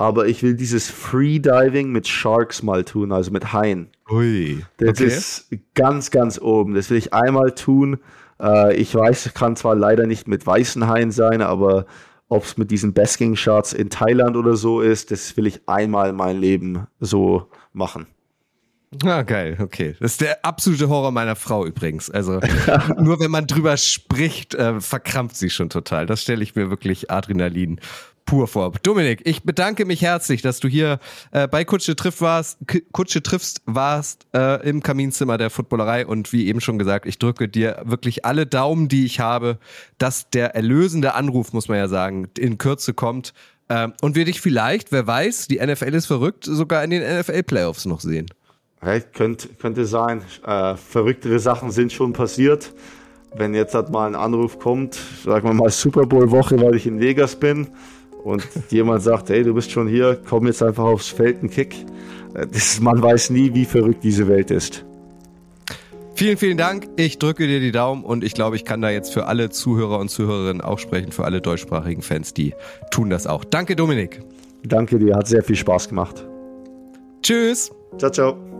aber 0.03 0.27
ich 0.27 0.43
will 0.43 0.55
dieses 0.55 0.89
Freediving 0.89 1.91
mit 1.91 2.07
Sharks 2.07 2.61
mal 2.61 2.83
tun, 2.83 3.11
also 3.13 3.31
mit 3.31 3.53
Haien. 3.53 3.87
Ui. 4.11 4.63
Das 4.77 4.89
okay. 4.89 5.05
ist 5.05 5.47
ganz, 5.75 6.11
ganz 6.11 6.39
oben. 6.39 6.73
Das 6.73 6.89
will 6.89 6.97
ich 6.97 7.13
einmal 7.13 7.55
tun. 7.55 7.99
Ich 8.75 8.93
weiß, 8.93 9.27
es 9.27 9.33
kann 9.33 9.55
zwar 9.55 9.75
leider 9.75 10.05
nicht 10.05 10.27
mit 10.27 10.45
weißen 10.45 10.87
Haien 10.87 11.11
sein, 11.11 11.41
aber 11.41 11.85
ob 12.27 12.43
es 12.43 12.57
mit 12.57 12.69
diesen 12.71 12.93
Basking 12.93 13.37
Shots 13.37 13.71
in 13.71 13.89
Thailand 13.89 14.35
oder 14.35 14.57
so 14.57 14.81
ist, 14.81 15.11
das 15.11 15.37
will 15.37 15.47
ich 15.47 15.61
einmal 15.67 16.09
in 16.09 16.15
meinem 16.15 16.41
Leben 16.41 16.87
so 16.99 17.47
machen. 17.71 18.07
Ah, 19.03 19.23
geil, 19.23 19.57
okay. 19.59 19.95
Das 19.99 20.11
ist 20.11 20.21
der 20.21 20.45
absolute 20.45 20.89
Horror 20.89 21.11
meiner 21.11 21.35
Frau 21.35 21.65
übrigens. 21.65 22.09
Also 22.09 22.39
nur 22.99 23.19
wenn 23.19 23.31
man 23.31 23.47
drüber 23.47 23.77
spricht, 23.77 24.53
äh, 24.55 24.79
verkrampft 24.79 25.35
sie 25.35 25.49
schon 25.49 25.69
total. 25.69 26.05
Das 26.05 26.21
stelle 26.21 26.43
ich 26.43 26.55
mir 26.55 26.69
wirklich 26.69 27.09
Adrenalin 27.09 27.79
pur 28.25 28.47
vor. 28.47 28.71
Dominik, 28.83 29.21
ich 29.25 29.43
bedanke 29.43 29.85
mich 29.85 30.01
herzlich, 30.01 30.41
dass 30.41 30.59
du 30.59 30.67
hier 30.67 30.99
äh, 31.31 31.47
bei 31.47 31.65
Kutsche 31.65 31.95
triff 31.95 32.21
warst, 32.21 32.59
Kutsche 32.91 33.21
triffst 33.21 33.61
warst 33.65 34.25
äh, 34.33 34.67
im 34.67 34.81
Kaminzimmer 34.81 35.37
der 35.37 35.49
Footballerei 35.49 36.05
und 36.05 36.33
wie 36.33 36.47
eben 36.47 36.61
schon 36.61 36.79
gesagt, 36.79 37.05
ich 37.05 37.19
drücke 37.19 37.47
dir 37.47 37.81
wirklich 37.85 38.25
alle 38.25 38.45
Daumen, 38.45 38.87
die 38.87 39.05
ich 39.05 39.19
habe, 39.19 39.57
dass 39.97 40.29
der 40.29 40.55
erlösende 40.55 41.15
Anruf, 41.15 41.53
muss 41.53 41.67
man 41.67 41.77
ja 41.77 41.87
sagen, 41.87 42.27
in 42.37 42.57
Kürze 42.57 42.93
kommt 42.93 43.33
äh, 43.67 43.89
und 44.01 44.15
wir 44.15 44.25
dich 44.25 44.41
vielleicht, 44.41 44.91
wer 44.91 45.07
weiß, 45.07 45.47
die 45.47 45.59
NFL 45.65 45.93
ist 45.93 46.05
verrückt, 46.05 46.45
sogar 46.45 46.83
in 46.83 46.91
den 46.91 47.19
NFL 47.19 47.43
Playoffs 47.43 47.85
noch 47.85 47.99
sehen. 47.99 48.27
Ja, 48.83 48.99
könnte, 48.99 49.49
könnte 49.49 49.85
sein. 49.85 50.21
Äh, 50.45 50.75
verrücktere 50.75 51.39
Sachen 51.39 51.71
sind 51.71 51.93
schon 51.93 52.13
passiert. 52.13 52.73
Wenn 53.35 53.55
jetzt 53.55 53.73
halt 53.73 53.89
mal 53.89 54.07
ein 54.07 54.15
Anruf 54.15 54.59
kommt, 54.59 54.99
sagen 55.23 55.47
wir 55.47 55.53
mal 55.53 55.69
Super 55.69 56.05
Bowl 56.05 56.29
Woche, 56.29 56.61
weil 56.61 56.75
ich 56.75 56.85
in 56.85 56.99
Vegas 56.99 57.35
bin, 57.35 57.69
und 58.23 58.47
jemand 58.69 59.03
sagt, 59.03 59.29
hey, 59.29 59.43
du 59.43 59.53
bist 59.53 59.71
schon 59.71 59.87
hier, 59.87 60.19
komm 60.27 60.47
jetzt 60.47 60.63
einfach 60.63 60.83
aufs 60.83 61.09
Feld 61.09 61.39
einen 61.39 61.49
Kick. 61.49 61.75
Das, 62.51 62.79
man 62.79 63.01
weiß 63.01 63.29
nie, 63.29 63.53
wie 63.53 63.65
verrückt 63.65 64.03
diese 64.03 64.27
Welt 64.27 64.49
ist. 64.49 64.85
Vielen, 66.15 66.37
vielen 66.37 66.57
Dank. 66.57 66.87
Ich 66.95 67.17
drücke 67.17 67.47
dir 67.47 67.59
die 67.59 67.71
Daumen 67.71 68.03
und 68.03 68.23
ich 68.23 68.33
glaube, 68.33 68.55
ich 68.55 68.65
kann 68.65 68.81
da 68.81 68.89
jetzt 68.89 69.13
für 69.13 69.25
alle 69.25 69.49
Zuhörer 69.49 69.99
und 69.99 70.09
Zuhörerinnen 70.09 70.61
auch 70.61 70.79
sprechen, 70.79 71.11
für 71.11 71.25
alle 71.25 71.41
deutschsprachigen 71.41 72.01
Fans, 72.01 72.33
die 72.33 72.53
tun 72.91 73.09
das 73.09 73.25
auch. 73.25 73.43
Danke, 73.43 73.75
Dominik. 73.75 74.21
Danke 74.63 74.99
dir, 74.99 75.15
hat 75.15 75.27
sehr 75.27 75.43
viel 75.43 75.55
Spaß 75.55 75.89
gemacht. 75.89 76.25
Tschüss. 77.21 77.71
Ciao, 77.97 78.11
ciao. 78.11 78.52